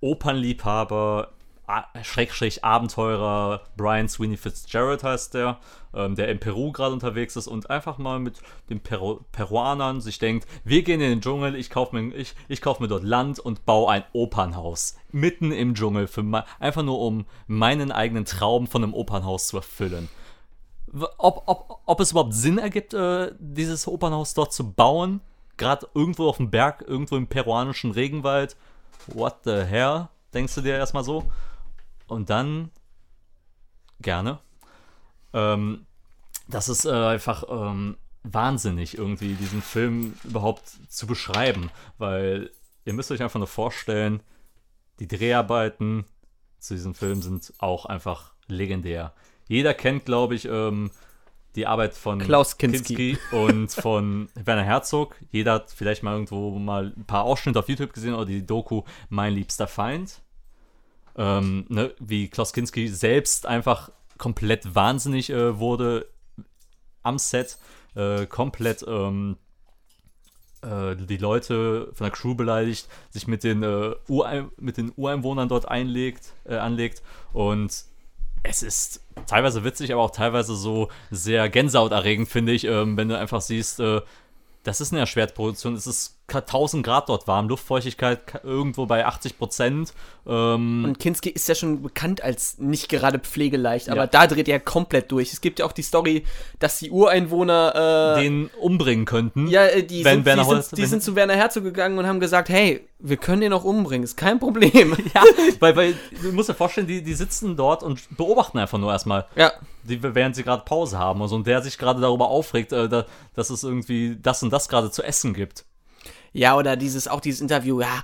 [0.01, 1.34] Opernliebhaber
[2.03, 5.59] Schrägstrich Abenteurer Brian Sweeney Fitzgerald heißt der,
[5.93, 10.19] ähm, der in Peru gerade unterwegs ist und einfach mal mit den Peru Peruanern sich
[10.19, 13.39] denkt, wir gehen in den Dschungel, ich kaufe mir, ich, ich kauf mir dort Land
[13.39, 18.83] und baue ein Opernhaus mitten im Dschungel, für einfach nur um meinen eigenen Traum von
[18.83, 20.09] einem Opernhaus zu erfüllen.
[21.17, 25.21] Ob, ob, ob es überhaupt Sinn ergibt, äh, dieses Opernhaus dort zu bauen,
[25.57, 28.55] gerade irgendwo auf dem Berg, irgendwo im peruanischen Regenwald,
[29.07, 31.23] what the hell, denkst du dir erstmal so?
[32.07, 32.71] Und dann,
[34.01, 34.39] gerne,
[35.33, 35.85] ähm,
[36.47, 42.51] das ist äh, einfach ähm, wahnsinnig, irgendwie diesen Film überhaupt zu beschreiben, weil
[42.85, 44.21] ihr müsst euch einfach nur vorstellen,
[44.99, 46.05] die Dreharbeiten
[46.59, 49.13] zu diesem Film sind auch einfach legendär.
[49.47, 50.91] Jeder kennt, glaube ich, ähm,
[51.55, 53.17] die Arbeit von Klaus Kinski.
[53.31, 55.15] und von Werner Herzog.
[55.31, 58.83] Jeder hat vielleicht mal irgendwo mal ein paar Ausschnitte auf YouTube gesehen oder die Doku
[59.09, 60.21] Mein liebster Feind.
[61.17, 66.07] Ähm, ne, wie Klaus Kinski selbst einfach komplett wahnsinnig äh, wurde
[67.03, 67.57] am Set,
[67.95, 69.37] äh, komplett ähm,
[70.61, 75.47] äh, die Leute von der Crew beleidigt, sich mit den, äh, Urein mit den Ureinwohnern
[75.47, 77.01] dort einlegt, äh, anlegt.
[77.33, 77.85] Und
[78.43, 83.17] es ist teilweise witzig, aber auch teilweise so sehr gänsehauterregend, finde ich, ähm, wenn du
[83.17, 84.01] einfach siehst, äh,
[84.63, 89.93] das ist eine Erschwertproduktion, es ist 1000 Grad dort warm, Luftfeuchtigkeit irgendwo bei 80 Prozent.
[90.27, 94.07] Ähm, Und Kinski ist ja schon bekannt als nicht gerade pflegeleicht, aber Ja.
[94.07, 95.31] da dreht er komplett durch.
[95.33, 96.23] Es gibt ja auch die Story,
[96.59, 99.47] dass die Ureinwohner, äh, den umbringen könnten.
[99.47, 102.07] ja, äh, die, sind, Werner die, sind, die wenn- sind zu Werner Herzog gegangen und
[102.07, 104.95] haben gesagt, hey, wir können den auch umbringen, ist kein Problem.
[105.13, 105.21] Ja,
[105.59, 109.25] weil, weil du musst dir vorstellen, die, die sitzen dort und beobachten einfach nur erstmal.
[109.35, 109.51] ja.
[109.83, 112.89] die, während sie gerade Pause haben und so, und der sich gerade darüber aufregt, äh,
[112.89, 115.65] da, dass es irgendwie das und das gerade zu essen gibt.
[116.35, 118.03] Ja, oder dieses, auch dieses Interview, ja,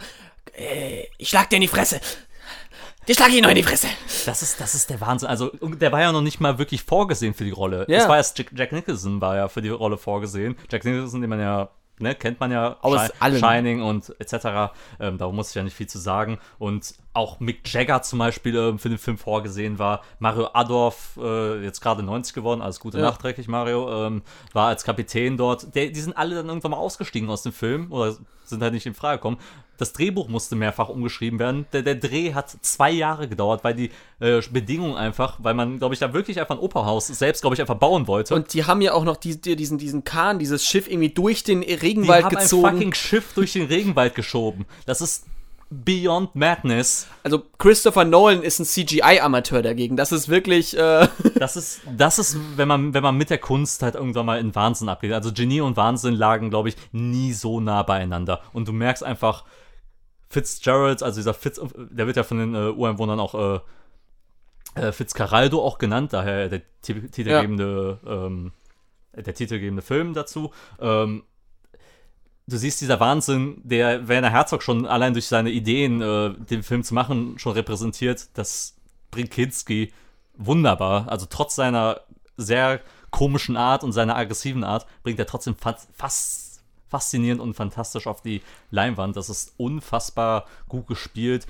[0.57, 1.99] äh, ich schlag dir in die Fresse.
[3.07, 3.87] Dir schlag ich noch in die Fresse.
[4.25, 5.27] Das ist, das ist der Wahnsinn.
[5.27, 7.85] Also, der war ja noch nicht mal wirklich vorgesehen für die Rolle.
[7.89, 7.97] Ja.
[7.99, 10.55] Es war erst Jack, Jack Nicholson war ja für die Rolle vorgesehen.
[10.71, 13.39] Jack Nicholson, den man ja, ne, kennt man ja Aus Shi- allem.
[13.39, 14.71] Shining und etc.
[14.99, 16.37] Ähm, da muss ich ja nicht viel zu sagen.
[16.59, 20.01] Und auch Mick Jagger zum Beispiel ähm, für den Film vorgesehen war.
[20.19, 23.03] Mario Adorf, äh, jetzt gerade 90 geworden, alles Gute Ja.
[23.05, 24.21] nachträglich, Mario, ähm,
[24.53, 25.75] war als Kapitän dort.
[25.75, 28.15] Der, die sind alle dann irgendwann mal ausgestiegen aus dem Film oder
[28.45, 29.37] sind halt nicht in Frage gekommen.
[29.77, 31.65] Das Drehbuch musste mehrfach umgeschrieben werden.
[31.73, 33.89] Der, der Dreh hat zwei Jahre gedauert, weil die
[34.19, 37.61] äh, Bedingungen einfach, weil man, glaube ich, da wirklich einfach ein Operhaus selbst, glaube ich,
[37.61, 38.35] einfach bauen wollte.
[38.35, 41.43] Und die haben ja auch noch die, die, diesen, diesen Kahn, dieses Schiff irgendwie durch
[41.43, 42.69] den die Regenwald haben ein gezogen.
[42.71, 44.65] fucking Schiff durch den Regenwald geschoben.
[44.85, 45.25] Das ist
[45.73, 47.07] beyond madness.
[47.23, 49.95] Also Christopher Nolan ist ein CGI-Amateur dagegen.
[49.95, 53.81] Das ist wirklich, äh, Das ist, das ist, wenn man, wenn man mit der Kunst
[53.81, 55.13] halt irgendwann mal in Wahnsinn abgeht.
[55.13, 58.41] Also Genie und Wahnsinn lagen, glaube ich, nie so nah beieinander.
[58.53, 59.45] Und du merkst einfach,
[60.29, 63.33] Fitzgerald, also dieser Fitz, der wird ja von den äh, Ureinwohnern auch
[64.75, 68.51] äh, äh, Fitzcarraldo auch genannt, daher der ti- titelgebende, ähm,
[69.15, 70.51] der titelgebende Film dazu.
[70.79, 71.23] Ähm,
[72.47, 76.83] du siehst dieser Wahnsinn, der Werner Herzog schon allein durch seine Ideen, äh, den Film
[76.83, 78.29] zu machen, schon repräsentiert.
[78.33, 78.75] Das
[79.09, 79.93] bringt Kinski
[80.35, 81.07] wunderbar.
[81.09, 82.01] Also trotz seiner
[82.37, 82.81] sehr
[83.11, 86.51] komischen Art und seiner aggressiven Art bringt er trotzdem fa fast
[86.89, 89.15] faszinierend und fantastisch auf die Leinwand.
[89.15, 91.47] Das ist unfassbar gut gespielt.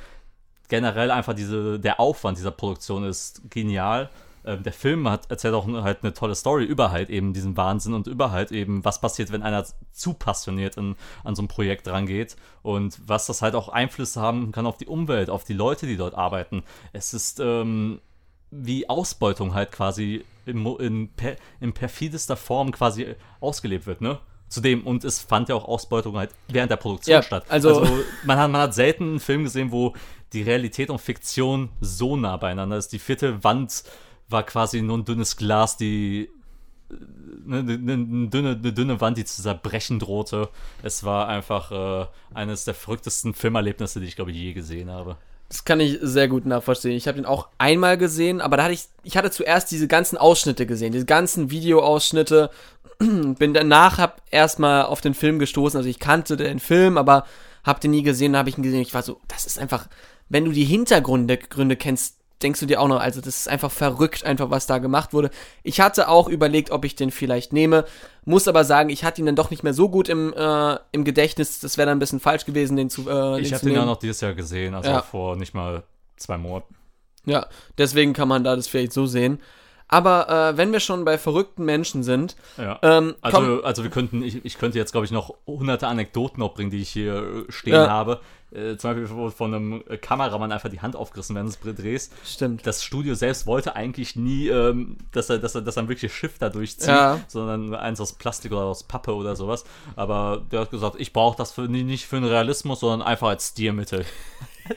[0.67, 4.11] Generell einfach diese, der Aufwand dieser Produktion ist genial.
[4.45, 7.93] Ähm, der Film hat, erzählt auch halt eine tolle Story über halt eben diesen Wahnsinn
[7.93, 11.87] und über halt eben, was passiert, wenn einer zu passioniert in, an so ein Projekt
[11.87, 15.85] rangeht und was das halt auch Einflüsse haben kann auf die Umwelt, auf die Leute,
[15.85, 16.63] die dort arbeiten.
[16.93, 17.99] Es ist ähm,
[18.49, 24.19] wie Ausbeutung halt quasi in, in, per, in perfidester Form quasi ausgelebt wird, ne?
[24.49, 27.45] Zudem, und es fand ja auch Ausbeutung halt während der Produktion Ja, statt.
[27.47, 27.87] also-
[28.25, 29.93] man, hat, man hat selten einen Film gesehen, wo
[30.33, 32.91] die Realität und Fiktion so nah beieinander ist.
[32.91, 33.83] Die vierte Wand
[34.31, 36.29] war quasi nur ein dünnes Glas, die
[37.45, 40.49] eine, eine, eine, dünne, eine dünne Wand, die zu zerbrechen drohte.
[40.83, 45.17] Es war einfach äh, eines der verrücktesten Filmerlebnisse, die ich, glaube ich, je gesehen habe.
[45.49, 46.91] das kann ich sehr gut nachvollziehen.
[46.91, 50.17] Ich habe den auch einmal gesehen, aber da hatte ich, ich hatte zuerst diese ganzen
[50.17, 52.49] Ausschnitte gesehen, diese ganzen Videoausschnitte.
[52.99, 55.77] Bin danach, hab erstmal auf den Film gestoßen.
[55.77, 57.25] Also ich kannte den Film, aber
[57.63, 58.33] hab den nie gesehen.
[58.33, 58.81] Da habe ich ihn gesehen.
[58.81, 59.87] Ich war so, das ist einfach,
[60.29, 63.71] wenn du die Hintergründe Gründe kennst, denkst du dir auch noch, also das ist einfach
[63.71, 65.29] verrückt, einfach was da gemacht wurde.
[65.63, 67.85] Ich hatte auch überlegt, ob ich den vielleicht nehme,
[68.25, 71.03] muss aber sagen, ich hatte ihn dann doch nicht mehr so gut im, äh, im
[71.03, 71.59] Gedächtnis.
[71.59, 73.97] Das wäre dann ein bisschen falsch gewesen, den zu, äh, Ich habe den ja noch
[73.97, 75.01] dieses Jahr gesehen, also Ja.
[75.01, 75.83] vor nicht mal
[76.17, 76.75] zwei Monaten.
[77.25, 77.47] Ja,
[77.77, 79.39] deswegen kann man da das vielleicht so sehen.
[79.87, 82.79] Aber äh, wenn wir schon bei verrückten Menschen sind, Ja.
[82.81, 86.53] ähm, Also, also wir könnten, ich, ich könnte jetzt, glaube ich, noch hunderte Anekdoten noch
[86.53, 87.89] bringen, die ich hier äh, stehen Ja.
[87.89, 88.21] habe.
[88.53, 92.09] Äh, zum Beispiel von einem äh, Kameramann einfach die Hand aufgerissen während des Drehs.
[92.25, 92.65] Stimmt.
[92.67, 96.15] Das Studio selbst wollte eigentlich nie, ähm, dass er, dass er, dass er ein wirkliches
[96.15, 97.19] Schiff da durchzieht, Ja.
[97.27, 99.63] sondern eins aus Plastik oder aus Pappe oder sowas.
[99.95, 103.49] Aber der hat gesagt, ich brauche das für, nicht für den Realismus, sondern einfach als
[103.49, 104.05] Stilmittel.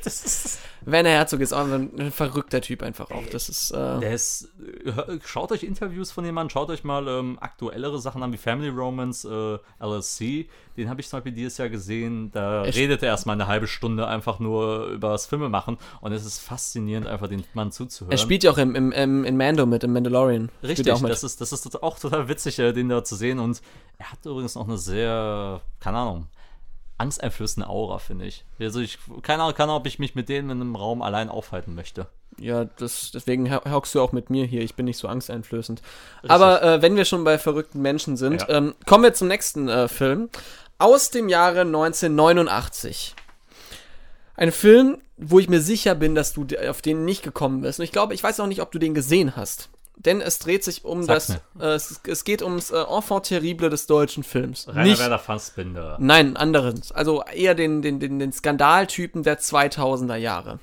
[0.02, 3.24] Das Werner Herzog ist auch ein, ein verrückter Typ einfach auch.
[3.30, 4.48] Das ist, äh, der ist,
[4.86, 8.36] äh, schaut euch Interviews von dem Mann, schaut euch mal ähm, aktuellere Sachen an wie
[8.36, 10.48] Family Romance, äh, LLC.
[10.76, 12.30] Den habe ich zum Beispiel dieses Jahr gesehen.
[12.32, 12.76] Da Echt?
[12.76, 16.40] redet er erstmal eine halbe Stunde einfach nur über das Filme machen und es ist
[16.40, 18.12] faszinierend, einfach den Mann zuzuhören.
[18.12, 20.50] er spielt ja auch im, im, im, in Mando mit, im Mandalorian.
[20.62, 21.10] Richtig, auch mit.
[21.10, 23.38] das ist, das ist auch total witzig, äh, den da zu sehen.
[23.38, 23.62] Und
[23.98, 26.26] er hat übrigens noch eine sehr, keine Ahnung,
[26.98, 28.44] angsteinflößende Aura, finde ich.
[28.60, 31.28] Also ich, keine Ahnung, keine Ahnung, ob ich mich mit denen in einem Raum allein
[31.28, 32.06] aufhalten möchte.
[32.38, 34.62] Ja, das, deswegen ho- hockst du auch mit mir hier.
[34.62, 35.82] Ich bin nicht so angsteinflößend.
[36.26, 38.48] Aber äh, wenn wir schon bei verrückten Menschen sind, Ja.
[38.48, 40.28] ähm, kommen wir zum nächsten äh, Film.
[40.78, 43.14] Aus dem Jahre 1989.
[44.36, 47.78] Ein Film, wo ich mir sicher bin, dass du auf den nicht gekommen bist.
[47.78, 49.68] Und ich glaube, ich weiß auch nicht, ob du den gesehen hast.
[49.96, 51.62] Denn es dreht sich um Sag's das.
[51.62, 54.68] Äh, es, es geht ums äh, Enfant terrible des deutschen Films.
[54.68, 55.96] Rainer nicht, Werder Fassbinder.
[56.00, 56.92] Nein, anderes.
[56.92, 60.58] Also eher den, den, den, den Skandaltypen der 2000er Jahre.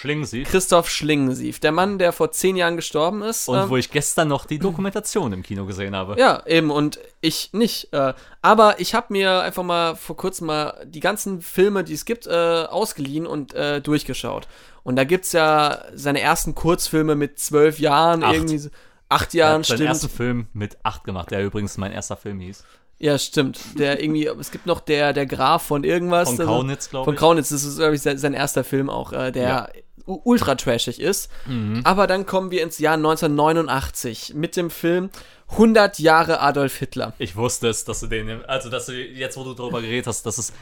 [0.00, 0.44] Schlingen Sie.
[0.44, 3.48] Christoph Schlingensief, der Mann, der vor zehn Jahren gestorben ist.
[3.48, 6.18] Und ähm, wo ich gestern noch die Dokumentation im Kino gesehen habe.
[6.18, 7.92] ja, eben, und ich nicht.
[7.92, 12.06] Äh, aber ich habe mir einfach mal vor kurzem mal die ganzen Filme, die es
[12.06, 14.48] gibt, äh, ausgeliehen und äh, durchgeschaut.
[14.82, 18.34] Und da gibt's ja seine ersten Kurzfilme mit zwölf Jahren, Acht.
[18.34, 18.70] irgendwie so-
[19.08, 19.88] acht Jahren, hat seinen stimmt.
[19.88, 22.64] ersten Film mit 8 gemacht, der übrigens mein erster Film hieß.
[22.98, 23.58] Ja, stimmt.
[23.78, 26.28] Der irgendwie, es gibt noch der, der Graf von irgendwas.
[26.30, 27.20] Von also- Kaunitz, glaube Von ich.
[27.20, 29.68] Kaunitz, das ist, glaube ich, sein, erster Film auch, äh, der Ja.
[30.06, 31.30] ultra trashig ist.
[31.46, 31.80] Mhm.
[31.84, 35.10] Aber dann kommen wir ins Jahr 1989 mit dem Film
[35.56, 37.14] 100 Jahre Adolf Hitler.
[37.18, 40.24] Ich wusste es, dass du den, also dass du jetzt, wo du darüber geredet hast,
[40.26, 40.52] dass es,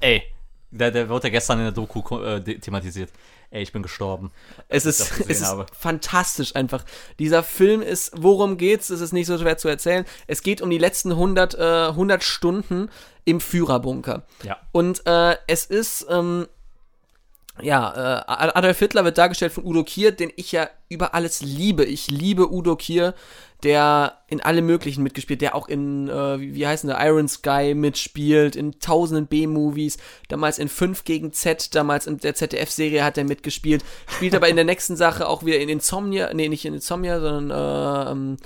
[0.00, 0.22] ey,
[0.70, 3.10] der, der wurde ja gestern in der Doku äh, thematisiert.
[3.50, 4.30] Ey, ich bin gestorben.
[4.68, 5.66] Es ist, es ist habe.
[5.72, 6.84] fantastisch einfach.
[7.18, 8.90] Dieser Film ist, worum geht's?
[8.90, 10.04] Es ist nicht so schwer zu erzählen.
[10.26, 12.90] Es geht um die letzten 100, äh, 100 Stunden
[13.24, 14.24] im Führerbunker.
[14.42, 14.58] Ja.
[14.72, 16.46] Und äh, es ist, ähm,
[17.60, 21.84] ja, äh, Adolf Hitler wird dargestellt von Udo Kier, den ich ja über alles liebe.
[21.84, 23.14] Ich liebe Udo Kier,
[23.64, 27.74] der in alle möglichen mitgespielt, der auch in, äh, wie, wie heißen der, Iron Sky
[27.74, 29.98] mitspielt, in tausenden B-Movies,
[30.28, 34.56] damals in 5 gegen Z, damals in der ZDF-Serie hat er mitgespielt, spielt aber in
[34.56, 38.36] der nächsten Sache auch wieder in Insomnia, nee, nicht in Insomnia, sondern, äh, ähm,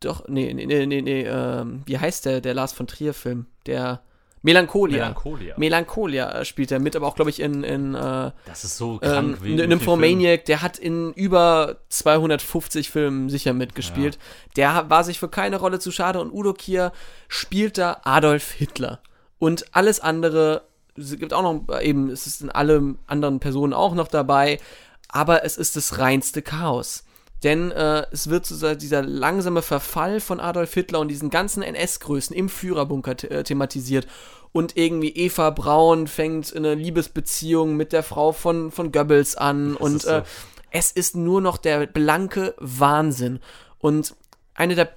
[0.00, 3.46] doch, nee, nee, nee, nee, ähm, wie heißt der, der Lars von Trier-Film?
[3.66, 4.02] Der
[4.44, 4.98] Melancholia.
[4.98, 5.54] Melancholia.
[5.56, 9.00] Melancholia äh, spielt er mit, aber auch, glaube ich, in, in äh, Das ist so
[9.02, 9.58] ähm, krank wie.
[9.58, 14.18] N- Nymphomaniac, der hat in über 250 Filmen sicher mitgespielt.
[14.56, 16.92] Der ha- war sich für keine Rolle zu schade und Udo Kier
[17.28, 19.00] spielt da Adolf Hitler.
[19.38, 20.62] Und alles andere,
[20.96, 24.60] es gibt auch noch, äh, eben, es ist in alle anderen Personen auch noch dabei,
[25.08, 27.04] aber es ist das reinste Chaos.
[27.44, 32.34] Denn äh, es wird so dieser langsame Verfall von Adolf Hitler und diesen ganzen NS-Größen
[32.34, 34.06] im Führerbunker äh, thematisiert.
[34.52, 39.76] Und irgendwie Eva Braun fängt eine Liebesbeziehung mit der Frau von, von Goebbels an.
[39.76, 40.10] und ist so.
[40.10, 40.22] äh,
[40.70, 43.40] es ist nur noch der blanke Wahnsinn.
[43.78, 44.16] Und
[44.54, 44.90] eine der,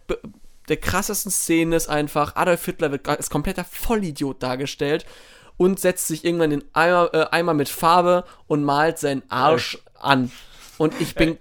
[0.69, 5.05] der krassesten Szenen ist einfach, Adolf Hitler wird als kompletter Vollidiot dargestellt
[5.57, 10.31] und setzt sich irgendwann den Eimer, äh, Eimer mit Farbe und malt seinen Arsch an.
[10.77, 11.37] Und ich bin,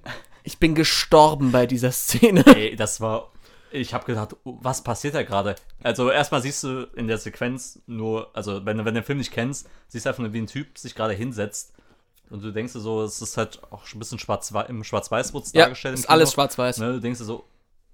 [0.46, 2.44] ich bin gestorben bei dieser Szene.
[2.46, 3.30] Ey, das war.
[3.72, 5.56] Ich habe gedacht, oh, was passiert da gerade?
[5.82, 9.18] Also erstmal siehst du in der Sequenz nur, also wenn, du- wenn du den Film
[9.18, 11.72] nicht kennst, siehst du einfach nur, wie ein Typ sich gerade hinsetzt
[12.30, 15.46] und du denkst dir so, es ist halt auch ein bisschen schwarz im Schwarz-Weiß wurde
[15.46, 15.98] es Ja, dargestellt.
[15.98, 16.34] ist alles Kino.
[16.34, 16.78] schwarz-weiß.
[16.78, 17.44] Ne, du denkst dir so,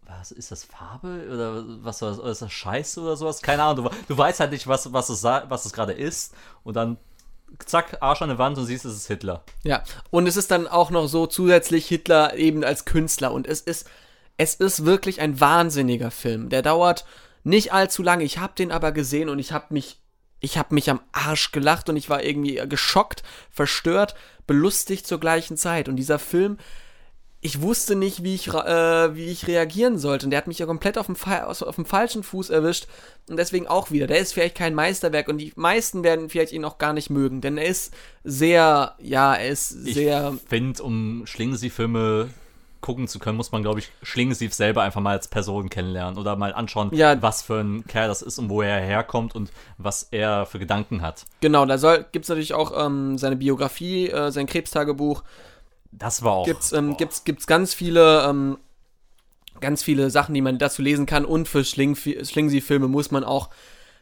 [0.07, 3.41] was ist das Farbe oder was war das, ist das Scheiße oder sowas?
[3.41, 3.87] Keine Ahnung.
[3.87, 6.35] Du, du weißt halt nicht, was, was es, was es gerade ist
[6.65, 6.99] und dann
[7.65, 9.45] zack, Arsch an der Wand und siehst, es ist Hitler.
[9.63, 13.61] Ja, und es ist dann auch noch so zusätzlich Hitler eben als Künstler und es
[13.61, 13.89] ist
[14.39, 16.49] es ist wirklich ein wahnsinniger Film.
[16.49, 17.05] Der dauert
[17.45, 18.25] nicht allzu lange.
[18.25, 20.01] Ich habe den aber gesehen und ich habe mich
[20.41, 24.17] ich habe mich am Arsch gelacht und ich war irgendwie geschockt, verstört,
[24.47, 26.59] belustigt zur gleichen Zeit und dieser Film
[27.45, 30.27] ich wusste nicht, wie ich, äh, wie ich reagieren sollte.
[30.27, 32.87] Und der hat mich ja komplett auf dem, auf dem falschen Fuß erwischt.
[33.29, 34.07] Und deswegen auch wieder.
[34.07, 37.41] Der ist vielleicht kein Meisterwerk und die meisten werden vielleicht ihn auch gar nicht mögen.
[37.41, 37.93] Denn er ist
[38.23, 40.35] sehr, ja, er ist sehr.
[40.37, 42.29] Ich finde, um Schlingensief-Filme
[42.81, 46.37] gucken zu können, muss man, glaube ich, Schlingensief selber einfach mal als Person kennenlernen oder
[46.37, 47.21] mal anschauen, Ja.
[47.23, 51.03] was für ein Kerl das ist und wo er herkommt und was er für Gedanken
[51.03, 51.25] hat.
[51.41, 55.23] Genau, da soll, gibt's natürlich auch ähm, seine Biografie, äh, sein Krebstagebuch.
[55.93, 56.47] Das war auch.
[56.47, 58.59] Gibt's, ähm, gibt's, gibt's ganz viele, ähm,
[59.61, 61.25] ganz viele Sachen, die man dazu lesen kann.
[61.25, 63.51] Und für Schling Schlingensief-Filme muss man auch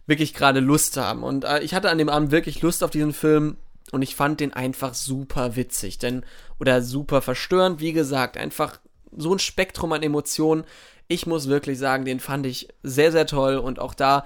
[0.06, 1.22] wirklich gerade Lust haben.
[1.22, 3.56] Und äh, ich hatte an dem Abend wirklich Lust auf diesen Film
[3.92, 6.24] und ich fand den einfach super witzig, denn
[6.58, 8.78] oder super verstörend, wie gesagt, einfach
[9.16, 10.64] so ein Spektrum an Emotionen.
[11.08, 14.24] Ich muss wirklich sagen, den fand ich sehr, sehr toll und auch da,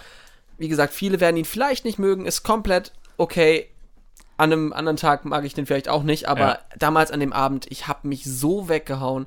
[0.59, 3.71] wie gesagt, viele werden ihn vielleicht nicht mögen, ist komplett okay.
[4.37, 6.59] An einem anderen Tag mag ich den vielleicht auch nicht, aber Ja.
[6.79, 9.27] damals an dem Abend, ich habe mich so weggehauen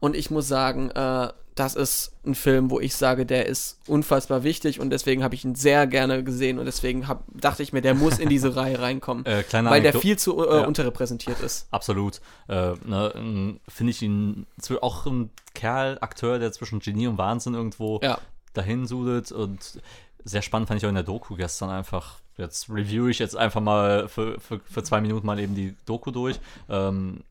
[0.00, 4.44] und ich muss sagen, äh, das ist ein Film, wo ich sage, der ist unfassbar
[4.44, 7.80] wichtig und deswegen habe ich ihn sehr gerne gesehen und deswegen hab, dachte ich mir,
[7.82, 10.66] der muss in diese Reihe reinkommen, Äh, weil der viel zu äh, Ja.
[10.66, 11.66] unterrepräsentiert ist.
[11.72, 12.20] Absolut.
[12.48, 14.46] Äh, ne, n- Finde ich ihn
[14.80, 18.18] auch ein Kerl, Akteur, der zwischen Genie und Wahnsinn irgendwo Ja.
[18.54, 19.80] dahin sudelt und
[20.24, 22.18] sehr spannend fand ich auch in der Doku gestern einfach.
[22.38, 26.10] Jetzt review ich jetzt einfach mal für, für, für zwei Minuten mal eben die Doku
[26.12, 26.38] durch.
[26.68, 27.24] Ähm,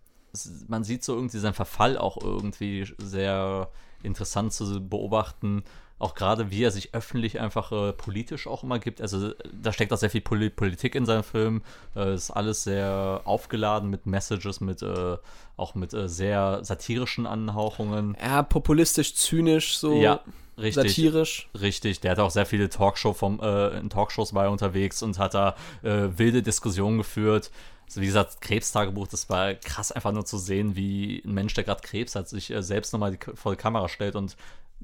[0.68, 3.70] man sieht so irgendwie seinen Verfall auch irgendwie sehr
[4.04, 5.64] interessant zu beobachten.
[6.00, 9.02] Auch gerade wie er sich öffentlich einfach äh, politisch auch immer gibt.
[9.02, 11.64] Also da steckt auch sehr viel Poli Politik in seinem Film.
[11.96, 15.18] Äh, ist alles sehr aufgeladen mit Messages, mit äh,
[15.56, 18.16] auch mit äh, sehr satirischen Anhauchungen.
[18.22, 20.22] Ja, populistisch, zynisch, so Ja,
[20.60, 20.92] richtig.
[20.92, 21.50] satirisch.
[21.60, 25.18] Richtig, der hat auch sehr viele Talkshow vom, äh, in Talkshows war er unterwegs und
[25.18, 27.50] hat da äh, wilde Diskussionen geführt.
[27.88, 31.64] Also wie gesagt, Krebstagebuch, das war krass einfach nur zu sehen, wie ein Mensch, der
[31.64, 34.36] gerade Krebs hat, sich äh, selbst nochmal die, vor die Kamera stellt und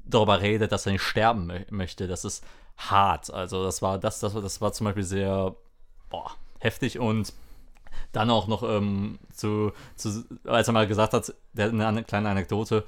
[0.04, 2.08] darüber redet, dass er nicht sterben mö möchte.
[2.08, 2.44] Das ist
[2.76, 3.32] hart.
[3.32, 5.54] Also das war das, das, das war zum Beispiel sehr
[6.10, 7.32] boah, heftig und
[8.12, 12.84] dann auch noch ähm, zu, zu, als er mal gesagt hat, der eine kleine Anekdote,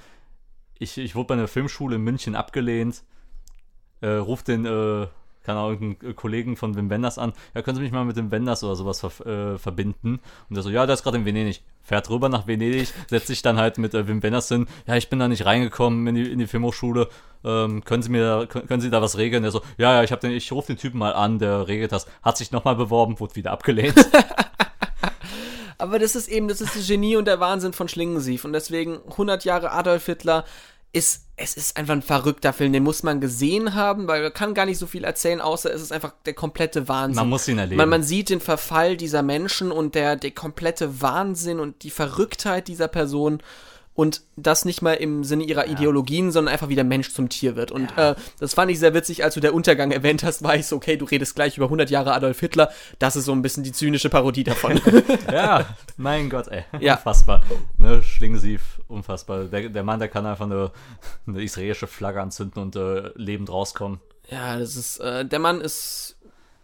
[0.79, 3.03] ich, ich wurde bei einer Filmschule in München abgelehnt,
[4.01, 5.07] äh, ruft den, äh,
[5.47, 8.31] keine Ahnung, irgendeinen Kollegen von Wim Wenders an, ja, können Sie mich mal mit dem
[8.31, 10.21] Wenders oder sowas ver äh, verbinden?
[10.49, 11.63] Und der so, ja, der ist gerade in Venedig.
[11.83, 15.09] Fährt rüber nach Venedig, setzt sich dann halt mit äh, Wim Wenders hin, ja, ich
[15.09, 17.09] bin da nicht reingekommen in die, in die Filmhochschule,
[17.45, 19.45] ähm, können Sie mir da, können, Sie da was regeln?
[19.45, 22.07] Der so, ja, ja, ich, den, ich rufe den Typen mal an, der regelt das,
[22.23, 23.95] hat sich nochmal beworben, wurde wieder abgelehnt.
[25.79, 28.45] Aber das ist eben, das ist das Genie und der Wahnsinn von Schlingensief.
[28.45, 30.45] Und deswegen 100 Jahre Adolf Hitler
[30.97, 32.73] ist, es ist einfach ein verrückter Film.
[32.73, 35.83] Den muss man gesehen haben, weil man kann gar nicht so viel erzählen, außer es
[35.83, 37.17] ist einfach der komplette Wahnsinn.
[37.17, 37.77] Man muss ihn erleben.
[37.77, 42.69] Man, man sieht den Verfall dieser Menschen und der, der komplette Wahnsinn und die Verrücktheit
[42.69, 43.43] dieser Person.
[43.97, 47.57] Und das nicht mal im Sinne ihrer Ideologien, sondern einfach wie der Mensch zum Tier
[47.57, 47.73] wird.
[47.73, 50.67] Und äh, das fand ich sehr witzig, als du der Untergang erwähnt hast, war ich
[50.67, 52.71] so, okay, du redest gleich über 100 Jahre Adolf Hitler.
[52.99, 54.79] Das ist so ein bisschen die zynische Parodie davon.
[55.33, 55.65] Ja,
[55.97, 56.65] mein Gott, ey.
[56.79, 56.97] Ja.
[56.97, 57.43] Unfassbar.
[57.79, 59.45] Ne, Schlingensief, unfassbar.
[59.45, 60.71] Der, der Mann, der kann einfach eine,
[61.27, 64.01] eine israelische Flagge anzünden und äh, lebend rauskommen.
[64.29, 66.17] Ja, das ist, äh, der Mann ist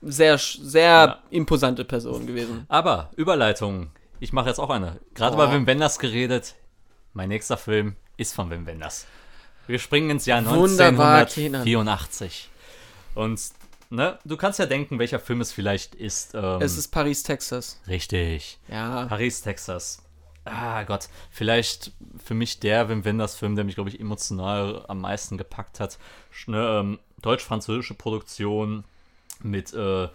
[0.02, 1.18] sehr, sehr Ja.
[1.30, 2.66] imposante Person gewesen.
[2.68, 3.90] Aber, Überleitung.
[4.20, 5.00] Ich mache jetzt auch eine.
[5.14, 5.46] Gerade Boah.
[5.46, 6.56] bei Wim Wenders geredet.
[7.12, 9.06] Mein nächster Film ist von Wim Wenders.
[9.66, 11.62] Wir springen ins Jahr Wunderbar, Kenan.
[11.62, 12.50] 1984.
[13.14, 13.40] Und,
[13.90, 16.34] ne, du kannst ja denken, welcher Film es vielleicht ist.
[16.34, 17.80] Ähm, Es ist Paris, Texas.
[17.86, 18.58] richtig.
[18.68, 19.06] Ja.
[19.06, 20.02] Paris, Texas.
[20.44, 21.92] Ah Gott, vielleicht
[22.24, 25.98] für mich der Wim Wenders Film, der mich, glaube ich, emotional am meisten gepackt hat.
[26.46, 28.82] Ne, ähm, Deutsch-französische Produktion
[29.40, 30.08] mit äh,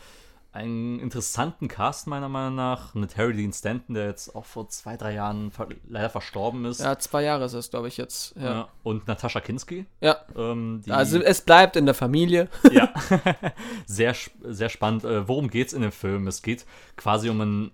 [0.58, 2.94] einem interessanten Cast meiner Meinung nach.
[2.96, 6.80] Mit Harry Dean Stanton, der jetzt auch vor zwei, drei Jahren ver leider verstorben ist.
[6.82, 8.36] Ja, zwei Jahre ist es, glaube ich, jetzt.
[8.36, 8.44] Ja.
[8.44, 9.86] Ja, Und Natascha Kinski.
[10.02, 10.18] ja.
[10.36, 12.50] Ähm, Also es bleibt in der Familie.
[12.72, 12.92] ja,
[13.86, 15.04] sehr, sehr spannend.
[15.04, 16.28] Äh, worum geht's in dem Film?
[16.28, 16.66] Es geht
[16.96, 17.72] quasi um einen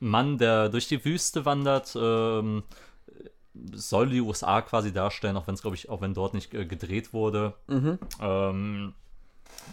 [0.00, 1.96] Mann, der durch die Wüste wandert.
[1.98, 2.64] Ähm,
[3.72, 6.66] soll die USA quasi darstellen, auch wenn es, glaube ich, auch wenn dort nicht äh,
[6.66, 7.54] gedreht wurde.
[8.20, 8.94] Ähm,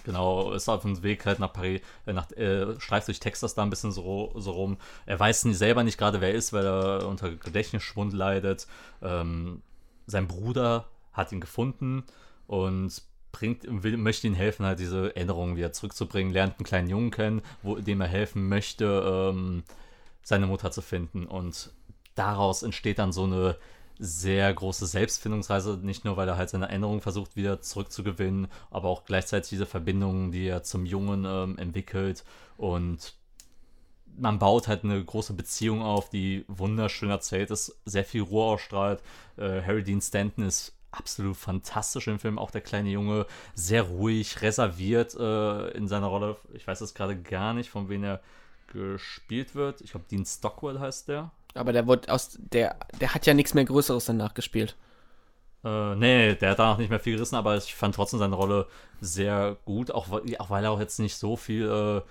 [0.04, 3.64] genau, ist auf dem Weg halt nach Paris, äh, nach, äh, streift durch Texas da
[3.64, 4.78] ein bisschen so, so rum.
[5.06, 8.68] Er weiß selber nicht gerade, wer er ist, weil er unter Gedächtnisschwund leidet.
[9.02, 9.62] Ähm,
[10.08, 12.04] sein Bruder hat ihn gefunden
[12.48, 13.02] und
[13.32, 17.42] bringt, will, möchte ihm helfen, halt diese Erinnerungen wieder zurückzubringen, lernt einen kleinen Jungen kennen,
[17.64, 19.64] wo, dem er helfen möchte, ähm,
[20.24, 21.26] seine Mutter zu finden.
[21.26, 21.72] Und
[22.16, 23.58] daraus entsteht dann so eine
[24.04, 29.06] sehr große Selbstfindungsreise, nicht nur, weil er halt seine Erinnerungen versucht wieder zurückzugewinnen, aber auch
[29.06, 32.24] gleichzeitig diese Verbindungen, die er zum Jungen ähm, entwickelt
[32.58, 33.14] und
[34.18, 39.02] man baut halt eine große Beziehung auf, die wunderschön erzählt ist, sehr viel Ruhe ausstrahlt.
[39.38, 44.42] Äh, Harry Dean Stanton ist absolut fantastisch im Film, auch der kleine Junge, sehr ruhig,
[44.42, 46.38] reserviert äh, in seiner Rolle.
[46.54, 48.22] Ich weiß jetzt gerade gar nicht, von wem er
[48.68, 49.82] gespielt wird.
[49.82, 51.32] Ich glaube, Dean Stockwell heißt der.
[51.54, 54.76] Aber der wurde aus der der hat ja nichts mehr Größeres danach gespielt.
[55.64, 58.68] Äh, nee, der hat danach nicht mehr viel gerissen, aber ich fand trotzdem seine Rolle
[59.00, 62.02] sehr gut, auch, weil- auch weil er auch jetzt nicht so viel äh,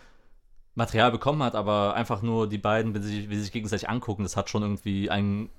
[0.77, 4.23] Material bekommen hat, aber einfach nur die beiden, wenn sie, wie sie sich gegenseitig angucken,
[4.23, 5.51] das hat schon irgendwie einen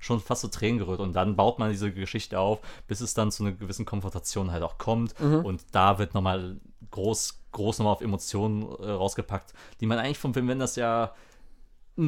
[0.00, 1.00] schon fast zu Tränen gerührt.
[1.00, 4.62] Und dann baut man diese Geschichte auf, bis es dann zu einer gewissen Konfrontation halt
[4.64, 5.14] auch kommt.
[5.20, 6.56] Und da wird nochmal
[6.90, 11.12] groß, groß nochmal auf Emotionen äh, rausgepackt, die man eigentlich vom Wim Wenders ja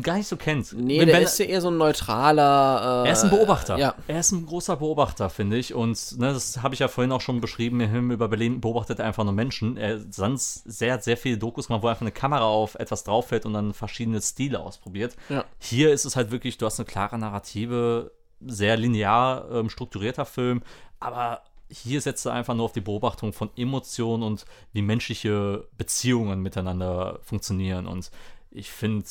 [0.03, 0.73] gar nicht so kennt.
[0.73, 3.05] Nee, Wim der Wenders- ist ja eher so ein neutraler.
[3.05, 3.77] Äh, er ist ein Beobachter.
[3.77, 3.95] Ja.
[4.07, 5.75] Er ist ein großer Beobachter, finde ich.
[5.75, 7.81] Und ne, das habe ich ja vorhin auch schon beschrieben.
[7.81, 9.77] Im Film über Berlin beobachtet er einfach nur Menschen.
[9.77, 13.45] Er sonst sehr, sehr viele Dokus gemacht, wo einfach eine Kamera auf etwas drauf fällt
[13.47, 15.17] und dann verschiedene Stile ausprobiert.
[15.29, 15.45] Ja.
[15.59, 20.63] Hier ist es halt wirklich, du hast eine klare Narrative, sehr linear ähm, strukturierter Film,
[21.01, 26.41] aber hier setzt er einfach nur auf die Beobachtung von Emotionen und wie menschliche Beziehungen
[26.41, 27.87] miteinander funktionieren.
[27.87, 28.11] Und
[28.51, 29.05] ich finde,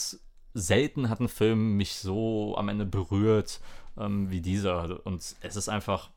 [0.53, 3.59] selten hat ein Film mich so am Ende berührt
[3.97, 5.05] ähm, wie dieser.
[5.05, 6.09] Und es ist einfach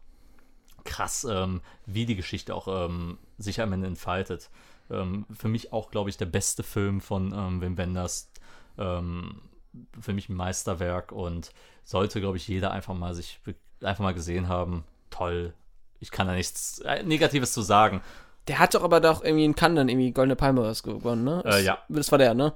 [0.84, 4.50] krass, ähm, wie die Geschichte auch ähm, sich am Ende entfaltet.
[4.90, 8.30] Ähm, für mich auch, glaube ich, der beste Film von ähm, Wim Wenders.
[8.78, 9.42] Ähm,
[10.00, 11.52] für mich ein Meisterwerk und
[11.84, 13.40] sollte, glaube ich, jeder einfach mal sich
[13.82, 14.84] einfach mal gesehen haben.
[15.10, 15.54] Toll.
[16.00, 18.00] Ich kann da nichts äh, Negatives zu sagen.
[18.48, 21.42] Der hat doch aber doch irgendwie in Cannes dann irgendwie Goldene Palme was gewonnen, ne?
[21.44, 21.78] Äh, ja.
[21.88, 22.52] Das war der, ne?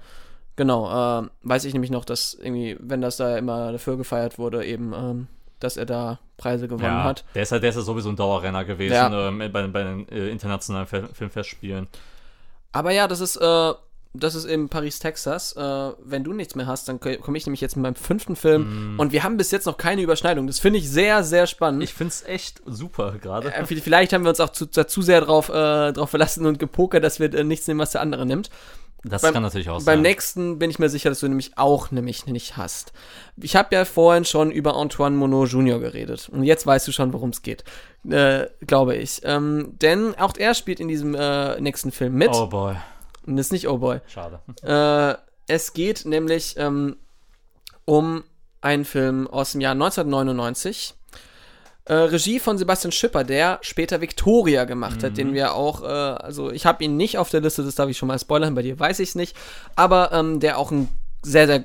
[0.61, 4.63] Genau, ähm, weiß ich nämlich noch, dass irgendwie, wenn das da immer dafür gefeiert wurde,
[4.67, 5.27] eben, ähm,
[5.59, 7.25] dass er da Preise gewonnen hat.
[7.35, 9.29] Der ist, halt, der ist ja sowieso ein Dauerrenner gewesen Ja.
[9.29, 11.87] ähm, bei, bei den äh, internationalen Fe- Filmfestspielen.
[12.73, 13.73] Aber ja, das ist, äh,
[14.13, 15.57] das ist eben Paris, Texas.
[15.57, 18.97] Äh, wenn du nichts mehr hast, dann komme ich nämlich jetzt mit meinem fünften Film.
[18.99, 20.47] Und wir haben bis jetzt noch keine Überschneidung.
[20.47, 21.83] Das finde ich sehr, sehr spannend.
[21.83, 23.51] Ich finde es echt super gerade.
[23.55, 26.59] Äh, Vielleicht haben wir uns auch zu, zu, zu sehr drauf, äh, drauf verlassen und
[26.59, 28.51] gepokert, dass wir äh, nichts nehmen, was der andere nimmt.
[29.03, 30.03] Das beim- kann natürlich auch Beim sein.
[30.03, 32.93] nächsten bin ich mir sicher, dass du nämlich auch nämlich nicht hast.
[33.37, 35.79] Ich habe ja vorhin schon über Antoine Monod Jr.
[35.81, 36.29] geredet.
[36.31, 37.65] Und jetzt weißt du schon, worum es geht.
[38.09, 39.21] Äh, glaube ich.
[39.25, 42.31] Ähm, denn auch er spielt in diesem äh, nächsten Film mit.
[42.35, 42.77] Oh boy,
[43.27, 44.01] Und das ist nicht Oh Boy.
[44.07, 44.41] schade.
[44.63, 46.97] Äh, es geht nämlich ähm,
[47.87, 48.23] um
[48.61, 50.95] einen Film aus dem Jahr 1999.
[51.91, 56.53] Äh, Regie von Sebastian Schipper, der später Victoria gemacht hat, den wir auch, äh, also
[56.53, 58.79] ich habe ihn nicht auf der Liste, das darf ich schon mal spoilern, bei dir
[58.79, 59.37] weiß ich es nicht,
[59.75, 60.89] aber ähm, der auch ein
[61.23, 61.65] sehr, sehr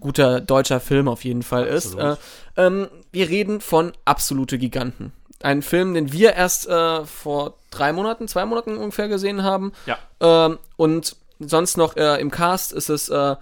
[0.00, 1.94] guter deutscher Film auf jeden Fall ist.
[1.96, 2.16] Äh,
[2.56, 5.12] ähm, wir reden von Absolute Giganten.
[5.42, 9.72] Ein Film, den wir erst äh, vor drei Monaten, zwei Monaten ungefähr gesehen haben.
[9.84, 9.98] Ja.
[10.20, 13.36] Ähm, und sonst noch äh, im Cast ist es äh,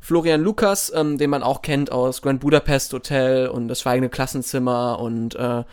[0.00, 4.98] Florian Lukas, ähm, den man auch kennt aus Grand Budapest Hotel und das Schweigende Klassenzimmer
[4.98, 5.64] und äh,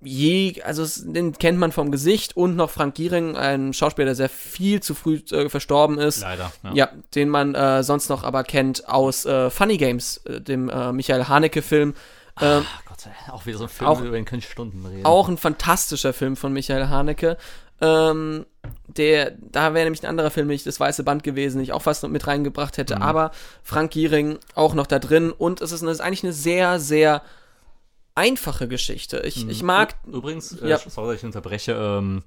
[0.00, 4.28] je, also den kennt man vom Gesicht und noch Frank Giering, ein Schauspieler, der sehr
[4.28, 6.22] viel zu früh äh, verstorben ist.
[6.22, 6.50] Leider.
[6.74, 10.92] Ja, den man äh, sonst noch aber kennt aus äh, Funny Games, äh, dem äh,
[10.92, 11.94] Michael Haneke-Film.
[12.40, 12.98] Ähm, Ach Gott,
[13.30, 15.04] auch wieder so ein Film, Auch- über den könnte ich Stunden reden.
[15.06, 17.36] auch ein fantastischer Film von Michael Haneke.
[17.80, 18.44] Ähm,
[18.88, 21.82] der, da wäre nämlich ein anderer Film, nämlich das Weiße Band gewesen, den ich auch
[21.82, 22.96] fast mit reingebracht hätte.
[22.96, 23.02] Mhm.
[23.02, 23.30] Aber
[23.62, 25.32] Frank Giering auch noch da drin.
[25.32, 27.22] Und es ist, eine, es ist eigentlich eine sehr, sehr
[28.14, 29.20] einfache Geschichte.
[29.20, 29.94] Ich, ich mag.
[30.06, 30.78] Übrigens, äh, Ja.
[30.78, 32.22] sorry, dass ich unterbreche, ähm,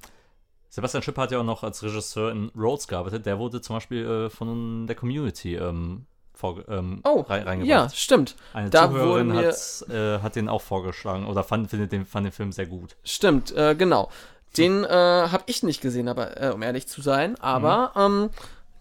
[0.69, 3.25] Sebastian Schipper hat ja auch noch als Regisseur in Rhodes gearbeitet.
[3.25, 6.05] Der wurde zum Beispiel äh, von der Community ähm,
[6.37, 7.95] vorge- ähm, Oh, rein, ja, reingebracht.
[7.97, 8.35] stimmt.
[8.53, 12.33] Eine da Zuhörerin hat, äh, hat den auch vorgeschlagen oder fand, findet den, fand den
[12.33, 12.97] Film sehr gut.
[13.05, 14.09] Stimmt, äh, genau.
[14.57, 17.35] Den äh, habe ich nicht gesehen, aber äh, um ehrlich zu sein.
[17.39, 18.29] Aber ähm,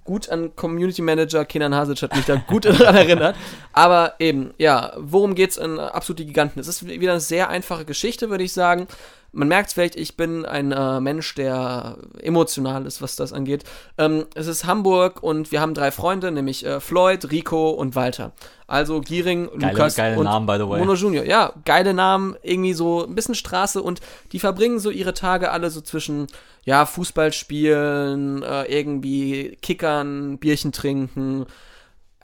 [0.05, 3.37] gut an Community Manager Kenan Hasic hat mich da gut daran erinnert.
[3.73, 6.61] Aber eben, ja, worum geht's in Absolute Giganten?
[6.61, 8.87] Es ist wieder eine sehr einfache Geschichte, würde ich sagen.
[9.35, 13.65] Man merkt vielleicht, ich bin ein äh, Mensch, der emotional ist, was das angeht.
[13.99, 18.33] Ähm, es ist Hamburg und wir haben drei Freunde, nämlich äh, Floyd, Rico und Walter.
[18.67, 20.79] Also Giering, Geile, Lukas geile und Namen, by the way.
[20.79, 24.01] Mono Junior, ja, geile Namen, irgendwie so ein bisschen Straße und
[24.33, 26.29] die verbringen so ihre Tage alle so zwischen,
[26.65, 31.45] ja, Fußball spielen, äh, irgendwie Kickern, Bierchen trinken,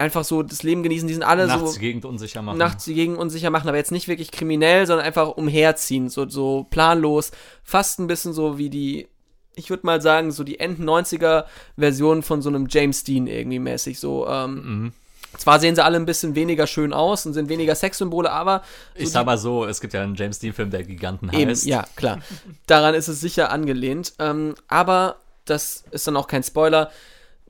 [0.01, 1.07] einfach so das Leben genießen.
[1.07, 2.59] Die sind alle Nachts so die Gegend unsicher machen.
[2.59, 6.67] nachts die Gegend unsicher machen, aber jetzt nicht wirklich kriminell, sondern einfach umherziehen, so, so
[6.71, 7.31] planlos,
[7.63, 9.09] fast ein bisschen so wie die,
[9.55, 11.45] ich würde mal sagen, so die End 90er
[11.77, 14.93] Version von so einem James Dean irgendwie mäßig, so, ähm, Mhm.
[15.37, 18.63] zwar sehen sie alle ein bisschen weniger schön aus und sind weniger Sexsymbole, aber
[18.97, 21.67] so Ich sag mal so, es gibt ja einen James Dean-Film, der Giganten Eben, heißt.
[21.67, 22.21] ja, klar.
[22.67, 24.15] Daran ist es sicher angelehnt.
[24.19, 26.91] Ähm, aber das ist dann auch kein Spoiler.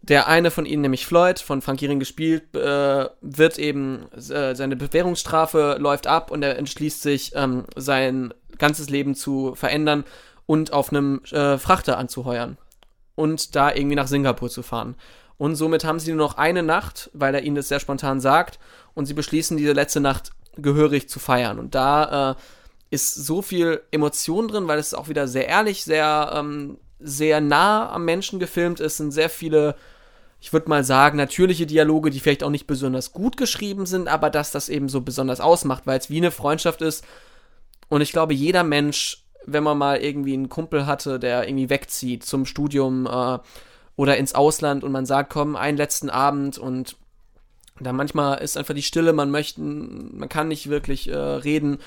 [0.02, 4.77] Der eine von ihnen, nämlich Floyd, von Frank Giering gespielt, äh, wird eben, äh, seine
[4.77, 10.05] Bewährungsstrafe läuft ab und er entschließt sich, ähm, sein ganzes Leben zu verändern
[10.47, 12.56] und auf einem äh, Frachter anzuheuern.
[13.14, 14.97] Und da irgendwie nach Singapur zu fahren.
[15.36, 18.59] Und somit haben sie nur noch eine Nacht, weil er ihnen das sehr spontan sagt.
[18.94, 21.59] Und sie beschließen, diese letzte Nacht gehörig zu feiern.
[21.59, 22.35] Und da äh,
[22.90, 27.90] ist so viel Emotion drin, weil es auch wieder sehr ehrlich, sehr, ähm, sehr nah
[27.90, 29.77] am Menschen gefilmt ist, sind sehr viele
[30.41, 34.31] ich würde mal sagen, natürliche Dialoge, die vielleicht auch nicht besonders gut geschrieben sind, aber
[34.31, 37.05] dass das eben so besonders ausmacht, weil es wie eine Freundschaft ist.
[37.89, 42.25] Und ich glaube, jeder Mensch, wenn man mal irgendwie einen Kumpel hatte, der irgendwie wegzieht
[42.25, 43.39] zum Studium äh,
[43.97, 46.97] oder ins Ausland und man sagt, komm, einen letzten Abend und
[47.79, 51.79] da manchmal ist einfach die Stille, man möchte, man kann nicht wirklich äh, reden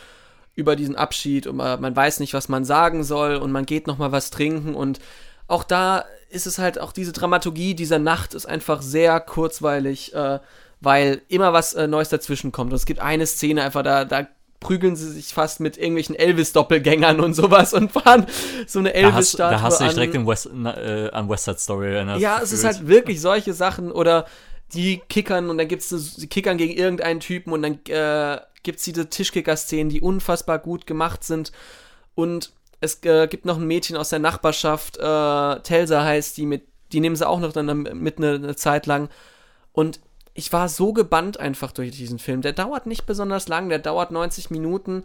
[0.56, 3.88] über diesen Abschied und man, man weiß nicht, was man sagen soll und man geht
[3.88, 5.00] noch mal was trinken und
[5.48, 10.39] auch da ist es halt auch diese Dramaturgie dieser Nacht ist einfach sehr kurzweilig, äh,
[10.81, 12.72] weil immer was äh, Neues dazwischen kommt.
[12.72, 14.27] Und es gibt eine Szene einfach da, da
[14.60, 18.26] prügeln sie sich fast mit irgendwelchen Elvis-Doppelgängern und sowas und fahren
[18.65, 19.95] so eine Elvis-Statue Da hast du dich an.
[19.95, 22.19] direkt in West, äh, an West Side Story erinnert.
[22.19, 24.26] Ja, es ist halt wirklich solche Sachen oder
[24.73, 28.84] die kickern und dann gibt's es die kickern gegen irgendeinen Typen und dann äh, gibt's
[28.84, 31.51] diese Tischkicker-Szenen, die unfassbar gut gemacht sind
[32.15, 32.53] und
[32.84, 36.99] es äh, gibt noch ein Mädchen aus der Nachbarschaft, äh, Telsa heißt die, mit, die
[36.99, 39.10] nehmen sie auch noch dann mit eine, eine Zeit lang.
[39.72, 40.01] Und
[40.34, 42.41] ich war so gebannt einfach durch diesen Film.
[42.41, 45.03] Der dauert nicht besonders lang, der dauert 90 Minuten.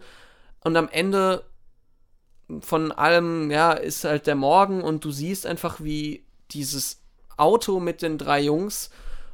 [0.61, 1.43] Und am Ende
[2.59, 7.01] von allem, ja, ist halt der Morgen und du siehst einfach, wie dieses
[7.37, 8.89] Auto mit den drei Jungs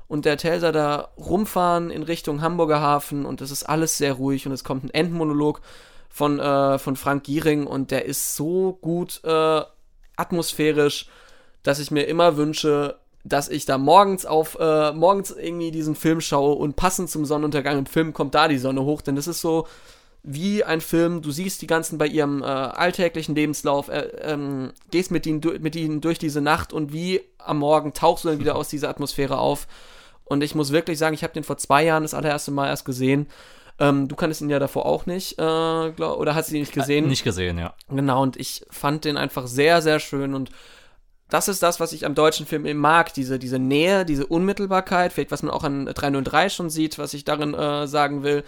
[0.07, 4.45] und der Telsa da rumfahren in Richtung Hamburger Hafen und es ist alles sehr ruhig
[4.45, 5.61] und es kommt ein Endmonolog
[6.15, 9.61] von, äh, von Frank Giering und der ist so gut äh,
[10.15, 11.07] atmosphärisch,
[11.61, 16.21] dass ich mir immer wünsche, dass ich da morgens auf, äh, morgens irgendwie diesen Film
[16.21, 19.41] schaue und passend zum Sonnenuntergang im Film kommt da die Sonne hoch, denn das ist
[19.41, 19.67] so
[20.23, 25.11] wie ein Film, du siehst die ganzen bei ihrem äh, alltäglichen Lebenslauf, äh, ähm, gehst
[25.11, 28.55] mit ihnen, mit ihnen durch diese Nacht und wie am Morgen tauchst du dann wieder
[28.55, 29.67] aus dieser Atmosphäre auf.
[30.23, 32.85] Und ich muss wirklich sagen, ich habe den vor zwei Jahren das allererste Mal erst
[32.85, 33.27] gesehen.
[33.79, 36.73] Ähm, du kanntest ihn ja davor auch nicht, äh, glaub, oder hast du ihn nicht
[36.73, 37.07] gesehen?
[37.07, 37.73] Nicht gesehen, ja.
[37.89, 40.49] Genau, und ich fand den einfach sehr, sehr schön und
[41.29, 45.11] das ist das, was ich am deutschen Film eben mag, diese, diese Nähe, diese Unmittelbarkeit,
[45.11, 48.43] vielleicht was man auch an 303 schon sieht, was ich darin äh, sagen will,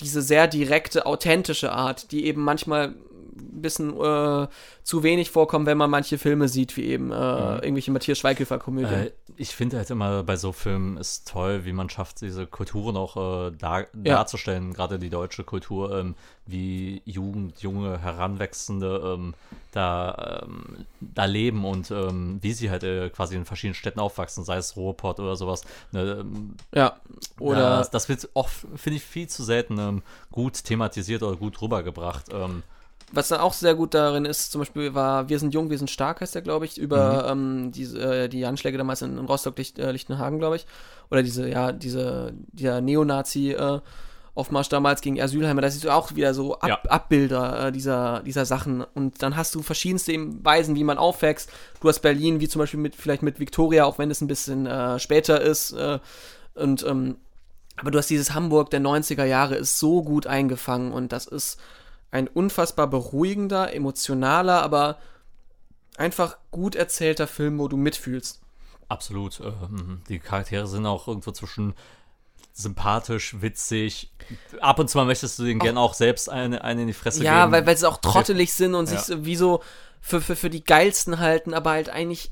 [0.00, 2.94] diese sehr direkte, authentische Art, die eben manchmal
[3.34, 4.48] bisschen äh,
[4.82, 7.14] zu wenig vorkommen, wenn man manche Filme sieht, wie eben äh,
[7.56, 9.06] irgendwelche Matthias Schweighöfer-Komödien.
[9.06, 12.96] Äh, ich finde halt immer bei so Filmen ist toll, wie man schafft, diese Kulturen
[12.96, 13.16] auch
[13.48, 14.16] äh, dar Ja.
[14.16, 16.14] darzustellen, gerade die deutsche Kultur, ähm,
[16.46, 19.34] wie Jugend, junge, Heranwachsende ähm,
[19.70, 24.44] da, ähm, da leben und ähm, wie sie halt äh, quasi in verschiedenen Städten aufwachsen,
[24.44, 25.62] sei es Ruhrpott oder sowas.
[25.92, 26.96] Ne, ähm, ja,
[27.38, 31.62] oder das, das wird oft, finde ich, viel zu selten ähm, gut thematisiert oder gut
[31.62, 32.26] rübergebracht.
[33.12, 35.90] Was dann auch sehr gut darin ist, zum Beispiel war Wir sind jung, wir sind
[35.90, 39.58] stark, heißt der, glaube ich, über ähm, diese, äh, die Anschläge damals in, in Rostock,
[39.58, 40.66] Licht, äh, Lichtenhagen, glaube ich.
[41.10, 43.80] Oder diese, ja, diese, dieser Neonazi, äh,
[44.34, 46.90] Aufmarsch damals gegen Asylheime, da siehst du auch wieder so Ab Ja.
[46.90, 48.82] Abbilder äh, dieser, dieser Sachen.
[48.94, 51.50] Und dann hast du verschiedenste Weisen, wie man aufwächst.
[51.80, 54.66] Du hast Berlin, wie zum Beispiel mit, vielleicht mit Victoria, auch wenn es ein bisschen
[54.66, 55.72] äh, später ist.
[55.72, 55.98] Äh,
[56.54, 57.16] und ähm,
[57.76, 61.58] aber du hast dieses Hamburg der 90er Jahre ist so gut eingefangen und das ist
[62.12, 64.98] ein unfassbar beruhigender, emotionaler, aber
[65.96, 68.40] einfach gut erzählter Film, wo du mitfühlst.
[68.88, 69.40] Absolut.
[69.40, 71.74] ähm, die Charaktere sind auch irgendwo zwischen
[72.52, 74.12] sympathisch, witzig.
[74.60, 77.24] Ab und zu mal möchtest du den gern auch selbst eine, eine in die Fresse
[77.24, 77.52] Ja, geben.
[77.52, 78.98] weil, weil sie auch trottelig sind und Ja.
[78.98, 79.62] sich so wie so
[80.02, 82.30] für, für, für die geilsten halten, aber halt eigentlich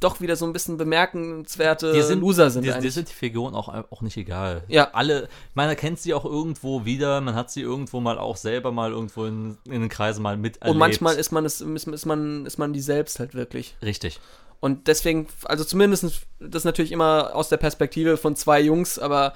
[0.00, 2.94] doch wieder so ein bisschen bemerkenswerte Dir sind, Loser sind dir eigentlich.
[2.94, 4.64] sind die Figuren auch, auch nicht egal.
[4.68, 4.90] Ja.
[4.92, 8.92] Alle, man erkennt sie auch irgendwo wieder, man hat sie irgendwo mal auch selber mal
[8.92, 10.70] irgendwo in, in den Kreisen mal miterlebt.
[10.70, 13.76] und manchmal ist man es ist, ist man ist man die selbst halt wirklich.
[13.82, 14.20] Richtig.
[14.60, 19.34] Und deswegen, also zumindest das natürlich immer aus der Perspektive von zwei Jungs, aber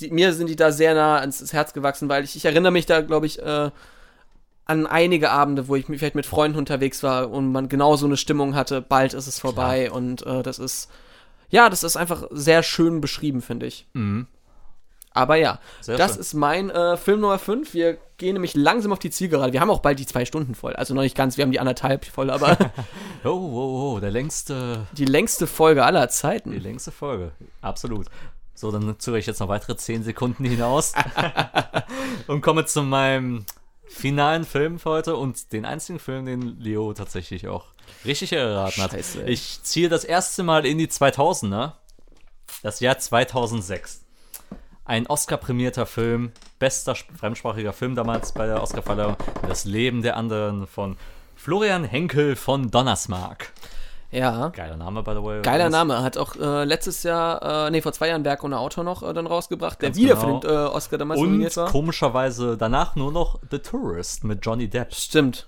[0.00, 2.72] die, mir sind die da sehr nah ans, ans Herz gewachsen, weil ich, ich erinnere
[2.72, 3.70] mich da, glaube ich, äh,
[4.66, 8.16] an einige Abende, wo ich vielleicht mit Freunden unterwegs war und man genau so eine
[8.16, 10.90] Stimmung hatte, bald ist es vorbei und äh, das ist,
[11.50, 13.86] ja, das ist einfach sehr schön beschrieben, finde ich.
[13.92, 14.26] Mhm.
[15.16, 16.20] Aber ja, Sehr das schön.
[16.20, 17.72] ist mein äh, Film Nummer 5.
[17.72, 19.52] Wir gehen nämlich langsam auf die Zielgerade.
[19.52, 20.74] Wir haben auch bald die zwei Stunden voll.
[20.74, 22.58] Also noch nicht ganz, wir haben die anderthalb voll, aber
[23.24, 26.52] Oh, oh, oh, der längste, die längste Folge aller die Zeiten.
[26.60, 27.30] längste Folge.
[27.60, 28.06] Absolut.
[28.56, 30.92] So, dann zögere ich jetzt noch weitere 10 Sekunden hinaus
[32.26, 33.44] und komme zu meinem
[33.88, 37.66] finalen Film für heute und den einzigen Film, den Leo tatsächlich auch
[38.04, 38.90] richtig erraten hat.
[38.92, 39.24] Scheiße.
[39.24, 41.72] Ich ziehe das erste Mal in die 2000er,
[42.62, 44.00] das Jahr 2006.
[44.86, 49.16] Ein Oscar-prämierter Film, bester sp- fremdsprachiger Film damals bei der Oscarverleihung,
[49.48, 50.96] Das Leben der anderen von
[51.36, 53.52] Florian Henkel von Donnersmarck.
[54.14, 54.48] Ja.
[54.48, 55.42] Geiler Name, by the way.
[55.42, 55.70] Geiler.
[55.70, 56.02] Name.
[56.02, 59.12] Hat auch äh, letztes Jahr, äh, nee, vor zwei Jahren Berg ohne Autor noch äh,
[59.12, 60.40] dann rausgebracht, der Ganz wieder genau.
[60.40, 61.70] für den äh, Oscar damals Und nominiert war.
[61.70, 64.94] komischerweise danach nur noch The Tourist mit Johnny Depp.
[64.94, 65.46] Stimmt.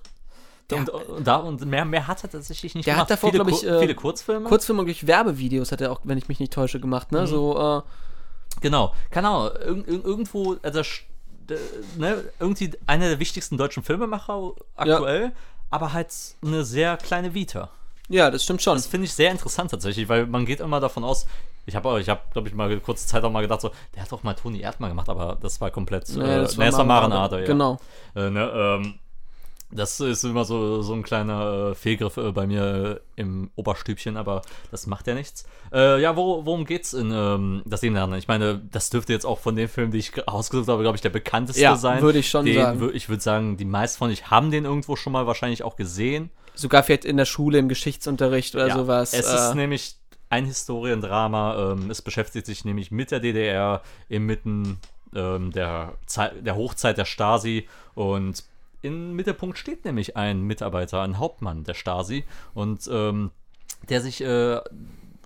[0.72, 3.10] und, und, da, und mehr, mehr hat er tatsächlich nicht Der gemacht.
[3.10, 4.48] hat davor, viele, glaub ich, äh, viele Kurzfilme.
[4.48, 7.18] Kurzfilme und durch Werbevideos hat er auch, wenn ich mich nicht täusche, gemacht, Mhm.
[7.18, 7.26] ne?
[7.26, 7.82] So, äh,
[8.62, 10.80] Genau, keine Ahnung, irg irg- irgendwo, also,
[11.98, 15.32] ne, irgendwie einer der wichtigsten deutschen Filmemacher aktuell,
[15.70, 16.08] aber halt
[16.42, 17.68] eine sehr kleine Vita.
[18.08, 18.74] Ja, das stimmt schon.
[18.76, 21.26] Das finde ich sehr interessant tatsächlich, weil man geht immer davon aus,
[21.66, 24.12] ich habe, ich habe, glaube ich, mal kurze Zeit auch mal gedacht, so, der hat
[24.12, 27.12] doch mal Toni Erdmann gemacht, aber das war komplett, Nee, äh, das war Maren Maren
[27.12, 27.40] Ader.
[27.40, 27.46] Ja.
[27.46, 27.78] Genau.
[28.14, 28.94] Äh, ne, ähm,
[29.72, 34.16] das ist immer so, so ein kleiner äh, Fehlgriff äh, bei mir äh, im Oberstübchen,
[34.16, 35.44] aber das macht ja nichts.
[35.72, 38.20] Äh, ja, wo, worum geht's in ähm, das Leben der anderen?
[38.20, 40.94] Ich meine, das dürfte jetzt auch von den Filmen, die ich ge- ausgesucht habe, glaube
[40.94, 42.00] ich, der bekannteste Ja, sein.
[42.00, 42.90] würde ich schon den, sagen.
[42.94, 46.30] Ich würde sagen, die meisten von euch haben den irgendwo schon mal wahrscheinlich auch gesehen.
[46.56, 49.12] Sogar vielleicht in der Schule im Geschichtsunterricht oder Ja, sowas.
[49.12, 49.96] Es äh, ist nämlich
[50.28, 51.72] ein Historiendrama.
[51.72, 54.78] Ähm, es beschäftigt sich nämlich mit der DDR inmitten
[55.14, 55.94] ähm, der,
[56.40, 58.44] der Hochzeit der Stasi und
[58.82, 62.24] im Mittelpunkt steht nämlich ein Mitarbeiter, ein Hauptmann der Stasi
[62.54, 63.30] und ähm,
[63.88, 64.60] der sich äh,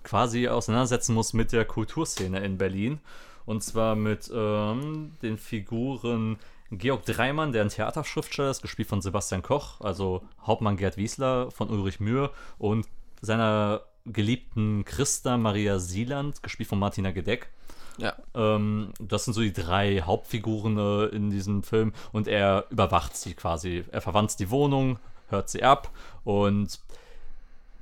[0.03, 2.99] quasi auseinandersetzen muss mit der Kulturszene in Berlin.
[3.45, 6.37] Und zwar mit ähm, den Figuren
[6.71, 11.69] Georg Dreimann, der ein Theaterschriftsteller ist, gespielt von Sebastian Koch, also Hauptmann Gerd Wiesler von
[11.69, 12.87] Ulrich Mühe und
[13.21, 17.49] seiner geliebten Christa Maria Sieland, gespielt von Martina Gedeck.
[17.97, 18.15] ja.
[18.33, 23.33] Ähm, das sind so die drei Hauptfiguren äh, in diesem Film und er überwacht sie
[23.33, 23.83] quasi.
[23.91, 25.91] Er verwandt die Wohnung, hört sie ab
[26.23, 26.79] und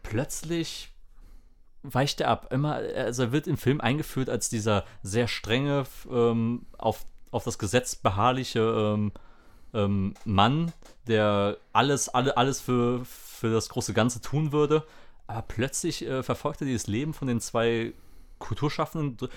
[0.04, 0.92] plötzlich
[1.84, 2.52] weicht er ab.
[2.52, 7.58] Immer, also er wird im Film eingeführt als dieser sehr strenge, ähm, auf, auf das
[7.58, 9.12] Gesetz beharrliche ähm,
[9.74, 10.72] ähm, Mann,
[11.08, 14.84] der alles, alle, alles für, für das große Ganze tun würde.
[15.28, 17.94] Aber plötzlich äh, verfolgt er dieses Leben von den zwei
[18.40, 19.30] Kulturschaffenden,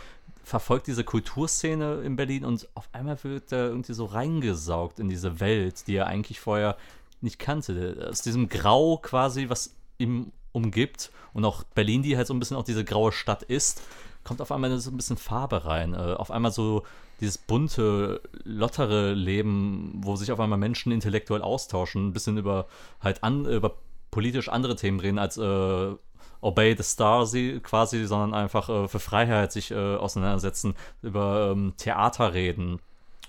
[0.44, 5.40] verfolgt diese Kulturszene in Berlin und auf einmal wird er irgendwie so reingesaugt in diese
[5.40, 6.76] Welt, die er eigentlich vorher
[7.20, 8.08] nicht kannte.
[8.10, 12.56] Aus diesem Grau quasi, was ihm umgibt und auch Berlin, die halt so ein bisschen
[12.56, 13.82] auch diese graue Stadt ist,
[14.24, 15.94] kommt auf einmal so ein bisschen Farbe rein.
[15.94, 16.84] Äh, auf einmal so
[17.20, 22.66] dieses bunte, lottere Leben, wo sich auf einmal Menschen intellektuell austauschen, ein bisschen über
[23.00, 23.76] halt an, über
[24.10, 25.94] politisch andere Themen reden als äh,
[26.40, 32.34] Obey the Stasi quasi, sondern einfach äh, für Freiheit sich äh, auseinandersetzen, über ähm, Theater
[32.34, 32.80] reden,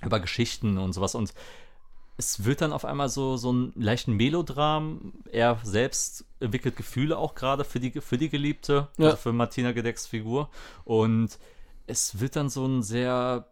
[0.03, 1.13] über Geschichten und sowas.
[1.13, 1.33] Und
[2.17, 5.13] es wird dann auf einmal so, so ein leichten Melodram.
[5.31, 9.05] Er selbst entwickelt Gefühle auch gerade für die, für die Geliebte, Ja.
[9.05, 10.49] also für Martina Gedecks Figur.
[10.83, 11.39] Und
[11.87, 13.47] es wird dann so ein sehr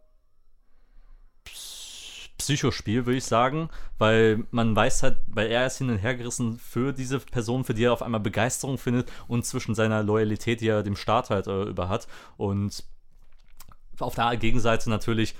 [1.43, 3.69] Ps- Psychospiel, würde ich sagen,
[3.99, 7.73] weil man weiß halt, weil er ist hin und her gerissen für diese Person, für
[7.75, 11.45] die er auf einmal Begeisterung findet und zwischen seiner Loyalität, die er dem Staat halt
[11.47, 12.07] äh, über hat.
[12.37, 12.83] Und
[13.99, 15.35] auf der Gegenseite natürlich,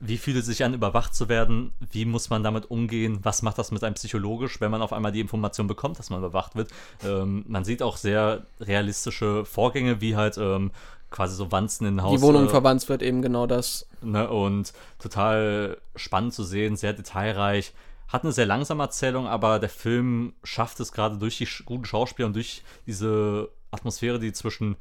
[0.00, 1.72] wie fühlt es sich an, überwacht zu werden?
[1.90, 3.18] Wie muss man damit umgehen?
[3.22, 6.20] Was macht das mit einem psychologisch, wenn man auf einmal die Information bekommt, dass man
[6.20, 6.70] überwacht wird?
[7.04, 10.70] Ähm, man sieht auch sehr realistische Vorgänge, wie halt ähm,
[11.10, 12.20] quasi so Wanzen in Haus.
[12.20, 13.88] Die Wohnung äh, verwandt wird eben genau das.
[14.02, 17.72] Ne, und total spannend zu sehen, sehr detailreich.
[18.08, 22.26] Hat eine sehr langsame Erzählung, aber der Film schafft es gerade durch die guten Schauspieler
[22.26, 24.76] und durch diese Atmosphäre, die zwischen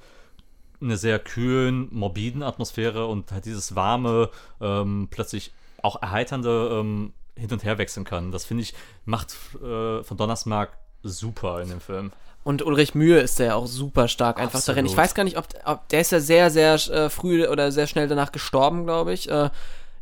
[0.85, 4.29] einer sehr kühlen, morbiden Atmosphäre und halt dieses warme,
[4.61, 8.31] ähm, plötzlich auch erheiternde ähm, hin und her wechseln kann.
[8.31, 8.73] Das finde ich,
[9.05, 12.11] macht äh, von Donnersmark super in dem Film.
[12.43, 14.77] Und Ulrich Mühe ist ja auch super stark einfach Absolut.
[14.77, 14.85] darin.
[14.85, 17.87] Ich weiß gar nicht, ob, ob der ist ja sehr, sehr äh, früh oder sehr
[17.87, 19.29] schnell danach gestorben, glaube ich.
[19.29, 19.49] Äh,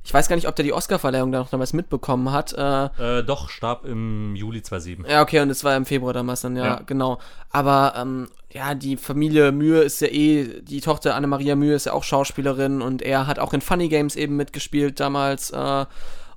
[0.05, 2.51] ich weiß gar nicht, ob der die Oscarverleihung da noch damals mitbekommen hat.
[2.51, 5.05] Äh, Äh, doch, starb im Juli 2007.
[5.09, 6.81] ja, okay, und es war im Februar damals dann, ja, Ja.
[6.85, 7.19] genau.
[7.51, 11.93] Aber ähm, ja, die Familie Mühe ist ja eh, die Tochter Anne-Maria Mühe ist ja
[11.93, 15.49] auch Schauspielerin und er hat auch in Funny Games eben mitgespielt damals.
[15.49, 15.85] Äh,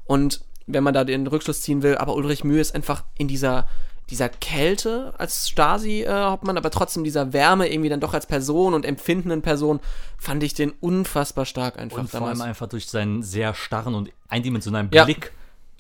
[0.05, 3.69] und wenn man da den Rückschluss ziehen will, aber Ulrich Mühe ist einfach in dieser
[4.09, 9.43] dieser Kälte als Stasi-Hauptmann, aber trotzdem dieser Wärme irgendwie dann doch als Person und empfindenden
[9.43, 9.81] Person,
[10.17, 12.41] fand ich den unfassbar stark einfach Und vor damals.
[12.41, 15.07] allem einfach durch seinen sehr starren und eindimensionalen Ja.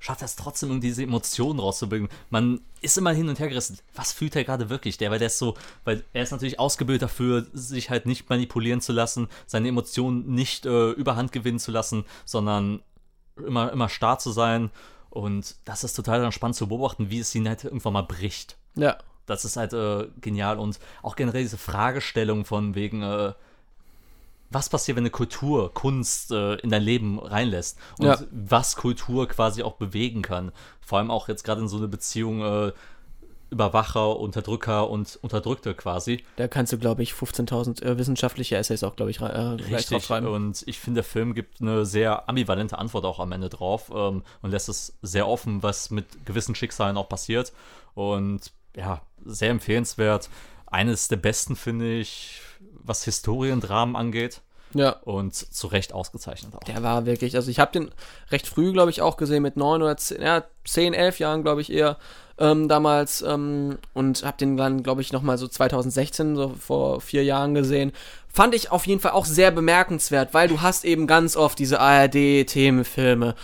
[0.06, 2.08] Schafft er es trotzdem, irgendwie diese Emotionen rauszubringen.
[2.30, 3.80] Man ist immer hin und her gerissen.
[3.96, 4.98] Was fühlt er gerade wirklich?
[4.98, 8.80] Der, weil der ist so, weil er ist natürlich ausgebildet dafür, sich halt nicht manipulieren
[8.80, 12.82] zu lassen, seine Emotionen nicht äh, überhand gewinnen zu lassen, sondern
[13.36, 14.70] immer, immer starr zu sein.
[15.10, 18.56] Und das ist total dann spannend zu beobachten, wie es ihn halt irgendwann mal bricht.
[18.76, 18.96] ja.
[19.28, 23.32] Das ist halt äh, genial und auch generell diese Fragestellung von wegen, äh,
[24.50, 28.18] was passiert, wenn eine Kultur, Kunst äh, in dein Leben reinlässt und Ja.
[28.30, 30.52] was Kultur quasi auch bewegen kann.
[30.80, 32.72] Vor allem auch jetzt gerade in so eine Beziehung, äh,
[33.48, 36.24] Überwacher, Unterdrücker und Unterdrückte quasi.
[36.34, 40.26] Da kannst du, glaube ich, 15.000 äh, wissenschaftliche Essays auch, glaube ich, äh, drauf schreiben.
[40.26, 44.24] Und ich finde, der Film gibt eine sehr ambivalente Antwort auch am Ende drauf ähm,
[44.42, 47.52] und lässt es sehr offen, was mit gewissen Schicksalen auch passiert.
[47.94, 50.28] Und ja, sehr empfehlenswert.
[50.66, 52.40] Eines der besten, finde ich,
[52.86, 54.40] was Historiendramen angeht.
[54.74, 54.90] Ja.
[55.04, 56.64] Und zu Recht ausgezeichnet auch.
[56.64, 57.90] Der war wirklich, also ich habe den
[58.30, 61.60] recht früh, glaube ich, auch gesehen, mit neun oder zehn, ja, zehn, elf Jahren, glaube
[61.60, 61.96] ich, eher
[62.38, 67.24] ähm, damals ähm, und habe den dann, glaube ich, nochmal so 2016, so vor vier
[67.24, 67.92] Jahren gesehen.
[68.28, 71.80] Fand ich auf jeden Fall auch sehr bemerkenswert, weil du hast eben ganz oft diese
[71.80, 73.34] ARD-Themenfilme,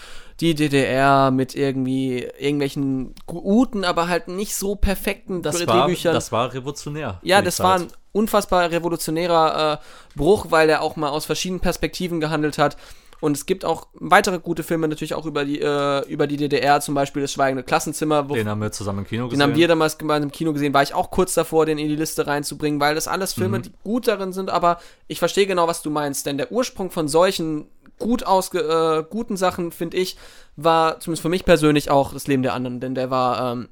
[0.40, 6.12] die DDR mit irgendwie irgendwelchen guten, aber halt nicht so perfekten das war, Drehbüchern.
[6.12, 7.20] Das war revolutionär.
[7.23, 12.20] Ja, das war ein unfassbar revolutionärer äh, Bruch, weil er auch mal aus verschiedenen Perspektiven
[12.20, 12.76] gehandelt hat.
[13.22, 16.80] Und es gibt auch weitere gute Filme natürlich auch über die, äh, über die DDR,
[16.80, 18.24] zum Beispiel Das Schweigende Klassenzimmer.
[18.24, 19.39] den haben wir zusammen im Kino gesehen.
[19.39, 20.74] Den haben wir damals gemeinsam im Kino gesehen.
[20.74, 23.62] War ich auch kurz davor, den in die Liste reinzubringen, weil das alles Filme, mhm.
[23.62, 24.51] die gut darin sind.
[24.51, 26.26] Aber ich verstehe genau, was du meinst.
[26.26, 27.66] Denn der Ursprung von solchen
[28.01, 30.16] gut ausge äh, guten Sachen, finde ich,
[30.56, 32.80] war zumindest für mich persönlich auch das Leben der anderen.
[32.80, 33.68] Denn der war ähm,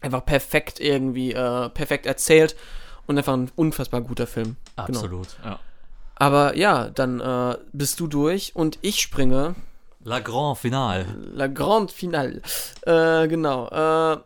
[0.00, 2.56] einfach perfekt irgendwie, äh, perfekt erzählt
[3.06, 4.56] und einfach ein unfassbar guter Film.
[4.76, 4.88] Genau.
[4.88, 5.54] Absolut, genau.
[5.54, 5.60] ja.
[6.16, 9.54] Aber ja, dann äh, bist du durch und ich springe.
[10.04, 11.06] La Grand Finale.
[11.32, 12.42] La Grande Finale.
[12.82, 13.68] Äh, genau.
[13.68, 14.18] Äh,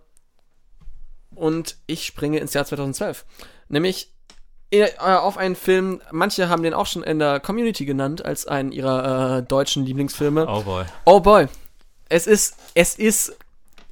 [1.35, 3.24] und ich springe ins Jahr 2012.
[3.69, 4.12] Nämlich
[4.70, 8.73] äh, auf einen Film, manche haben den auch schon in der Community genannt, als einen
[8.73, 10.47] ihrer äh, deutschen Lieblingsfilme.
[10.48, 10.85] Oh boy.
[11.05, 11.47] Oh boy.
[12.09, 13.36] Es ist, es ist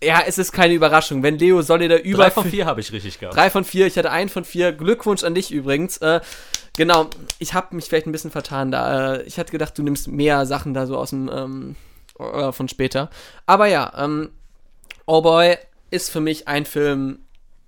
[0.03, 1.23] ja, es ist keine Überraschung.
[1.23, 2.25] Wenn Leo Solida über.
[2.25, 3.37] Drei von vier habe ich richtig gehabt.
[3.37, 4.73] Drei von vier, ich hatte einen von vier.
[4.73, 5.99] Glückwunsch an dich übrigens.
[5.99, 6.21] Äh,
[6.77, 7.09] genau,
[7.39, 9.15] ich habe mich vielleicht ein bisschen vertan da.
[9.15, 11.31] Äh, ich hatte gedacht, du nimmst mehr Sachen da so aus dem.
[11.33, 11.77] Ähm,
[12.19, 13.11] äh, von später.
[13.47, 14.31] Aber ja, ähm,
[15.07, 15.57] Oh Boy
[15.91, 17.19] ist für mich ein Film,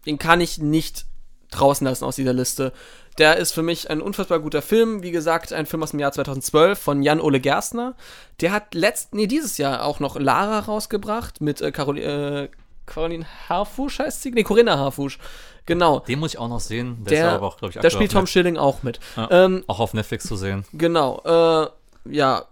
[0.07, 1.07] den kann ich nicht
[1.51, 2.73] draußen lassen aus dieser Liste.
[3.19, 5.03] Der ist für mich ein unfassbar guter Film.
[5.03, 7.95] Wie gesagt, ein Film aus dem Jahr 2012 von Jan-Ole Gerstner.
[8.41, 12.49] Der hat letzt, nee, dieses Jahr auch noch Lara rausgebracht mit äh, Carol, äh,
[12.85, 14.31] Caroline Harfusch heißt sie?
[14.31, 15.19] Nee, Corinna Harfusch.
[15.67, 16.01] Genau.
[16.01, 17.05] Den muss ich auch noch sehen.
[17.05, 19.01] Der, der, aber auch, ich, der spielt Tom Schilling auch mit.
[19.17, 20.65] Ja, ähm, auch auf Netflix zu sehen.
[20.73, 21.21] Genau.
[21.25, 21.69] Äh,
[22.15, 22.45] ja,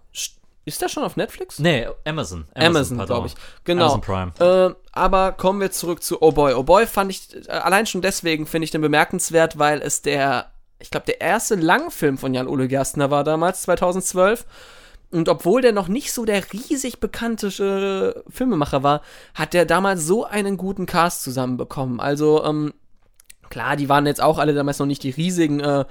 [0.64, 1.58] ist der schon auf Netflix?
[1.58, 2.46] Nee, Amazon.
[2.54, 3.34] Amazon, Amazon glaube ich.
[3.64, 3.92] Genau.
[3.92, 4.32] Amazon Prime.
[4.70, 6.54] Äh, aber kommen wir zurück zu Oh Boy.
[6.54, 10.50] Oh Boy fand ich, äh, allein schon deswegen finde ich den bemerkenswert, weil es der
[10.84, 14.44] ich glaube, der erste Langfilm von Jan-Ole Gerstner war damals, 2012.
[15.10, 19.00] Und obwohl der noch nicht so der riesig bekannte äh, Filmemacher war,
[19.34, 22.00] hat der damals so einen guten Cast zusammenbekommen.
[22.00, 22.74] Also, ähm,
[23.48, 25.84] klar, die waren jetzt auch alle damals noch nicht die riesigen, äh,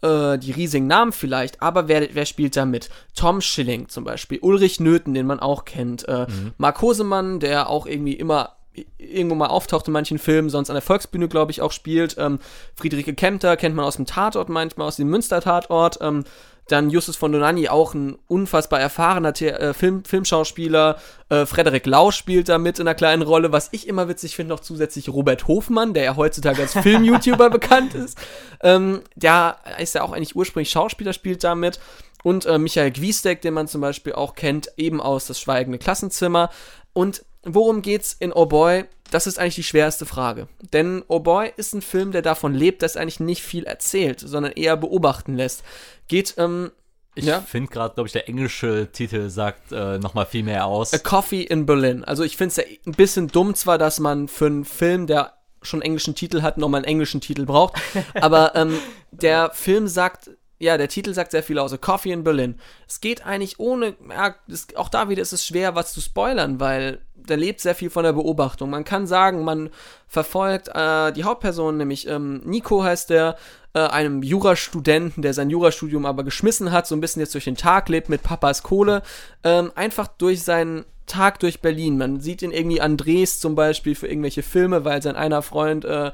[0.00, 2.88] äh, die riesigen Namen vielleicht, aber wer, wer spielt da mit?
[3.14, 6.52] Tom Schilling zum Beispiel, Ulrich Nöthen, den man auch kennt, äh, mhm.
[6.56, 8.56] Mark Hosemann, der auch irgendwie immer
[8.98, 12.16] irgendwo mal auftaucht in manchen Filmen, sonst an der Volksbühne, glaube ich, auch spielt.
[12.18, 12.38] Ähm,
[12.76, 15.98] Friederike Kempter kennt man aus dem Tatort manchmal, aus dem Münster-Tatort.
[16.00, 16.24] Ähm,
[16.70, 20.98] dann Justus von Donani, auch ein unfassbar erfahrener The äh, Film Filmschauspieler.
[21.28, 23.50] Äh, Frederik Lau spielt da mit in einer kleinen Rolle.
[23.50, 27.94] Was ich immer witzig finde, noch zusätzlich Robert Hofmann, der ja heutzutage als Film-YouTuber bekannt
[27.94, 28.18] ist.
[28.62, 31.80] Ähm, der ist ja auch eigentlich ursprünglich Schauspieler, spielt da mit.
[32.22, 36.50] Und äh, Michael Gwiesdeck, den man zum Beispiel auch kennt, eben aus Das Schweigende Klassenzimmer.
[36.92, 38.84] Und worum geht's in Oh Boy?
[39.10, 40.48] Das ist eigentlich die schwerste Frage.
[40.72, 44.20] Denn Oh Boy ist ein Film, der davon lebt, dass er eigentlich nicht viel erzählt,
[44.20, 45.64] sondern eher beobachten lässt.
[46.08, 46.70] Geht, ähm,
[47.14, 47.40] ich ja?
[47.40, 50.94] finde gerade, glaube ich, der englische Titel sagt äh, nochmal viel mehr aus.
[50.94, 52.04] A Coffee in Berlin.
[52.04, 55.34] Also ich finde es ja ein bisschen dumm zwar, dass man für einen Film, der
[55.62, 57.74] schon englischen Titel hat, nochmal einen englischen Titel braucht.
[58.14, 58.78] Aber ähm,
[59.10, 60.30] der Film sagt
[60.60, 61.74] ja, der Titel sagt sehr viel aus.
[61.80, 62.60] Coffee in Berlin.
[62.86, 66.60] Es geht eigentlich ohne, ja, das, auch da wieder ist es schwer, was zu spoilern,
[66.60, 68.68] weil da lebt sehr viel von der Beobachtung.
[68.68, 69.70] Man kann sagen, man
[70.06, 73.36] verfolgt äh, die Hauptperson, nämlich ähm, Nico heißt der,
[73.72, 77.56] äh, einem Jurastudenten, der sein Jurastudium aber geschmissen hat, so ein bisschen jetzt durch den
[77.56, 79.02] Tag lebt mit Papas Kohle,
[79.44, 81.96] ähm, einfach durch seinen Tag durch Berlin.
[81.96, 85.84] Man sieht ihn irgendwie an Dres zum Beispiel für irgendwelche Filme, weil sein einer Freund
[85.84, 86.12] äh,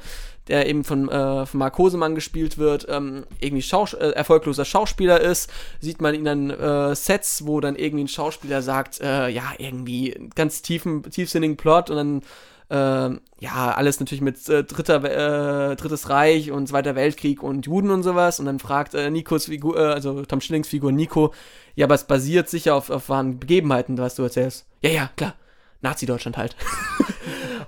[0.49, 5.21] der eben von, äh, von Mark Hosemann gespielt wird, ähm, irgendwie Schaus äh, erfolgloser Schauspieler
[5.21, 5.51] ist,
[5.81, 10.29] sieht man ihn dann äh, Sets, wo dann irgendwie ein Schauspieler sagt, äh, ja, irgendwie
[10.35, 12.23] ganz tiefen, tiefsinnigen Plot und dann
[12.69, 17.91] äh, ja, alles natürlich mit äh, dritter, äh, Drittes Reich und Zweiter Weltkrieg und Juden
[17.91, 18.41] und sowas.
[18.41, 21.33] Und dann fragt äh, Nikos Figur, äh, also Tom Schillings Figur Nico,
[21.75, 24.67] ja, aber es basiert sicher auf, auf wahren Begebenheiten, was du erzählst.
[24.83, 25.35] Ja, ja, klar.
[25.83, 26.57] Nazi-Deutschland halt.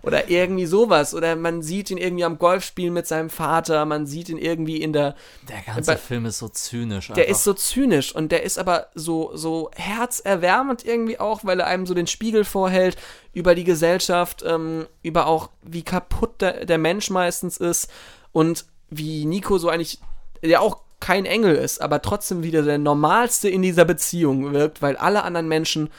[0.02, 1.14] Oder irgendwie sowas.
[1.14, 4.92] Oder man sieht ihn irgendwie am Golfspielen mit seinem Vater, man sieht ihn irgendwie in
[4.92, 5.14] der.
[5.48, 7.08] Der ganze Bei- Film ist so zynisch.
[7.08, 7.30] Der einfach.
[7.30, 11.86] ist so zynisch und der ist aber so, so herzerwärmend irgendwie auch, weil er einem
[11.86, 12.96] so den Spiegel vorhält
[13.32, 17.90] über die Gesellschaft, ähm, über auch, wie kaputt der, der Mensch meistens ist
[18.32, 19.98] und wie Nico so eigentlich,
[20.42, 24.96] der auch kein Engel ist, aber trotzdem wieder der Normalste in dieser Beziehung wirkt, weil
[24.96, 25.90] alle anderen Menschen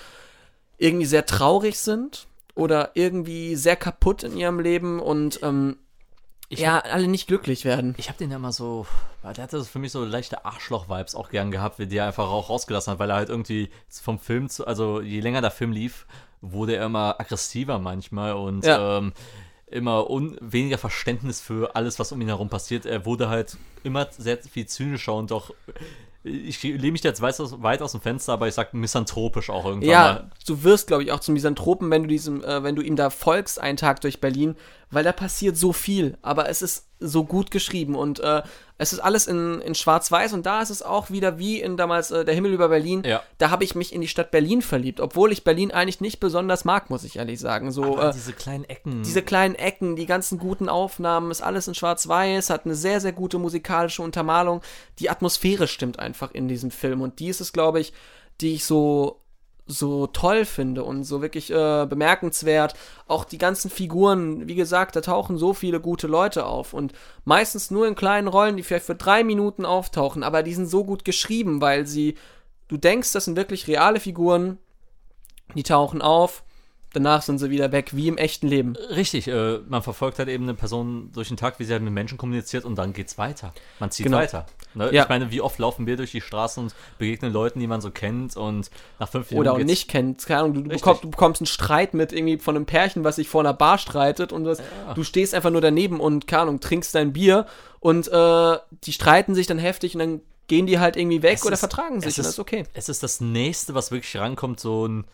[0.77, 2.27] irgendwie sehr traurig sind
[2.59, 5.77] oder irgendwie sehr kaputt in ihrem Leben und ähm,
[6.49, 7.95] Ich ja, alle nicht glücklich werden.
[7.97, 8.85] Ich habe den ja immer so,
[9.21, 12.29] weil der hatte für mich so leichte Arschloch-Vibes auch gern gehabt, wie die er einfach
[12.29, 15.71] auch rausgelassen hat, weil er halt irgendwie vom Film zu, also je länger der Film
[15.71, 16.05] lief,
[16.41, 18.97] wurde er immer aggressiver manchmal und Ja.
[18.97, 19.13] ähm,
[19.67, 20.07] immer
[20.41, 22.85] weniger Verständnis für alles, was um ihn herum passiert.
[22.87, 25.51] Er wurde halt immer sehr viel zynischer und auch,
[26.23, 29.49] ich lehne mich da jetzt weit aus, weit aus dem Fenster, aber ich sag misanthropisch
[29.49, 30.31] auch irgendwann Ja, mal.
[30.45, 33.09] du wirst, glaube ich, auch zum Misanthropen, wenn du diesem, äh, wenn du ihm da
[33.09, 34.55] folgst, einen Tag durch Berlin,
[34.91, 38.41] weil da passiert so viel, aber es ist so gut geschrieben und äh,
[38.77, 42.11] es ist alles in, in Schwarz-Weiß und da ist es auch wieder wie in damals
[42.11, 43.03] äh, Der Himmel über Berlin.
[43.05, 43.21] Ja.
[43.37, 46.65] Da habe ich mich in die Stadt Berlin verliebt, obwohl ich Berlin eigentlich nicht besonders
[46.65, 47.71] mag, muss ich ehrlich sagen.
[47.71, 49.03] So, äh, diese kleinen Ecken.
[49.03, 53.13] diese kleinen Ecken, die ganzen guten Aufnahmen, ist alles in Schwarz-Weiß, hat eine sehr, sehr
[53.13, 54.61] gute musikalische Untermalung.
[54.99, 57.93] Die Atmosphäre stimmt einfach in diesem Film und die ist es, glaube ich,
[58.41, 59.21] die ich so
[59.71, 62.73] so toll finde und so wirklich äh, bemerkenswert.
[63.07, 66.93] Auch die ganzen Figuren, wie gesagt, da tauchen so viele gute Leute auf und
[67.23, 70.83] meistens nur in kleinen Rollen, die vielleicht für drei Minuten auftauchen, aber die sind so
[70.83, 72.15] gut geschrieben, weil sie,
[72.67, 74.57] du denkst, das sind wirklich reale Figuren,
[75.53, 76.43] die tauchen auf,
[76.93, 78.75] danach sind sie wieder weg, wie im echten Leben.
[78.75, 81.93] Richtig, äh, man verfolgt halt eben eine Person durch den Tag, wie sie halt mit
[81.93, 83.53] Menschen kommuniziert und dann geht's weiter.
[83.79, 84.17] Man zieht Genau.
[84.17, 84.47] weiter.
[84.75, 84.93] Ne?
[84.93, 85.03] Ja.
[85.03, 87.89] Ich meine, wie oft laufen wir durch die Straßen und begegnen Leuten, die man so
[87.91, 88.69] kennt und
[88.99, 90.25] nach fünf Minuten Oder auch nicht kennt.
[90.25, 93.15] Keine Ahnung, du, du, bekommst, du bekommst einen Streit mit irgendwie von einem Pärchen, was
[93.15, 94.61] sich vor einer Bar streitet und das,
[94.95, 97.47] du stehst einfach nur daneben und, keine Ahnung, trinkst dein Bier
[97.79, 101.45] und äh, die streiten sich dann heftig und dann gehen die halt irgendwie weg Es
[101.45, 102.63] oder ist- vertragen sich es und das ist- ist okay.
[102.73, 105.05] Es ist das nächste, was wirklich rankommt, so ein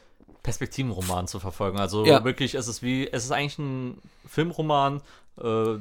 [0.43, 1.79] Perspektivenroman zu verfolgen.
[1.79, 2.23] Also Ja.
[2.23, 5.01] wirklich, es ist wie, es ist eigentlich ein Filmroman,
[5.41, 5.75] äh,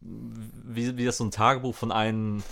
[0.00, 2.42] wie, wie das so ein Tagebuch von einem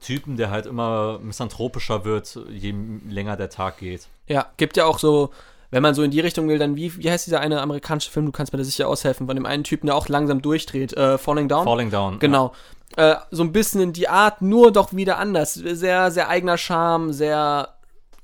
[0.00, 2.74] Typen, der halt immer misanthropischer wird, je
[3.08, 4.08] länger der Tag geht.
[4.26, 5.30] Ja, gibt ja auch so,
[5.70, 8.26] wenn man so in die Richtung will, dann wie, wie heißt dieser eine amerikanische Film,
[8.26, 11.18] du kannst mir da sicher aushelfen, von dem einen Typen, der auch langsam durchdreht, äh,
[11.18, 11.64] Falling Down?
[11.64, 12.18] Falling Down.
[12.18, 12.52] Genau.
[12.96, 15.54] Äh, so ein bisschen in die Art, nur doch wieder anders.
[15.54, 17.68] Sehr, sehr eigener Charme, sehr,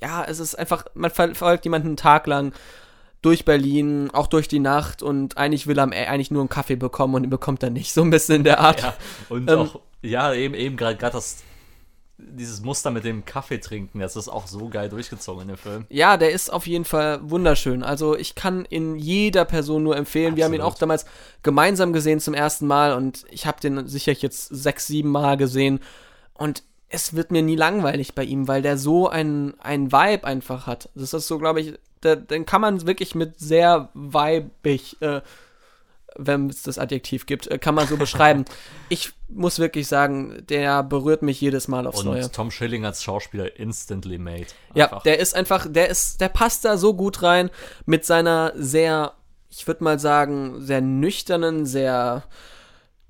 [0.02, 2.52] ja, es ist einfach, man verfolgt jemanden einen Tag lang
[3.22, 6.76] durch Berlin, auch durch die Nacht und eigentlich will er äh, eigentlich nur einen Kaffee
[6.76, 7.92] bekommen und den bekommt er nicht.
[7.92, 8.82] So ein bisschen in der Art.
[8.82, 8.94] Ja,
[9.28, 11.42] und Ähm, auch, ja, eben, eben gerade gerade das,
[12.18, 15.86] dieses Muster mit dem Kaffee trinken, das ist auch so geil durchgezogen in dem Film.
[15.90, 17.82] Ja, der ist auf jeden Fall wunderschön.
[17.82, 20.36] Also ich kann in jeder Person nur empfehlen.
[20.36, 20.76] Wir haben ihn Absolut.
[20.76, 21.06] auch damals
[21.42, 25.80] gemeinsam gesehen zum ersten Mal und ich habe den sicher jetzt sechs, sieben Mal gesehen
[26.34, 30.66] und es wird mir nie langweilig bei ihm, weil der so ein, ein Vibe einfach
[30.66, 30.88] hat.
[30.94, 35.20] Das ist so, glaube ich, der, den kann man wirklich mit sehr weibig, äh,
[36.18, 38.44] wenn es das Adjektiv gibt, äh, kann man so beschreiben.
[38.88, 42.30] Ich muss wirklich sagen, der berührt mich jedes Mal aufs Und Neue.
[42.30, 44.46] Tom Schilling als Schauspieler instantly made.
[44.74, 45.02] Ja, Einfach.
[45.02, 47.50] der ist einfach, der ist, der passt da so gut rein
[47.84, 49.14] mit seiner sehr,
[49.50, 52.22] ich würde mal sagen, sehr nüchternen, sehr,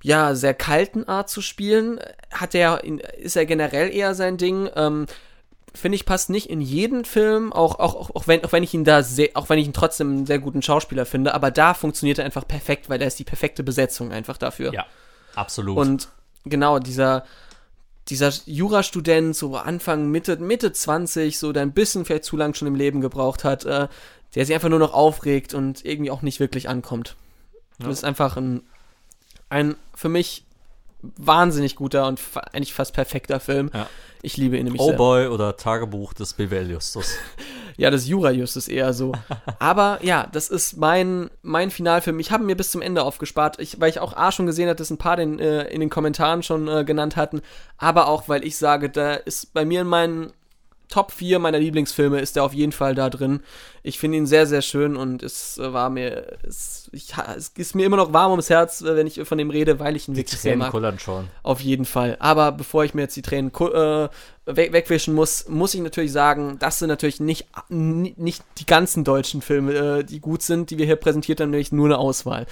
[0.03, 2.01] ja, sehr kalten Art zu spielen.
[2.33, 2.83] Hat er,
[3.19, 4.71] ist er generell eher sein Ding.
[4.75, 5.05] Ähm,
[5.77, 8.73] Finde ich, passt nicht in jeden Film, auch, auch, auch, auch, wenn, auch wenn ich
[8.75, 11.75] ihn da sehr, auch wenn ich ihn trotzdem einen sehr guten Schauspieler finde, aber da
[11.75, 14.73] funktioniert er einfach perfekt, weil er ist die perfekte Besetzung einfach dafür.
[14.73, 14.87] ja,
[15.35, 15.77] absolut.
[15.77, 16.09] Und
[16.45, 17.25] genau, dieser,
[18.09, 22.69] dieser Jurastudent, so Anfang, Mitte, Mitte 20, so der ein bisschen vielleicht zu lang schon
[22.69, 23.89] im Leben gebraucht hat, äh,
[24.35, 27.17] der sich einfach nur noch aufregt und irgendwie auch nicht wirklich ankommt.
[27.81, 27.89] Ja.
[27.89, 28.63] Das ist einfach ein,
[29.51, 30.46] ein für mich
[31.03, 33.71] wahnsinnig guter und fa eigentlich fast perfekter Film.
[33.73, 33.89] Ja.
[34.23, 34.97] Ich liebe ihn nämlich Oh sehr.
[34.97, 37.17] Boy oder Tagebuch des BWL Justus.
[37.79, 39.13] Ja, das Jura-Just ist eher so.
[39.59, 42.19] Aber ja, das ist mein, mein Finalfilm.
[42.21, 44.79] Ich habe mir bis zum Ende aufgespart, ich, weil ich auch A schon gesehen hatte,
[44.79, 47.43] dass ein paar den, äh, in den Kommentaren schon äh, genannt hatten.
[47.77, 50.33] Aber auch, weil ich sage, da ist bei mir in meinen
[50.89, 53.41] Top 4 meiner Lieblingsfilme ist der auf jeden Fall da drin.
[53.83, 57.75] Ich finde ihn sehr, sehr schön und es äh, war mir, es, ich, es ist
[57.75, 60.15] mir immer noch warm ums Herz, äh, wenn ich von dem rede, weil ich ihn
[60.15, 60.71] Die wirklich sehr Tränen mag.
[60.71, 61.29] kullern schon.
[61.43, 62.17] Auf jeden Fall.
[62.21, 64.09] Aber bevor ich mir jetzt die Tränen äh,
[64.47, 69.43] weg wegwischen muss, muss ich natürlich sagen, das sind natürlich nicht, nicht die ganzen deutschen
[69.43, 72.47] Filme, äh, die gut sind, die wir hier präsentiert haben, nämlich nur eine Auswahl.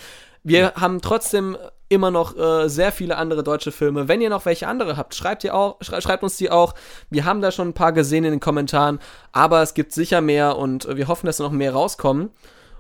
[0.45, 1.57] Wir haben trotzdem
[1.89, 4.09] immer noch äh, sehr viele andere deutsche Filme.
[4.09, 6.75] Wenn ihr noch welche andere habt, schreibt ihr auch, schrei schreibt uns die auch.
[7.11, 9.01] Wir haben da schon ein paar gesehen in den Kommentaren,
[9.33, 12.31] aber es gibt sicher mehr und äh, wir hoffen, dass noch mehr rauskommen.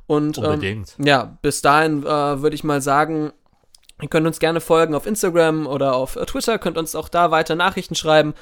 [0.06, 2.06] Und ähm, ja, bis dahin äh,
[2.42, 3.32] würde ich mal sagen,
[4.02, 7.30] ihr könnt uns gerne folgen auf Instagram oder auf äh, Twitter, könnt uns auch da
[7.30, 8.34] weiter Nachrichten schreiben,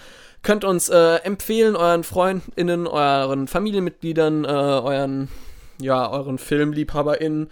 [0.42, 5.28] könnt uns äh, empfehlen euren FreundInnen, euren Familienmitgliedern, äh, euren,
[5.78, 7.48] ja, euren FilmliebhaberInnen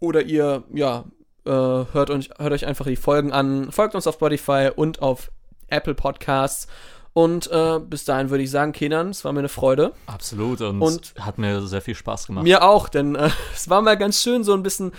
[0.00, 1.04] oder ihr, ja,
[1.44, 5.30] äh, hört, euch, hört euch einfach die Folgen an, folgt uns auf Spotify und auf
[5.68, 6.66] Apple Podcasts.
[7.14, 9.92] Und äh, bis dahin würde ich sagen, Kenan, es war mir eine Freude.
[10.06, 10.60] Absolut.
[10.60, 12.44] Und, Und- hat mir sehr viel Spaß gemacht.
[12.44, 14.92] Mir auch, denn äh, es war mal ganz schön, so ein bisschen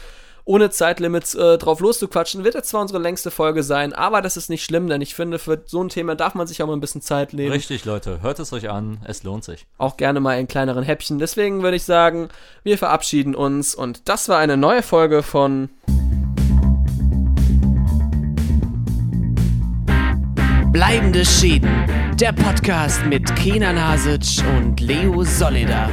[0.49, 2.43] ohne Zeitlimits äh, drauf loszuquatschen.
[2.43, 5.37] Wird jetzt zwar unsere längste Folge sein, aber das ist nicht schlimm, denn ich finde,
[5.37, 7.51] für so ein Thema darf man sich auch mal ein bisschen Zeit nehmen.
[7.51, 8.23] Richtig, Leute.
[8.23, 8.97] Hört es euch an.
[9.05, 9.67] Es lohnt sich.
[9.77, 11.19] Auch gerne mal in kleineren Häppchen.
[11.19, 12.29] Deswegen würde ich sagen,
[12.63, 15.69] wir verabschieden uns und das war eine neue Folge von
[20.71, 21.69] Bleibende Schäden.
[22.19, 25.89] Der Podcast mit Kenan Hasic und Leo Solleder.